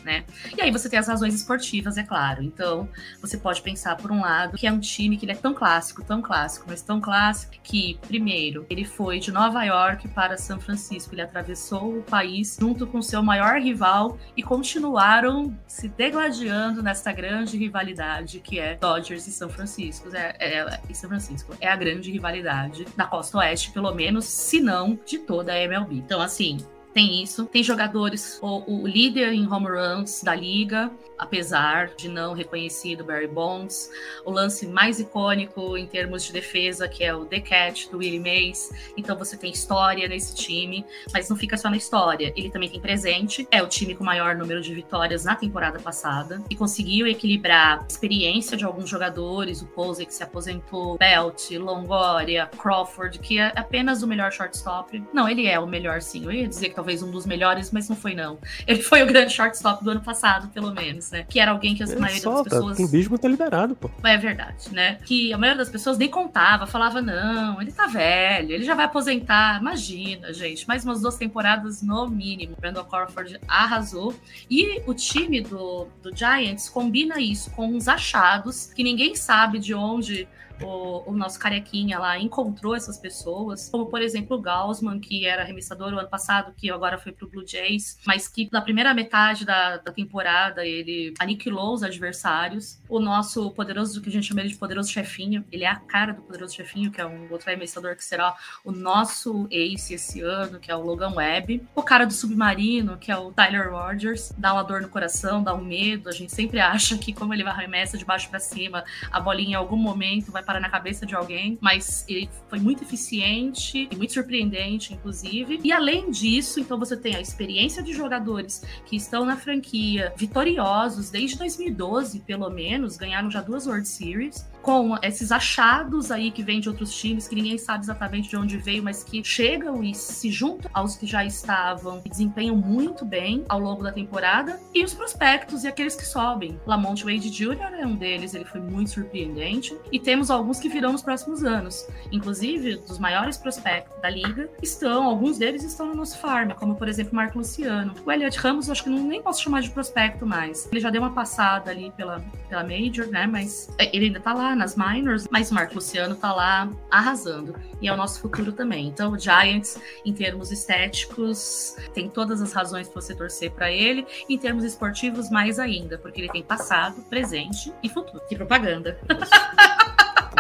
né? 0.03 0.23
E 0.57 0.61
aí 0.61 0.71
você 0.71 0.89
tem 0.89 0.99
as 0.99 1.07
razões 1.07 1.33
esportivas, 1.33 1.97
é 1.97 2.03
claro. 2.03 2.43
Então, 2.43 2.87
você 3.19 3.37
pode 3.37 3.61
pensar, 3.61 3.95
por 3.97 4.11
um 4.11 4.21
lado, 4.21 4.57
que 4.57 4.67
é 4.67 4.71
um 4.71 4.79
time 4.79 5.17
que 5.17 5.25
ele 5.25 5.33
é 5.33 5.35
tão 5.35 5.53
clássico, 5.53 6.03
tão 6.03 6.21
clássico, 6.21 6.65
mas 6.67 6.81
tão 6.81 6.99
clássico 6.99 7.53
que, 7.63 7.99
primeiro, 8.07 8.65
ele 8.69 8.85
foi 8.85 9.19
de 9.19 9.31
Nova 9.31 9.63
York 9.63 10.07
para 10.09 10.37
São 10.37 10.59
Francisco, 10.59 11.13
ele 11.13 11.21
atravessou 11.21 11.99
o 11.99 12.03
país 12.03 12.57
junto 12.59 12.87
com 12.87 13.01
seu 13.01 13.21
maior 13.21 13.59
rival 13.59 14.17
e 14.35 14.43
continuaram 14.43 15.57
se 15.67 15.87
degladiando 15.89 16.81
nesta 16.81 17.11
grande 17.11 17.57
rivalidade 17.57 18.39
que 18.39 18.59
é 18.59 18.75
Dodgers 18.75 19.27
e 19.27 19.31
São 19.31 19.49
Francisco. 19.49 20.09
É, 20.15 20.35
é, 20.39 20.59
é, 20.59 20.79
e 20.89 20.95
São 20.95 21.09
Francisco 21.09 21.55
é 21.59 21.67
a 21.67 21.75
grande 21.75 22.11
rivalidade 22.11 22.85
da 22.95 23.05
Costa 23.05 23.37
Oeste, 23.37 23.71
pelo 23.71 23.93
menos, 23.93 24.25
se 24.25 24.59
não 24.59 24.99
de 25.05 25.19
toda 25.19 25.53
a 25.53 25.59
MLB. 25.59 25.95
Então, 25.95 26.21
assim, 26.21 26.57
tem 26.93 27.23
isso. 27.23 27.45
Tem 27.45 27.63
jogadores, 27.63 28.39
o, 28.41 28.81
o, 28.81 28.87
líder 28.87 29.33
em 29.33 29.47
home 29.47 29.67
runs 29.67 30.21
da 30.21 30.35
liga, 30.35 30.91
apesar 31.17 31.89
de 31.95 32.09
não 32.09 32.33
reconhecido 32.33 33.03
Barry 33.03 33.27
Bonds. 33.27 33.89
O 34.25 34.31
lance 34.31 34.67
mais 34.67 34.99
icônico 34.99 35.77
em 35.77 35.85
termos 35.85 36.23
de 36.23 36.33
defesa, 36.33 36.87
que 36.87 37.03
é 37.03 37.13
o 37.13 37.25
The 37.25 37.39
Catch 37.39 37.87
do 37.89 37.99
Willie 37.99 38.19
Mays. 38.19 38.71
Então 38.97 39.17
você 39.17 39.37
tem 39.37 39.51
história 39.51 40.07
nesse 40.07 40.35
time, 40.35 40.85
mas 41.13 41.29
não 41.29 41.37
fica 41.37 41.55
só 41.57 41.69
na 41.69 41.77
história. 41.77 42.33
Ele 42.35 42.49
também 42.49 42.69
tem 42.69 42.81
presente. 42.81 43.47
É 43.51 43.63
o 43.63 43.67
time 43.67 43.95
com 43.95 44.03
maior 44.03 44.35
número 44.35 44.61
de 44.61 44.73
vitórias 44.73 45.23
na 45.23 45.35
temporada 45.35 45.79
passada 45.79 46.41
e 46.49 46.55
conseguiu 46.55 47.07
equilibrar 47.07 47.81
a 47.81 47.85
experiência 47.87 48.57
de 48.57 48.65
alguns 48.65 48.89
jogadores, 48.89 49.61
o 49.61 49.67
Posey 49.67 50.05
que 50.05 50.13
se 50.13 50.23
aposentou, 50.23 50.97
Belt, 50.97 51.51
Longoria, 51.51 52.47
Crawford, 52.47 53.19
que 53.19 53.39
é 53.39 53.53
apenas 53.55 54.03
o 54.03 54.07
melhor 54.07 54.31
shortstop. 54.31 55.01
Não, 55.13 55.29
ele 55.29 55.47
é 55.47 55.59
o 55.59 55.67
melhor 55.67 56.01
sim. 56.01 56.25
Eu 56.25 56.31
ia 56.31 56.47
dizer 56.47 56.69
que 56.69 56.80
talvez 56.81 57.03
um 57.03 57.11
dos 57.11 57.27
melhores, 57.27 57.69
mas 57.71 57.87
não 57.87 57.95
foi 57.95 58.15
não. 58.15 58.39
Ele 58.65 58.81
foi 58.81 59.03
o 59.03 59.05
grande 59.05 59.31
shortstop 59.31 59.83
do 59.83 59.91
ano 59.91 60.01
passado, 60.01 60.47
pelo 60.47 60.73
menos, 60.73 61.11
né? 61.11 61.23
Que 61.29 61.39
era 61.39 61.51
alguém 61.51 61.75
que 61.75 61.83
a 61.83 61.87
maioria 61.87 62.19
solta, 62.19 62.49
das 62.49 62.53
pessoas... 62.53 62.77
Tem 62.77 62.87
bismo 62.87 63.19
tá 63.19 63.27
liberado, 63.27 63.75
pô. 63.75 63.89
É 64.03 64.17
verdade, 64.17 64.73
né? 64.73 64.97
Que 65.05 65.31
a 65.31 65.37
maioria 65.37 65.59
das 65.59 65.69
pessoas 65.69 65.99
nem 65.99 66.09
contava, 66.09 66.65
falava, 66.65 66.99
não, 66.99 67.61
ele 67.61 67.71
tá 67.71 67.85
velho, 67.85 68.51
ele 68.51 68.63
já 68.63 68.73
vai 68.73 68.85
aposentar. 68.85 69.61
Imagina, 69.61 70.33
gente, 70.33 70.67
mais 70.67 70.83
umas 70.83 71.01
duas 71.01 71.15
temporadas 71.17 71.83
no 71.83 72.09
mínimo. 72.09 72.55
Brandon 72.59 72.83
Crawford 72.83 73.39
arrasou. 73.47 74.15
E 74.49 74.81
o 74.87 74.93
time 74.95 75.41
do, 75.41 75.87
do 76.01 76.15
Giants 76.15 76.67
combina 76.67 77.19
isso 77.19 77.51
com 77.51 77.67
uns 77.67 77.87
achados 77.87 78.71
que 78.73 78.83
ninguém 78.83 79.15
sabe 79.15 79.59
de 79.59 79.75
onde 79.75 80.27
o, 80.63 81.11
o 81.11 81.13
nosso 81.13 81.39
carequinha 81.39 81.99
lá 81.99 82.17
encontrou 82.19 82.75
essas 82.75 82.97
pessoas, 82.97 83.69
como 83.69 83.87
por 83.87 84.01
exemplo 84.01 84.37
o 84.37 84.41
Gaussman, 84.41 84.99
que 84.99 85.25
era 85.25 85.41
arremessador 85.43 85.93
o 85.93 85.99
ano 85.99 86.09
passado, 86.09 86.53
que 86.55 86.69
agora 86.69 86.97
foi 86.97 87.11
pro 87.11 87.27
Blue 87.27 87.45
Jays, 87.45 87.97
mas 88.05 88.27
que 88.27 88.49
na 88.51 88.61
primeira 88.61 88.93
metade 88.93 89.45
da, 89.45 89.77
da 89.77 89.91
temporada 89.91 90.65
ele 90.65 91.13
aniquilou 91.19 91.73
os 91.73 91.83
adversários. 91.83 92.79
O 92.89 92.99
nosso 92.99 93.51
poderoso, 93.51 94.01
que 94.01 94.09
a 94.09 94.11
gente 94.11 94.27
chama 94.27 94.41
ele 94.41 94.49
de 94.49 94.55
poderoso 94.55 94.89
chefinho, 94.89 95.45
ele 95.51 95.63
é 95.63 95.67
a 95.67 95.75
cara 95.75 96.13
do 96.13 96.21
poderoso 96.21 96.55
chefinho, 96.55 96.91
que 96.91 97.01
é 97.01 97.05
um 97.05 97.31
outro 97.31 97.49
arremessador 97.49 97.95
que 97.95 98.03
será 98.03 98.35
o 98.63 98.71
nosso 98.71 99.47
ace 99.51 99.93
esse 99.93 100.21
ano, 100.21 100.59
que 100.59 100.71
é 100.71 100.75
o 100.75 100.81
Logan 100.81 101.13
Webb. 101.15 101.63
O 101.75 101.83
cara 101.83 102.05
do 102.05 102.13
submarino, 102.13 102.97
que 102.97 103.11
é 103.11 103.17
o 103.17 103.31
Tyler 103.31 103.71
Rogers, 103.71 104.31
dá 104.37 104.53
uma 104.53 104.63
dor 104.63 104.81
no 104.81 104.89
coração, 104.89 105.43
dá 105.43 105.53
um 105.53 105.63
medo. 105.63 106.09
A 106.09 106.11
gente 106.11 106.31
sempre 106.31 106.59
acha 106.59 106.97
que, 106.97 107.13
como 107.13 107.33
ele 107.33 107.43
vai 107.43 107.53
arremessa 107.53 107.97
de 107.97 108.05
baixo 108.05 108.29
para 108.29 108.39
cima, 108.39 108.83
a 109.11 109.19
bolinha 109.19 109.51
em 109.51 109.55
algum 109.55 109.75
momento 109.75 110.31
vai 110.31 110.43
na 110.59 110.69
cabeça 110.69 111.05
de 111.05 111.15
alguém, 111.15 111.57
mas 111.61 112.05
ele 112.07 112.29
foi 112.47 112.59
muito 112.59 112.83
eficiente 112.83 113.87
e 113.91 113.95
muito 113.95 114.13
surpreendente, 114.13 114.93
inclusive. 114.93 115.59
E 115.63 115.71
além 115.71 116.11
disso, 116.11 116.59
então 116.59 116.77
você 116.77 116.97
tem 116.97 117.15
a 117.15 117.21
experiência 117.21 117.81
de 117.81 117.93
jogadores 117.93 118.63
que 118.85 118.95
estão 118.95 119.25
na 119.25 119.37
franquia 119.37 120.13
vitoriosos 120.15 121.09
desde 121.09 121.37
2012, 121.37 122.19
pelo 122.21 122.49
menos, 122.49 122.97
ganharam 122.97 123.29
já 123.29 123.41
duas 123.41 123.67
World 123.67 123.87
Series 123.87 124.50
com 124.61 124.97
esses 125.01 125.31
achados 125.31 126.11
aí 126.11 126.31
que 126.31 126.43
vêm 126.43 126.59
de 126.59 126.69
outros 126.69 126.93
times, 126.93 127.27
que 127.27 127.35
ninguém 127.35 127.57
sabe 127.57 127.83
exatamente 127.83 128.29
de 128.29 128.37
onde 128.37 128.57
veio, 128.57 128.83
mas 128.83 129.03
que 129.03 129.23
chegam 129.23 129.83
e 129.83 129.93
se 129.93 130.31
juntam 130.31 130.69
aos 130.73 130.95
que 130.95 131.05
já 131.05 131.25
estavam 131.25 132.01
e 132.05 132.09
desempenham 132.09 132.55
muito 132.55 133.05
bem 133.05 133.43
ao 133.49 133.59
longo 133.59 133.83
da 133.83 133.91
temporada, 133.91 134.59
e 134.73 134.83
os 134.83 134.93
prospectos 134.93 135.63
e 135.63 135.67
aqueles 135.67 135.95
que 135.95 136.05
sobem. 136.05 136.59
Lamont 136.65 137.03
Wade 137.03 137.29
Jr. 137.29 137.79
é 137.79 137.85
um 137.85 137.95
deles, 137.95 138.33
ele 138.33 138.45
foi 138.45 138.61
muito 138.61 138.91
surpreendente, 138.91 139.75
e 139.91 139.99
temos 139.99 140.29
alguns 140.29 140.59
que 140.59 140.69
virão 140.69 140.91
nos 140.91 141.01
próximos 141.01 141.43
anos. 141.43 141.87
Inclusive, 142.11 142.77
dos 142.77 142.99
maiores 142.99 143.37
prospectos 143.37 143.99
da 144.01 144.09
liga, 144.09 144.49
estão, 144.61 145.03
alguns 145.03 145.37
deles 145.37 145.63
estão 145.63 145.87
no 145.87 145.95
nosso 145.95 146.17
farm, 146.17 146.51
como 146.51 146.75
por 146.75 146.87
exemplo 146.87 147.15
Marco 147.15 147.37
Luciano. 147.37 147.93
O 148.05 148.11
Elliot 148.11 148.37
Ramos, 148.37 148.67
eu 148.67 148.73
acho 148.73 148.83
que 148.83 148.89
não, 148.89 149.03
nem 149.03 149.21
posso 149.21 149.41
chamar 149.41 149.61
de 149.61 149.69
prospecto 149.69 150.25
mais. 150.25 150.67
Ele 150.71 150.79
já 150.79 150.89
deu 150.89 151.01
uma 151.01 151.11
passada 151.11 151.71
ali 151.71 151.91
pela, 151.91 152.23
pela 152.47 152.63
Major, 152.63 153.07
né? 153.07 153.27
Mas 153.27 153.69
ele 153.79 154.05
ainda 154.05 154.19
tá 154.19 154.33
lá 154.33 154.50
nas 154.55 154.75
minors, 154.75 155.27
mas 155.29 155.51
o 155.51 155.53
Marco 155.53 155.75
Luciano 155.75 156.15
tá 156.15 156.33
lá 156.33 156.69
arrasando. 156.89 157.55
E 157.81 157.87
é 157.87 157.93
o 157.93 157.97
nosso 157.97 158.19
futuro 158.19 158.51
também. 158.51 158.87
Então, 158.87 159.11
o 159.11 159.19
Giants, 159.19 159.79
em 160.05 160.13
termos 160.13 160.51
estéticos, 160.51 161.75
tem 161.93 162.09
todas 162.09 162.41
as 162.41 162.53
razões 162.53 162.87
para 162.87 163.01
você 163.01 163.15
torcer 163.15 163.51
para 163.51 163.71
ele. 163.71 164.05
Em 164.29 164.37
termos 164.37 164.63
esportivos, 164.63 165.29
mais 165.29 165.59
ainda, 165.59 165.97
porque 165.97 166.21
ele 166.21 166.29
tem 166.29 166.43
passado, 166.43 167.01
presente 167.03 167.73
e 167.81 167.89
futuro. 167.89 168.21
Que 168.27 168.35
propaganda. 168.35 168.99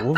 Pô, 0.03 0.13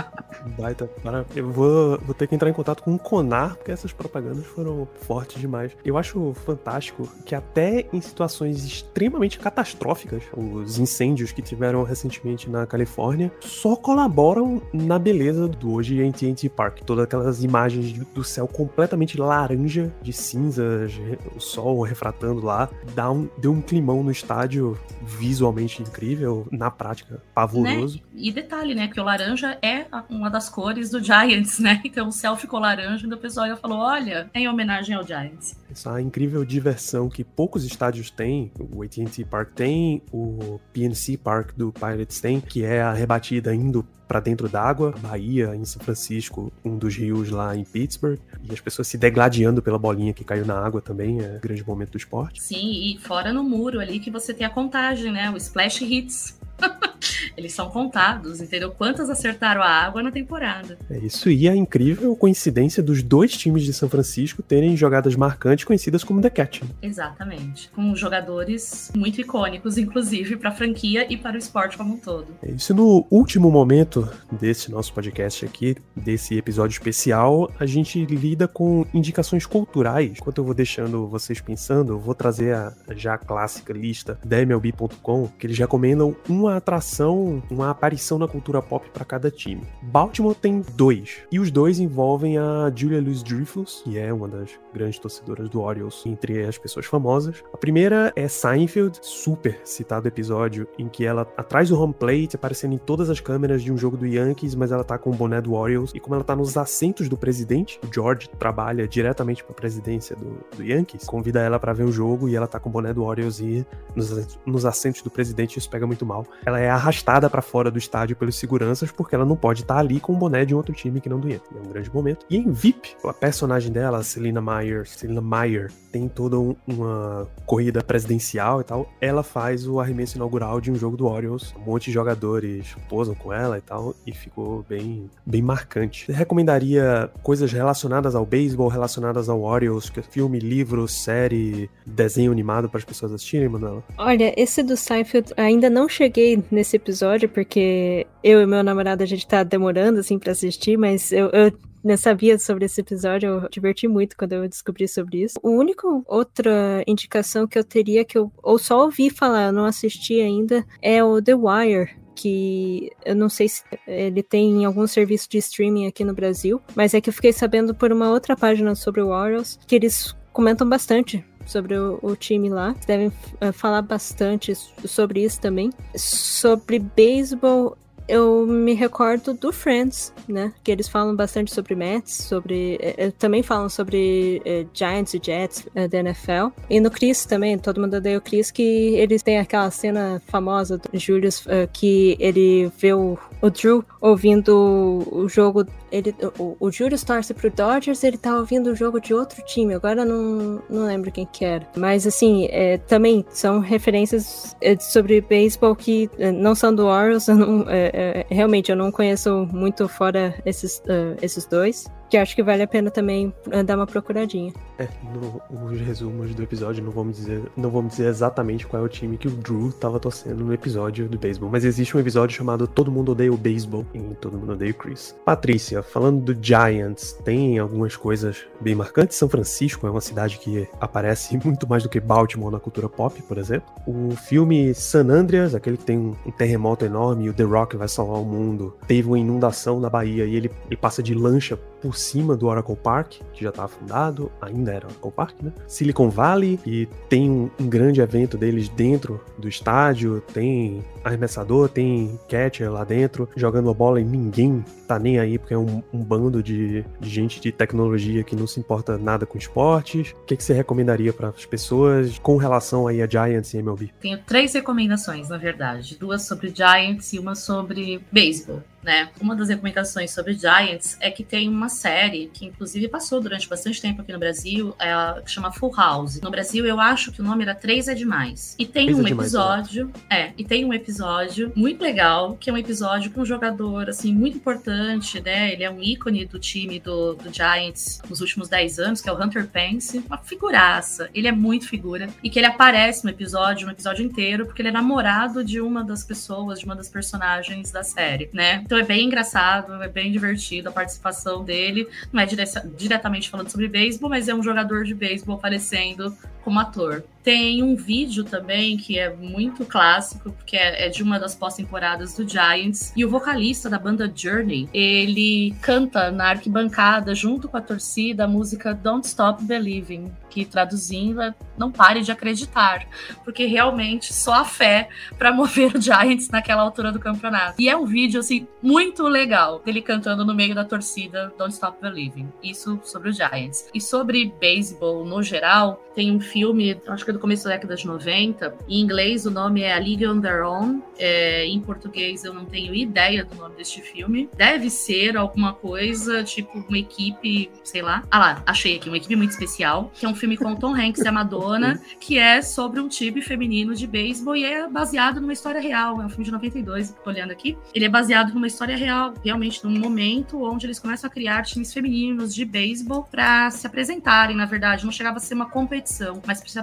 baita. 0.61 0.87
Para... 1.01 1.25
Eu 1.35 1.51
vou, 1.51 1.99
vou 1.99 2.13
ter 2.13 2.27
que 2.27 2.35
entrar 2.35 2.49
em 2.49 2.53
contato 2.53 2.83
com 2.83 2.95
o 2.95 2.99
Conar, 2.99 3.55
porque 3.55 3.71
essas 3.71 3.91
propagandas 3.91 4.45
foram 4.45 4.87
fortes 5.01 5.39
demais. 5.39 5.71
Eu 5.83 5.97
acho 5.97 6.33
fantástico 6.45 7.07
que 7.25 7.35
até 7.35 7.85
em 7.91 8.01
situações 8.01 8.63
extremamente 8.63 9.39
catastróficas, 9.39 10.23
os 10.35 10.77
incêndios 10.79 11.31
que 11.31 11.41
tiveram 11.41 11.83
recentemente 11.83 12.49
na 12.49 12.65
Califórnia, 12.65 13.31
só 13.39 13.75
colaboram 13.75 14.61
na 14.73 14.97
beleza 14.97 15.47
do 15.47 15.73
hoje 15.73 16.05
AT&T 16.05 16.49
Park. 16.49 16.79
Todas 16.85 17.05
aquelas 17.05 17.43
imagens 17.43 17.93
do 18.13 18.23
céu 18.23 18.47
completamente 18.47 19.17
laranja, 19.17 19.93
de 20.01 20.13
cinzas, 20.13 20.93
o 21.35 21.39
sol 21.39 21.81
refratando 21.81 22.45
lá, 22.45 22.69
dá 22.95 23.11
um, 23.11 23.29
deu 23.37 23.51
um 23.51 23.61
climão 23.61 24.03
no 24.03 24.11
estádio 24.11 24.77
visualmente 25.01 25.81
incrível, 25.81 26.47
na 26.51 26.69
prática 26.71 27.21
pavoroso. 27.33 27.97
Né? 27.97 28.03
E 28.15 28.31
detalhe, 28.31 28.75
né, 28.75 28.87
que 28.87 28.99
o 28.99 29.03
laranja 29.03 29.57
é 29.61 29.72
uma 30.09 30.29
das 30.29 30.49
cores 30.49 30.89
do 30.89 31.03
Giants, 31.03 31.59
né? 31.59 31.81
Então 31.93 32.07
o 32.07 32.11
céu 32.11 32.35
ficou 32.35 32.59
laranja 32.59 33.05
e 33.05 33.13
o 33.13 33.17
pessoal 33.17 33.47
já 33.47 33.55
falou: 33.55 33.77
olha, 33.79 34.29
é 34.33 34.39
em 34.39 34.47
homenagem 34.47 34.95
ao 34.95 35.05
Giants. 35.05 35.55
Essa 35.71 36.01
incrível 36.01 36.43
diversão 36.43 37.09
que 37.09 37.23
poucos 37.23 37.63
estádios 37.63 38.09
têm, 38.09 38.51
o 38.59 38.83
AT&T 38.83 39.25
Park 39.25 39.53
tem, 39.53 40.01
o 40.11 40.59
PNC 40.71 41.17
Park 41.17 41.51
do 41.55 41.71
Pirates 41.71 42.19
tem, 42.19 42.39
que 42.39 42.63
é 42.63 42.81
a 42.81 42.93
rebatida 42.93 43.53
indo 43.53 43.85
para 44.07 44.19
dentro 44.19 44.47
d'água, 44.47 44.93
Bahia, 44.99 45.55
em 45.55 45.65
São 45.65 45.81
Francisco, 45.81 46.51
um 46.63 46.77
dos 46.77 46.95
rios 46.95 47.31
lá 47.31 47.55
em 47.55 47.63
Pittsburgh, 47.63 48.19
e 48.43 48.53
as 48.53 48.59
pessoas 48.59 48.87
se 48.87 48.97
degladiando 48.97 49.61
pela 49.61 49.79
bolinha 49.79 50.13
que 50.13 50.23
caiu 50.23 50.45
na 50.45 50.55
água 50.55 50.81
também, 50.81 51.19
é 51.19 51.37
um 51.37 51.39
grande 51.39 51.65
momento 51.65 51.91
do 51.91 51.97
esporte. 51.97 52.39
Sim, 52.39 52.93
e 52.93 52.99
fora 52.99 53.33
no 53.33 53.43
muro 53.43 53.79
ali 53.79 53.99
que 53.99 54.11
você 54.11 54.31
tem 54.31 54.45
a 54.45 54.49
contagem, 54.49 55.11
né? 55.11 55.31
O 55.31 55.37
splash 55.37 55.81
hits. 55.81 56.39
Eles 57.35 57.53
são 57.53 57.69
contados, 57.69 58.41
entendeu? 58.41 58.71
Quantas 58.71 59.09
acertaram 59.09 59.61
a 59.61 59.67
água 59.67 60.03
na 60.03 60.11
temporada. 60.11 60.77
É 60.89 60.97
isso, 60.97 61.29
e 61.29 61.49
a 61.49 61.55
incrível 61.55 62.15
coincidência 62.15 62.81
dos 62.81 63.01
dois 63.01 63.35
times 63.35 63.63
de 63.63 63.73
São 63.73 63.89
Francisco 63.89 64.41
terem 64.41 64.77
jogadas 64.77 65.15
marcantes 65.15 65.65
conhecidas 65.65 66.03
como 66.03 66.21
The 66.21 66.29
Catch. 66.29 66.61
Exatamente. 66.81 67.69
Com 67.75 67.95
jogadores 67.95 68.91
muito 68.95 69.19
icônicos, 69.19 69.77
inclusive, 69.77 70.35
para 70.37 70.49
a 70.49 70.53
franquia 70.53 71.11
e 71.11 71.17
para 71.17 71.35
o 71.35 71.39
esporte 71.39 71.77
como 71.77 71.95
um 71.95 71.97
todo. 71.97 72.27
É 72.41 72.51
isso. 72.51 72.73
No 72.73 73.05
último 73.09 73.51
momento 73.51 74.07
desse 74.31 74.71
nosso 74.71 74.93
podcast 74.93 75.45
aqui, 75.45 75.75
desse 75.95 76.37
episódio 76.37 76.73
especial, 76.73 77.51
a 77.59 77.65
gente 77.65 78.03
lida 78.05 78.47
com 78.47 78.85
indicações 78.93 79.45
culturais. 79.45 80.13
Enquanto 80.17 80.37
eu 80.37 80.43
vou 80.43 80.53
deixando 80.53 81.07
vocês 81.07 81.41
pensando, 81.41 81.93
eu 81.93 81.99
vou 81.99 82.15
trazer 82.15 82.55
a 82.55 82.73
já 82.95 83.17
clássica 83.17 83.73
lista 83.73 84.17
da 84.23 84.41
MLB.com, 84.41 85.27
que 85.39 85.47
eles 85.47 85.57
recomendam 85.57 86.15
uma 86.27 86.52
atração, 86.57 87.41
uma 87.49 87.69
aparição 87.69 88.17
na 88.17 88.27
cultura 88.27 88.61
pop 88.61 88.89
para 88.89 89.05
cada 89.05 89.29
time. 89.29 89.63
Baltimore 89.81 90.35
tem 90.35 90.63
dois, 90.75 91.21
e 91.31 91.39
os 91.39 91.51
dois 91.51 91.79
envolvem 91.79 92.37
a 92.37 92.71
Julia 92.75 93.01
Louis-Dreyfus, 93.01 93.81
que 93.83 93.97
é 93.97 94.13
uma 94.13 94.27
das 94.27 94.51
grandes 94.73 94.99
torcedoras 94.99 95.49
do 95.49 95.61
Orioles 95.61 96.03
entre 96.05 96.43
as 96.45 96.57
pessoas 96.57 96.85
famosas. 96.85 97.43
A 97.53 97.57
primeira 97.57 98.11
é 98.15 98.27
Seinfeld, 98.27 98.99
super 99.01 99.59
citado 99.63 100.07
episódio 100.07 100.67
em 100.77 100.87
que 100.87 101.05
ela 101.05 101.27
atrás 101.37 101.69
do 101.69 101.79
home 101.79 101.93
plate, 101.93 102.35
aparecendo 102.35 102.73
em 102.73 102.77
todas 102.77 103.09
as 103.09 103.19
câmeras 103.19 103.61
de 103.61 103.71
um 103.71 103.77
jogo 103.77 103.97
do 103.97 104.05
Yankees, 104.05 104.55
mas 104.55 104.71
ela 104.71 104.83
tá 104.83 104.97
com 104.97 105.11
o 105.11 105.13
boné 105.13 105.41
do 105.41 105.53
Orioles 105.53 105.91
e 105.93 105.99
como 105.99 106.15
ela 106.15 106.23
tá 106.23 106.35
nos 106.35 106.57
assentos 106.57 107.07
do 107.07 107.17
presidente, 107.17 107.79
o 107.83 107.93
George 107.93 108.29
trabalha 108.39 108.87
diretamente 108.87 109.43
para 109.43 109.53
a 109.53 109.55
presidência 109.55 110.15
do, 110.15 110.37
do, 110.55 110.63
Yankees, 110.63 111.05
convida 111.05 111.41
ela 111.41 111.59
para 111.59 111.73
ver 111.73 111.83
o 111.83 111.91
jogo 111.91 112.27
e 112.27 112.35
ela 112.35 112.47
tá 112.47 112.59
com 112.59 112.69
o 112.69 112.71
boné 112.71 112.93
do 112.93 113.03
Orioles 113.03 113.39
e 113.39 113.65
nos, 113.95 114.37
nos 114.45 114.65
assentos 114.65 115.01
do 115.01 115.09
presidente 115.09 115.57
isso 115.57 115.69
pega 115.69 115.85
muito 115.85 116.05
mal. 116.05 116.25
Ela 116.45 116.59
é 116.59 116.69
arrastada 116.69 117.29
para 117.29 117.41
fora 117.41 117.71
do 117.71 117.77
estádio 117.77 118.15
pelos 118.15 118.35
seguranças 118.35 118.91
porque 118.91 119.15
ela 119.15 119.25
não 119.25 119.35
pode 119.35 119.61
estar 119.61 119.75
tá 119.75 119.79
ali 119.79 119.99
com 119.99 120.13
o 120.13 120.15
boné 120.15 120.45
de 120.45 120.53
um 120.53 120.57
outro 120.57 120.73
time 120.73 121.01
que 121.01 121.09
não 121.09 121.19
do. 121.19 121.33
É 121.33 121.39
um 121.65 121.69
grande 121.71 121.93
momento. 121.93 122.25
E 122.29 122.37
em 122.37 122.51
VIP, 122.51 122.95
a 123.03 123.13
personagem 123.13 123.71
dela, 123.71 124.03
Selina 124.03 124.41
Meyer, 124.41 124.87
Selina 124.87 125.21
Meyer, 125.21 125.71
tem 125.91 126.07
toda 126.07 126.39
um, 126.39 126.55
uma 126.67 127.27
corrida 127.45 127.83
presidencial 127.83 128.61
e 128.61 128.63
tal. 128.63 128.89
Ela 128.99 129.23
faz 129.23 129.67
o 129.67 129.79
arremesso 129.79 130.17
inaugural 130.17 130.59
de 130.59 130.71
um 130.71 130.75
jogo 130.75 130.97
do 130.97 131.07
Orioles. 131.07 131.53
Um 131.57 131.71
monte 131.71 131.85
de 131.85 131.91
jogadores 131.91 132.75
posam 132.89 133.15
com 133.15 133.31
ela 133.31 133.57
e 133.57 133.61
tal, 133.61 133.95
e 134.05 134.11
ficou 134.11 134.65
bem, 134.67 135.09
bem 135.25 135.41
marcante. 135.41 136.05
Você 136.05 136.11
recomendaria 136.11 137.09
coisas 137.21 137.51
relacionadas 137.51 138.15
ao 138.15 138.25
beisebol, 138.25 138.67
relacionadas 138.67 139.29
ao 139.29 139.41
Orioles, 139.41 139.89
que 139.89 139.99
é 139.99 140.03
filme, 140.03 140.39
livro, 140.39 140.87
série, 140.87 141.69
desenho 141.85 142.31
animado 142.31 142.69
para 142.69 142.79
as 142.79 142.85
pessoas 142.85 143.13
assistirem, 143.13 143.47
Manuela? 143.47 143.83
Olha, 143.97 144.33
esse 144.35 144.63
do 144.63 144.75
Seinfeld 144.75 145.33
ainda 145.37 145.69
não 145.69 145.87
cheguei 145.87 146.22
nesse 146.51 146.75
episódio 146.75 147.29
porque 147.29 148.05
eu 148.23 148.41
e 148.41 148.45
meu 148.45 148.63
namorado 148.63 149.03
a 149.03 149.05
gente 149.05 149.27
tá 149.27 149.43
demorando 149.43 149.99
assim 149.99 150.17
para 150.17 150.31
assistir, 150.31 150.77
mas 150.77 151.11
eu, 151.11 151.29
eu 151.29 151.51
não 151.83 151.97
sabia 151.97 152.39
sobre 152.39 152.65
esse 152.65 152.79
episódio, 152.79 153.27
eu 153.27 153.49
diverti 153.49 153.87
muito 153.87 154.15
quando 154.15 154.33
eu 154.33 154.47
descobri 154.47 154.87
sobre 154.87 155.23
isso. 155.23 155.35
O 155.43 155.49
único 155.49 156.03
outra 156.07 156.83
indicação 156.87 157.45
que 157.45 157.59
eu 157.59 157.63
teria 157.63 158.05
que 158.05 158.17
eu 158.17 158.31
ou 158.41 158.57
só 158.57 158.83
ouvi 158.83 159.09
falar, 159.09 159.51
não 159.51 159.65
assisti 159.65 160.21
ainda, 160.21 160.65
é 160.81 161.03
o 161.03 161.21
The 161.21 161.35
Wire, 161.35 161.89
que 162.15 162.89
eu 163.05 163.15
não 163.15 163.27
sei 163.27 163.49
se 163.49 163.63
ele 163.85 164.23
tem 164.23 164.63
algum 164.63 164.87
serviço 164.87 165.29
de 165.29 165.39
streaming 165.39 165.87
aqui 165.87 166.05
no 166.05 166.13
Brasil, 166.13 166.61
mas 166.75 166.93
é 166.93 167.01
que 167.01 167.09
eu 167.09 167.13
fiquei 167.13 167.33
sabendo 167.33 167.75
por 167.75 167.91
uma 167.91 168.09
outra 168.09 168.35
página 168.35 168.73
sobre 168.75 169.01
o 169.01 169.09
Orioles 169.09 169.59
que 169.67 169.75
eles 169.75 170.15
comentam 170.31 170.67
bastante 170.67 171.23
sobre 171.45 171.77
o, 171.77 171.99
o, 172.01 172.15
time 172.15 172.49
lá. 172.49 172.75
Devem 172.85 173.07
uh, 173.07 173.53
falar 173.53 173.81
bastante 173.81 174.53
sobre 174.55 175.23
isso 175.23 175.39
também. 175.39 175.71
Sobre 175.95 176.79
beisebol, 176.79 177.77
eu 178.07 178.45
me 178.45 178.73
recordo 178.73 179.33
do 179.33 179.51
Friends, 179.51 180.13
né? 180.27 180.53
Que 180.63 180.71
eles 180.71 180.87
falam 180.87 181.15
bastante 181.15 181.53
sobre 181.53 181.75
Mets, 181.75 182.13
sobre. 182.13 182.77
Eh, 182.81 183.11
também 183.17 183.41
falam 183.41 183.69
sobre 183.69 184.41
eh, 184.45 184.65
Giants 184.73 185.13
e 185.13 185.21
Jets 185.23 185.67
eh, 185.73 185.87
da 185.87 185.99
NFL. 185.99 186.51
E 186.69 186.79
no 186.79 186.91
Chris 186.91 187.25
também, 187.25 187.57
todo 187.57 187.79
mundo 187.79 187.97
odeia 187.97 188.17
o 188.17 188.21
Chris, 188.21 188.51
que 188.51 188.61
eles 188.95 189.23
têm 189.23 189.39
aquela 189.39 189.71
cena 189.71 190.21
famosa 190.27 190.77
do 190.77 190.99
Julius 190.99 191.45
que 191.71 192.17
ele 192.19 192.71
vê 192.77 192.93
o, 192.93 193.17
o 193.43 193.49
Drew 193.49 193.83
ouvindo 193.99 195.03
o 195.11 195.27
jogo. 195.27 195.65
Ele, 195.91 196.15
o, 196.39 196.55
o 196.59 196.71
Julius 196.71 197.03
torce 197.03 197.33
pro 197.33 197.51
Dodgers, 197.51 198.01
ele 198.01 198.17
tá 198.17 198.37
ouvindo 198.37 198.71
o 198.71 198.75
jogo 198.75 199.01
de 199.01 199.13
outro 199.13 199.43
time. 199.43 199.73
Agora 199.73 200.05
não, 200.05 200.63
não 200.69 200.85
lembro 200.85 201.11
quem 201.11 201.25
que 201.25 201.43
era. 201.43 201.67
Mas 201.75 202.07
assim, 202.07 202.47
é, 202.49 202.77
também 202.77 203.25
são 203.29 203.59
referências 203.59 204.55
é, 204.61 204.79
sobre 204.79 205.19
beisebol 205.19 205.75
que 205.75 206.09
é, 206.17 206.31
não 206.31 206.55
são 206.55 206.73
do 206.73 206.85
Orioles. 206.85 207.27
Eu 207.27 207.35
não, 207.35 207.65
é, 207.69 207.91
é, 207.93 208.25
realmente, 208.33 208.71
eu 208.71 208.77
não 208.77 208.89
conheço 208.93 209.45
muito 209.51 209.89
fora 209.89 210.33
esses, 210.45 210.77
uh, 210.79 211.17
esses 211.21 211.45
dois 211.45 211.91
que 212.13 212.17
acho 212.17 212.35
que 212.35 212.43
vale 212.43 212.61
a 212.61 212.67
pena 212.67 212.91
também 212.91 213.33
eh, 213.49 213.63
dar 213.63 213.75
uma 213.75 213.87
procuradinha. 213.87 214.53
É, 214.77 214.87
no, 215.01 215.41
os 215.65 215.81
resumos 215.81 216.35
do 216.35 216.43
episódio 216.43 216.83
não 216.83 216.91
vamos 216.91 217.17
dizer, 217.17 217.41
não 217.57 217.71
vamos 217.71 217.93
dizer 217.93 218.05
exatamente 218.05 218.67
qual 218.67 218.83
é 218.83 218.85
o 218.85 218.87
time 218.87 219.17
que 219.17 219.27
o 219.27 219.31
Drew 219.31 219.71
tava 219.71 219.99
torcendo 219.99 220.45
no 220.45 220.53
episódio 220.53 221.09
do 221.09 221.17
beisebol, 221.17 221.49
mas 221.49 221.65
existe 221.65 221.97
um 221.97 221.99
episódio 221.99 222.37
chamado 222.37 222.67
Todo 222.67 222.91
Mundo 222.91 223.13
Odeia 223.13 223.33
o 223.33 223.37
Beisebol 223.37 223.83
e 223.95 223.99
Todo 224.21 224.37
Mundo 224.37 224.53
Odeia 224.53 224.69
o 224.69 224.75
Chris. 224.75 225.15
Patrícia, 225.25 225.81
falando 225.81 226.21
do 226.21 226.37
Giants, 226.39 227.13
tem 227.25 227.57
algumas 227.57 227.95
coisas 227.95 228.45
bem 228.61 228.75
marcantes. 228.75 229.17
São 229.17 229.27
Francisco 229.27 229.87
é 229.87 229.89
uma 229.89 230.01
cidade 230.01 230.37
que 230.37 230.67
aparece 230.79 231.35
muito 231.43 231.67
mais 231.67 231.81
do 231.81 231.89
que 231.89 231.99
Baltimore 231.99 232.51
na 232.51 232.59
cultura 232.59 232.87
pop, 232.87 233.19
por 233.23 233.39
exemplo. 233.39 233.67
O 233.87 234.15
filme 234.15 234.75
San 234.75 235.09
Andreas, 235.09 235.55
aquele 235.55 235.77
que 235.77 235.85
tem 235.85 235.97
um 235.97 236.31
terremoto 236.37 236.85
enorme 236.85 237.25
e 237.25 237.29
o 237.31 237.33
The 237.33 237.43
Rock 237.43 237.75
vai 237.75 237.87
salvar 237.87 238.21
o 238.21 238.25
mundo, 238.25 238.77
teve 238.87 239.07
uma 239.07 239.17
inundação 239.17 239.79
na 239.79 239.89
Bahia 239.89 240.25
e 240.25 240.35
ele, 240.35 240.51
ele 240.67 240.77
passa 240.77 241.01
de 241.01 241.15
lancha 241.15 241.57
por 241.83 241.97
cima 241.97 242.37
do 242.37 242.47
Oracle 242.47 242.77
Park, 242.77 243.15
que 243.33 243.43
já 243.43 243.49
estava 243.49 243.67
fundado, 243.67 244.31
ainda 244.41 244.71
era 244.71 244.87
Oracle 244.87 245.11
Park, 245.11 245.35
né? 245.41 245.51
Silicon 245.67 246.09
Valley, 246.09 246.57
e 246.65 246.87
tem 247.09 247.29
um, 247.29 247.49
um, 247.59 247.67
grande 247.67 247.99
evento 247.99 248.37
deles 248.37 248.69
dentro 248.69 249.19
do 249.37 249.49
estádio, 249.49 250.23
tem 250.33 250.81
arremessador, 251.03 251.67
tem 251.67 252.17
catcher 252.29 252.71
lá 252.71 252.85
dentro, 252.85 253.27
jogando 253.35 253.69
a 253.69 253.73
bola 253.73 253.99
e 253.99 254.05
ninguém 254.05 254.63
tá 254.93 254.99
nem 254.99 255.19
aí, 255.19 255.37
porque 255.37 255.53
é 255.53 255.57
um, 255.57 255.83
um 255.91 256.03
bando 256.03 256.41
de, 256.41 256.83
de, 256.99 257.09
gente 257.09 257.39
de 257.39 257.51
tecnologia 257.51 258.23
que 258.23 258.35
não 258.35 258.47
se 258.47 258.59
importa 258.59 258.97
nada 258.97 259.25
com 259.25 259.37
esportes. 259.37 260.11
O 260.11 260.25
que, 260.25 260.35
que 260.35 260.43
você 260.43 260.53
recomendaria 260.53 261.13
para 261.13 261.29
as 261.29 261.45
pessoas 261.45 262.19
com 262.19 262.37
relação 262.37 262.87
aí 262.87 263.01
a 263.01 263.07
Giants 263.07 263.53
e 263.53 263.57
MLB? 263.57 263.91
Tenho 263.99 264.17
três 264.19 264.53
recomendações, 264.53 265.29
na 265.29 265.37
verdade. 265.37 265.97
Duas 265.97 266.23
sobre 266.23 266.53
Giants 266.53 267.13
e 267.13 267.19
uma 267.19 267.35
sobre 267.35 268.01
beisebol 268.11 268.61
né? 268.83 269.09
Uma 269.19 269.35
das 269.35 269.49
recomendações 269.49 270.11
sobre 270.11 270.33
Giants 270.33 270.97
é 270.99 271.09
que 271.09 271.23
tem 271.23 271.47
uma 271.47 271.69
série 271.69 272.29
que, 272.33 272.45
inclusive, 272.45 272.87
passou 272.87 273.21
durante 273.21 273.47
bastante 273.47 273.81
tempo 273.81 274.01
aqui 274.01 274.11
no 274.11 274.19
Brasil, 274.19 274.75
é 274.79 275.21
que 275.21 275.31
chama 275.31 275.51
Full 275.51 275.73
House. 275.75 276.19
No 276.21 276.29
Brasil, 276.29 276.65
eu 276.65 276.79
acho 276.79 277.11
que 277.11 277.21
o 277.21 277.23
nome 277.23 277.43
era 277.43 277.55
Três 277.55 277.87
é 277.87 277.95
Demais. 277.95 278.55
E 278.59 278.65
tem 278.65 278.93
um 278.93 279.07
é 279.07 279.11
episódio, 279.11 279.87
demais, 279.87 280.03
né? 280.09 280.19
é, 280.19 280.33
e 280.37 280.43
tem 280.43 280.65
um 280.65 280.73
episódio 280.73 281.51
muito 281.55 281.81
legal, 281.81 282.37
que 282.39 282.49
é 282.49 282.53
um 282.53 282.57
episódio 282.57 283.11
com 283.11 283.21
um 283.21 283.25
jogador, 283.25 283.89
assim, 283.89 284.13
muito 284.13 284.37
importante, 284.37 284.73
né? 285.21 285.53
Ele 285.53 285.63
é 285.63 285.69
um 285.69 285.81
ícone 285.81 286.25
do 286.25 286.39
time 286.39 286.79
do, 286.79 287.13
do 287.13 287.33
Giants 287.33 288.01
nos 288.09 288.21
últimos 288.21 288.49
10 288.49 288.79
anos, 288.79 289.01
que 289.01 289.09
é 289.09 289.11
o 289.11 289.21
Hunter 289.21 289.47
Pence, 289.47 290.03
uma 290.05 290.17
figuraça. 290.17 291.09
Ele 291.13 291.27
é 291.27 291.31
muito 291.31 291.67
figura. 291.67 292.09
E 292.23 292.29
que 292.29 292.39
ele 292.39 292.47
aparece 292.47 293.03
no 293.03 293.09
episódio, 293.09 293.65
no 293.65 293.73
episódio 293.73 294.05
inteiro, 294.05 294.45
porque 294.45 294.61
ele 294.61 294.69
é 294.69 294.71
namorado 294.71 295.43
de 295.43 295.61
uma 295.61 295.83
das 295.83 296.03
pessoas, 296.03 296.59
de 296.59 296.65
uma 296.65 296.75
das 296.75 296.89
personagens 296.89 297.71
da 297.71 297.83
série, 297.83 298.29
né? 298.33 298.61
Então 298.65 298.77
é 298.77 298.83
bem 298.83 299.05
engraçado, 299.05 299.81
é 299.81 299.87
bem 299.87 300.11
divertido 300.11 300.69
a 300.69 300.71
participação 300.71 301.43
dele. 301.43 301.87
Não 302.11 302.21
é 302.21 302.25
dire 302.25 302.43
diretamente 302.77 303.29
falando 303.29 303.49
sobre 303.49 303.67
beisebol, 303.67 304.09
mas 304.09 304.27
é 304.27 304.33
um 304.33 304.43
jogador 304.43 304.83
de 304.83 304.93
beisebol 304.93 305.35
aparecendo 305.35 306.15
como 306.43 306.59
ator. 306.59 307.03
Tem 307.23 307.63
um 307.63 307.75
vídeo 307.75 308.25
também 308.25 308.75
que 308.75 308.99
é 308.99 309.09
muito 309.13 309.65
clássico, 309.65 310.31
porque 310.31 310.57
é, 310.57 310.87
é 310.87 310.89
de 310.89 311.01
uma 311.01 311.17
das 311.17 311.33
pós-temporadas 311.33 312.15
do 312.15 312.27
Giants. 312.27 312.91
E 312.95 313.05
o 313.05 313.09
vocalista 313.09 313.69
da 313.69 313.79
banda 313.79 314.11
Journey, 314.13 314.69
ele 314.73 315.55
canta 315.61 316.11
na 316.11 316.29
arquibancada, 316.29 317.15
junto 317.15 317.47
com 317.47 317.55
a 317.55 317.61
torcida, 317.61 318.25
a 318.25 318.27
música 318.27 318.73
Don't 318.73 319.07
Stop 319.07 319.43
Believing, 319.45 320.11
que 320.29 320.43
traduzindo 320.43 321.21
é 321.21 321.33
Não 321.57 321.71
Pare 321.71 322.01
de 322.01 322.11
Acreditar, 322.11 322.87
porque 323.23 323.45
realmente 323.45 324.13
só 324.13 324.33
a 324.33 324.45
fé 324.45 324.89
para 325.17 325.31
mover 325.31 325.75
o 325.75 325.81
Giants 325.81 326.29
naquela 326.29 326.61
altura 326.61 326.91
do 326.91 326.99
campeonato. 326.99 327.61
E 327.61 327.69
é 327.69 327.77
um 327.77 327.85
vídeo, 327.85 328.19
assim, 328.19 328.45
muito 328.61 329.03
legal, 329.03 329.59
dele 329.59 329.81
cantando 329.81 330.25
no 330.25 330.35
meio 330.35 330.53
da 330.53 330.65
torcida 330.65 331.33
Don't 331.37 331.53
Stop 331.53 331.79
Believing. 331.81 332.27
Isso 332.43 332.81
sobre 332.83 333.09
o 333.09 333.13
Giants. 333.13 333.69
E 333.73 333.79
sobre 333.79 334.33
beisebol 334.39 335.05
no 335.05 335.23
geral, 335.23 335.81
tem 335.95 336.11
um 336.11 336.19
filme, 336.19 336.81
acho 336.87 337.05
que 337.05 337.12
do 337.13 337.19
começo 337.19 337.45
da 337.45 337.51
década 337.51 337.75
de 337.75 337.85
90. 337.85 338.55
Em 338.67 338.81
inglês 338.81 339.25
o 339.25 339.31
nome 339.31 339.61
é 339.61 339.73
A 339.73 339.77
League 339.77 340.05
on 340.05 340.19
Their 340.19 340.45
Own. 340.45 340.81
É, 340.97 341.45
em 341.45 341.59
português 341.59 342.23
eu 342.23 342.33
não 342.33 342.45
tenho 342.45 342.73
ideia 342.73 343.23
do 343.23 343.35
nome 343.35 343.55
deste 343.55 343.81
filme. 343.81 344.29
Deve 344.35 344.69
ser 344.69 345.15
alguma 345.17 345.53
coisa, 345.53 346.23
tipo 346.23 346.57
uma 346.67 346.77
equipe, 346.77 347.49
sei 347.63 347.81
lá. 347.81 348.03
Ah 348.09 348.19
lá, 348.19 348.43
achei 348.45 348.75
aqui, 348.75 348.89
uma 348.89 348.97
equipe 348.97 349.15
muito 349.15 349.31
especial, 349.31 349.91
que 349.93 350.05
é 350.05 350.09
um 350.09 350.15
filme 350.15 350.37
com 350.37 350.55
Tom 350.55 350.75
Hanks 350.75 351.01
e 351.01 351.07
a 351.07 351.11
Madonna, 351.11 351.79
que 351.99 352.17
é 352.17 352.41
sobre 352.41 352.79
um 352.79 352.87
time 352.87 353.21
feminino 353.21 353.75
de 353.75 353.87
beisebol 353.87 354.35
e 354.35 354.43
é 354.43 354.67
baseado 354.67 355.21
numa 355.21 355.33
história 355.33 355.61
real. 355.61 356.01
É 356.01 356.05
um 356.05 356.09
filme 356.09 356.25
de 356.25 356.31
92, 356.31 356.91
tô 357.03 357.09
olhando 357.09 357.31
aqui. 357.31 357.57
Ele 357.73 357.85
é 357.85 357.89
baseado 357.89 358.33
numa 358.33 358.47
história 358.47 358.75
real, 358.75 359.13
realmente 359.23 359.63
num 359.63 359.79
momento 359.79 360.43
onde 360.43 360.65
eles 360.65 360.79
começam 360.79 361.07
a 361.07 361.11
criar 361.11 361.43
times 361.43 361.73
femininos 361.73 362.33
de 362.33 362.45
beisebol 362.45 363.03
para 363.03 363.49
se 363.51 363.65
apresentarem, 363.65 364.35
na 364.35 364.45
verdade. 364.45 364.85
Não 364.85 364.91
chegava 364.91 365.17
a 365.17 365.19
ser 365.19 365.33
uma 365.33 365.49
competição, 365.49 366.21
mas 366.25 366.39
para 366.39 366.49
se 366.49 366.59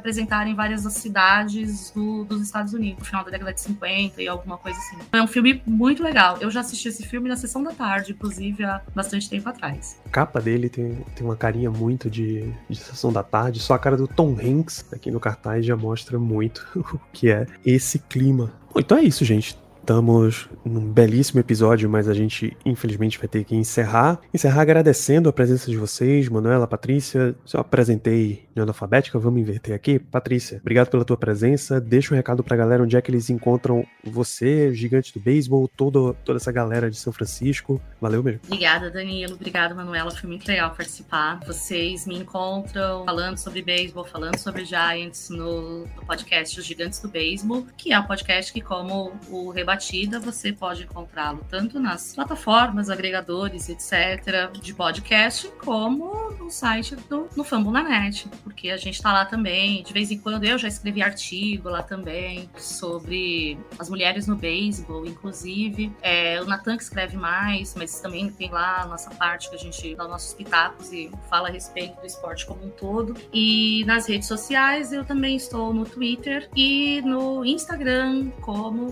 em 0.47 0.55
várias 0.55 0.83
cidades 0.93 1.91
do, 1.91 2.25
dos 2.25 2.43
Estados 2.43 2.73
Unidos, 2.73 3.01
no 3.01 3.05
final 3.05 3.25
da 3.25 3.31
década 3.31 3.53
de 3.53 3.61
50 3.61 4.23
e 4.23 4.29
alguma 4.29 4.59
coisa 4.59 4.79
assim. 4.79 4.97
É 5.13 5.23
um 5.23 5.27
filme 5.27 5.63
muito 5.67 6.03
legal. 6.03 6.39
Eu 6.41 6.51
já 6.51 6.61
assisti 6.61 6.89
esse 6.89 7.07
filme 7.07 7.29
na 7.29 7.37
sessão 7.37 7.63
da 7.63 7.73
tarde, 7.73 8.13
inclusive, 8.13 8.65
há 8.65 8.83
bastante 8.95 9.29
tempo 9.29 9.49
atrás. 9.49 10.01
A 10.07 10.09
capa 10.09 10.41
dele 10.41 10.69
tem, 10.69 11.05
tem 11.15 11.27
uma 11.27 11.37
carinha 11.37 11.71
muito 11.71 12.11
de, 12.11 12.53
de 12.69 12.77
sessão 12.77 13.13
da 13.13 13.23
tarde, 13.23 13.61
só 13.61 13.75
a 13.75 13.79
cara 13.79 13.97
do 13.97 14.09
Tom 14.09 14.37
Hanks 14.43 14.87
aqui 14.93 15.11
no 15.11 15.21
cartaz 15.21 15.65
já 15.65 15.77
mostra 15.77 16.19
muito 16.19 16.67
o 16.77 16.99
que 17.13 17.31
é 17.31 17.47
esse 17.65 17.99
clima. 17.99 18.53
Bom, 18.73 18.81
então 18.81 18.99
é 18.99 19.03
isso, 19.03 19.25
gente. 19.25 19.59
Estamos 19.81 20.49
num 20.65 20.93
belíssimo 20.93 21.41
episódio, 21.41 21.89
mas 21.91 22.09
a 22.09 22.15
gente 22.15 22.57
infelizmente 22.65 23.19
vai 23.19 23.27
ter 23.27 23.45
que 23.45 23.57
encerrar. 23.57 24.21
Encerrar 24.33 24.63
agradecendo 24.63 25.29
a 25.29 25.33
presença 25.33 25.71
de 25.71 25.77
vocês, 25.77 26.29
Manuela, 26.29 26.67
Patrícia. 26.67 27.35
Se 27.45 27.57
eu 27.57 27.61
apresentei 27.61 28.49
alfabética, 28.69 29.19
vamos 29.19 29.41
inverter 29.41 29.75
aqui. 29.75 29.99
Patrícia, 29.99 30.59
obrigado 30.59 30.91
pela 30.91 31.05
tua 31.05 31.17
presença. 31.17 31.81
Deixa 31.81 32.15
um 32.15 32.17
recado 32.17 32.45
pra 32.45 32.57
galera 32.57 32.83
onde 32.83 32.97
é 32.97 33.01
que 33.01 33.11
eles 33.11 33.31
encontram 33.31 33.87
você, 34.05 34.73
gigante 34.75 35.13
do 35.15 35.21
beisebol, 35.21 35.67
toda, 35.67 36.15
toda 36.25 36.37
essa 36.37 36.53
galera 36.53 36.91
de 36.91 36.97
São 36.97 37.13
Francisco. 37.13 37.81
Valeu 38.01 38.23
mesmo. 38.23 38.41
Obrigada, 38.47 38.91
Danilo. 38.91 39.35
Obrigada, 39.35 39.75
Manuela. 39.75 40.11
Foi 40.11 40.29
muito 40.29 40.47
legal 40.47 40.71
participar. 40.75 41.41
Vocês 41.47 42.07
me 42.07 42.19
encontram 42.19 43.05
falando 43.05 43.39
sobre 43.39 43.63
beisebol, 43.63 44.05
falando 44.05 44.37
sobre 44.37 44.65
Giants 44.65 45.31
no, 45.31 45.81
no 45.81 46.05
podcast 46.07 46.59
Os 46.59 46.67
Gigantes 46.67 47.01
do 47.01 47.09
Beisebol, 47.09 47.67
que 47.77 47.93
é 47.93 47.99
um 47.99 48.05
podcast 48.05 48.53
que, 48.53 48.61
como 48.61 49.13
o 49.31 49.51
Rebatida, 49.71 50.19
você 50.19 50.53
pode 50.53 50.83
encontrá-lo 50.83 51.47
tanto 51.49 51.79
nas 51.79 52.13
plataformas, 52.13 52.91
agregadores, 52.91 53.69
etc., 53.69 54.51
de 54.61 54.75
podcast, 54.75 55.49
como 55.65 56.31
no 56.33 56.51
site 56.51 56.97
do 56.97 57.29
no 57.37 57.45
Fumble 57.45 57.71
na 57.71 57.83
Net 57.83 58.29
porque 58.43 58.71
a 58.71 58.77
gente 58.77 58.97
está 58.97 59.13
lá 59.13 59.25
também. 59.25 59.83
De 59.83 59.93
vez 59.93 60.11
em 60.11 60.19
quando 60.19 60.45
eu 60.45 60.59
já 60.59 60.67
escrevi 60.67 61.03
artigo 61.03 61.69
lá 61.69 61.83
também 61.83 62.51
sobre 62.57 63.59
as 63.79 63.89
mulheres 63.89 64.27
no 64.27 64.37
beisebol, 64.37 65.07
inclusive. 65.07 65.93
É, 66.03 66.41
o 66.43 66.45
Natan 66.45 66.77
que 66.77 66.83
escreve 66.83 67.17
mais, 67.17 67.75
mas 67.77 68.01
também 68.01 68.29
tem 68.31 68.51
lá 68.51 68.83
a 68.83 68.87
nossa 68.87 69.11
parte 69.11 69.49
que 69.49 69.57
a 69.57 69.59
gente 69.59 69.95
dá 69.95 70.09
nossos 70.09 70.35
pitacos 70.35 70.93
e 70.93 71.11
fala 71.29 71.49
a 71.49 71.53
respeito 71.53 72.01
do 72.01 72.07
esporte 72.07 72.45
como 72.45 72.67
um 72.67 72.71
todo. 72.71 73.15
E 73.33 73.85
nas 73.87 74.09
redes 74.09 74.27
sociais 74.27 74.93
eu 74.93 75.05
também 75.05 75.37
estou 75.37 75.73
no 75.73 75.85
Twitter 75.85 76.51
e 76.57 77.01
no 77.03 77.45
Instagram 77.45 78.31
como 78.41 78.91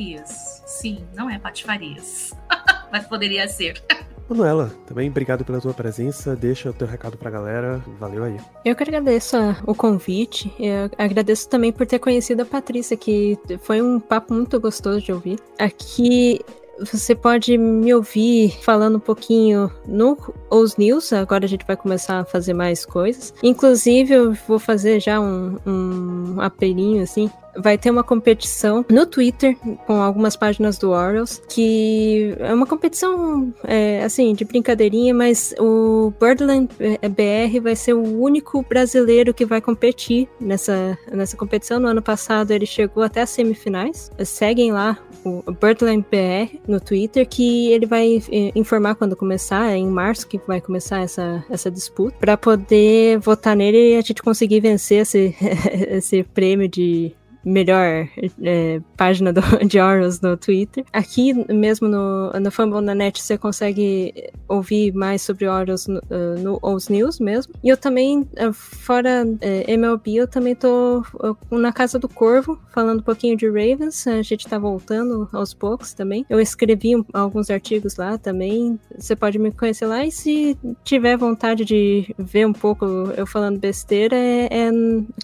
Patrifarias. 0.00 0.62
Sim, 0.66 1.04
não 1.14 1.28
é 1.28 1.38
Patifarias, 1.38 2.32
mas 2.90 3.06
poderia 3.06 3.46
ser. 3.46 3.82
Manuela, 4.28 4.72
também 4.86 5.10
obrigado 5.10 5.44
pela 5.44 5.60
tua 5.60 5.74
presença. 5.74 6.36
Deixa 6.36 6.70
o 6.70 6.72
teu 6.72 6.86
recado 6.86 7.18
pra 7.18 7.30
galera. 7.30 7.82
Valeu 7.98 8.22
aí. 8.22 8.36
Eu 8.64 8.76
que 8.76 8.82
agradeço 8.84 9.36
o 9.66 9.74
convite. 9.74 10.54
Eu 10.58 10.88
agradeço 10.96 11.48
também 11.48 11.72
por 11.72 11.84
ter 11.84 11.98
conhecido 11.98 12.42
a 12.42 12.44
Patrícia, 12.44 12.96
que 12.96 13.36
foi 13.60 13.82
um 13.82 13.98
papo 13.98 14.32
muito 14.32 14.58
gostoso 14.60 15.00
de 15.00 15.12
ouvir. 15.12 15.38
Aqui 15.58 16.40
você 16.80 17.14
pode 17.14 17.56
me 17.58 17.92
ouvir 17.94 18.58
falando 18.62 18.96
um 18.96 19.00
pouquinho 19.00 19.70
no 19.86 20.16
Os 20.50 20.76
News. 20.76 21.12
Agora 21.12 21.44
a 21.44 21.48
gente 21.48 21.66
vai 21.66 21.76
começar 21.76 22.20
a 22.20 22.24
fazer 22.24 22.54
mais 22.54 22.86
coisas. 22.86 23.34
Inclusive, 23.42 24.14
eu 24.14 24.32
vou 24.46 24.58
fazer 24.58 25.00
já 25.00 25.20
um, 25.20 25.58
um 25.66 26.40
apelinho 26.40 27.02
assim. 27.02 27.30
vai 27.56 27.76
ter 27.76 27.90
uma 27.90 28.04
competição 28.04 28.84
no 28.88 29.06
Twitter 29.06 29.56
com 29.86 30.00
algumas 30.00 30.36
páginas 30.36 30.78
do 30.78 30.90
Orioles, 30.90 31.42
que 31.48 32.34
é 32.38 32.54
uma 32.54 32.66
competição, 32.66 33.52
é, 33.64 34.02
assim, 34.04 34.34
de 34.34 34.44
brincadeirinha, 34.44 35.12
mas 35.12 35.54
o 35.58 36.12
Birdland 36.20 36.68
BR 36.76 37.60
vai 37.60 37.76
ser 37.76 37.94
o 37.94 38.20
único 38.20 38.62
brasileiro 38.62 39.34
que 39.34 39.44
vai 39.44 39.60
competir 39.60 40.28
nessa, 40.40 40.96
nessa 41.12 41.36
competição. 41.36 41.80
No 41.80 41.88
ano 41.88 42.02
passado 42.02 42.50
ele 42.52 42.66
chegou 42.66 43.02
até 43.02 43.22
as 43.22 43.30
semifinais. 43.30 44.10
Seguem 44.24 44.72
lá 44.72 44.98
o 45.24 45.52
Birdland 45.52 46.04
BR 46.10 46.58
no 46.66 46.80
Twitter, 46.80 47.26
que 47.26 47.70
ele 47.70 47.86
vai 47.86 48.22
é, 48.30 48.52
informar 48.54 48.94
quando 48.94 49.16
começar, 49.16 49.72
é 49.72 49.76
em 49.76 49.88
março 49.88 50.26
que 50.26 50.40
vai 50.46 50.60
começar 50.60 51.00
essa, 51.00 51.44
essa 51.50 51.70
disputa, 51.70 52.16
para 52.18 52.36
poder 52.36 53.18
votar 53.18 53.56
nele 53.56 53.94
e 53.94 53.96
a 53.96 54.00
gente 54.00 54.22
conseguir 54.22 54.60
vencer 54.60 55.02
esse, 55.02 55.34
esse 55.90 56.22
prêmio 56.22 56.68
de 56.68 57.14
melhor 57.44 58.08
é, 58.42 58.80
página 58.96 59.32
do, 59.32 59.40
de 59.66 59.78
Orioles 59.78 60.20
no 60.20 60.36
Twitter. 60.36 60.84
Aqui 60.92 61.32
mesmo 61.52 61.88
no, 61.88 62.30
no 62.32 62.50
Fumble 62.50 62.80
na 62.80 62.94
Net 62.94 63.22
você 63.22 63.38
consegue 63.38 64.30
ouvir 64.48 64.92
mais 64.92 65.22
sobre 65.22 65.46
Orioles 65.46 65.86
no, 65.86 65.98
uh, 65.98 66.38
no 66.38 66.60
News 66.88 67.20
mesmo. 67.20 67.54
E 67.62 67.68
eu 67.68 67.76
também, 67.76 68.20
uh, 68.20 68.52
fora 68.52 69.24
é, 69.40 69.72
MLB, 69.72 70.16
eu 70.16 70.28
também 70.28 70.54
tô 70.54 71.04
na 71.50 71.72
Casa 71.72 71.98
do 71.98 72.08
Corvo, 72.08 72.58
falando 72.72 73.00
um 73.00 73.02
pouquinho 73.02 73.36
de 73.36 73.46
Ravens. 73.46 74.06
A 74.06 74.22
gente 74.22 74.46
tá 74.46 74.58
voltando 74.58 75.28
aos 75.32 75.54
poucos 75.54 75.92
também. 75.92 76.24
Eu 76.28 76.40
escrevi 76.40 76.92
alguns 77.12 77.50
artigos 77.50 77.96
lá 77.96 78.18
também. 78.18 78.78
Você 78.96 79.14
pode 79.16 79.38
me 79.38 79.50
conhecer 79.52 79.86
lá. 79.86 80.04
E 80.04 80.10
se 80.10 80.58
tiver 80.84 81.16
vontade 81.16 81.64
de 81.64 82.14
ver 82.18 82.46
um 82.46 82.52
pouco 82.52 82.84
eu 83.16 83.26
falando 83.26 83.58
besteira, 83.58 84.16
é, 84.16 84.48
é 84.50 84.70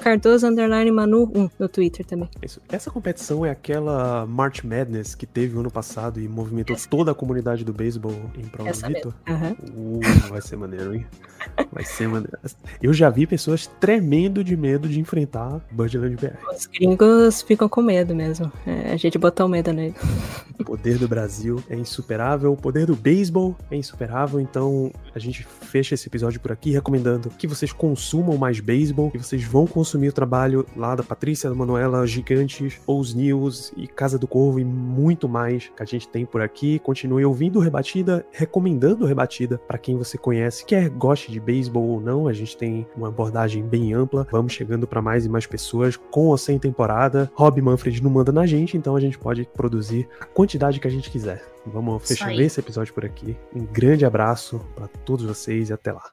Cardoso 0.00 0.46
Underline 0.46 0.90
Manu 0.90 1.30
1 1.34 1.50
no 1.58 1.68
Twitter 1.68 2.05
também. 2.06 2.28
Isso. 2.42 2.60
Essa 2.68 2.90
competição 2.90 3.44
é 3.44 3.50
aquela 3.50 4.26
March 4.26 4.62
Madness 4.64 5.14
que 5.14 5.26
teve 5.26 5.58
ano 5.58 5.70
passado 5.70 6.20
e 6.20 6.28
movimentou 6.28 6.76
Essa. 6.76 6.88
toda 6.88 7.10
a 7.12 7.14
comunidade 7.14 7.64
do 7.64 7.72
beisebol 7.72 8.14
em 8.36 8.46
prol 8.46 8.66
do 8.66 8.88
Vitor? 8.88 9.14
Uhum. 9.28 9.98
Uh, 9.98 10.28
vai 10.28 10.40
ser 10.40 10.56
maneiro, 10.56 10.94
hein? 10.94 11.06
Vai 11.72 11.84
ser 11.84 12.08
maneiro. 12.08 12.36
Eu 12.82 12.92
já 12.92 13.08
vi 13.10 13.26
pessoas 13.26 13.66
tremendo 13.80 14.42
de 14.42 14.56
medo 14.56 14.88
de 14.88 14.98
enfrentar 15.00 15.60
Birdland 15.70 16.16
BR. 16.16 16.36
Os 16.54 16.66
gringos 16.66 17.42
ficam 17.42 17.68
com 17.68 17.82
medo 17.82 18.14
mesmo. 18.14 18.50
É, 18.66 18.92
a 18.92 18.96
gente 18.96 19.18
botou 19.18 19.48
medo 19.48 19.72
nele. 19.72 19.94
O 20.58 20.64
poder 20.64 20.98
do 20.98 21.06
Brasil 21.06 21.62
é 21.68 21.76
insuperável, 21.76 22.52
o 22.52 22.56
poder 22.56 22.86
do 22.86 22.96
beisebol 22.96 23.56
é 23.70 23.76
insuperável, 23.76 24.40
então 24.40 24.90
a 25.14 25.18
gente 25.18 25.44
fecha 25.44 25.94
esse 25.94 26.08
episódio 26.08 26.40
por 26.40 26.50
aqui 26.50 26.70
recomendando 26.70 27.30
que 27.30 27.46
vocês 27.46 27.72
consumam 27.72 28.36
mais 28.36 28.60
beisebol, 28.60 29.10
que 29.10 29.18
vocês 29.18 29.44
vão 29.44 29.66
consumir 29.66 30.08
o 30.08 30.12
trabalho 30.12 30.66
lá 30.76 30.94
da 30.94 31.02
Patrícia, 31.02 31.48
da 31.50 31.56
Manuela, 31.56 31.95
Gigantes, 32.04 32.80
Os 32.86 33.14
News 33.14 33.72
e 33.76 33.86
Casa 33.86 34.18
do 34.18 34.26
Corvo 34.26 34.58
e 34.58 34.64
muito 34.64 35.28
mais 35.28 35.70
que 35.74 35.82
a 35.82 35.86
gente 35.86 36.08
tem 36.08 36.26
por 36.26 36.42
aqui. 36.42 36.78
Continue 36.80 37.24
ouvindo 37.24 37.60
Rebatida, 37.60 38.26
recomendando 38.32 39.06
Rebatida 39.06 39.58
para 39.58 39.78
quem 39.78 39.96
você 39.96 40.18
conhece, 40.18 40.64
quer 40.64 40.88
goste 40.90 41.30
de 41.30 41.40
beisebol 41.40 41.84
ou 41.84 42.00
não. 42.00 42.28
A 42.28 42.32
gente 42.32 42.56
tem 42.56 42.86
uma 42.96 43.08
abordagem 43.08 43.62
bem 43.62 43.94
ampla. 43.94 44.26
Vamos 44.30 44.52
chegando 44.52 44.86
para 44.86 45.00
mais 45.00 45.24
e 45.24 45.28
mais 45.28 45.46
pessoas 45.46 45.96
com 45.96 46.26
ou 46.26 46.36
sem 46.36 46.58
temporada. 46.58 47.30
Rob 47.34 47.60
Manfred 47.62 48.02
não 48.02 48.10
manda 48.10 48.32
na 48.32 48.46
gente, 48.46 48.76
então 48.76 48.96
a 48.96 49.00
gente 49.00 49.18
pode 49.18 49.48
produzir 49.54 50.08
a 50.20 50.24
quantidade 50.24 50.80
que 50.80 50.88
a 50.88 50.90
gente 50.90 51.10
quiser. 51.10 51.44
Vamos 51.66 52.06
fechar 52.06 52.32
esse 52.34 52.60
episódio 52.60 52.94
por 52.94 53.04
aqui. 53.04 53.36
Um 53.54 53.64
grande 53.64 54.04
abraço 54.04 54.60
para 54.74 54.86
todos 54.86 55.24
vocês 55.24 55.70
e 55.70 55.72
até 55.72 55.92
lá. 55.92 56.10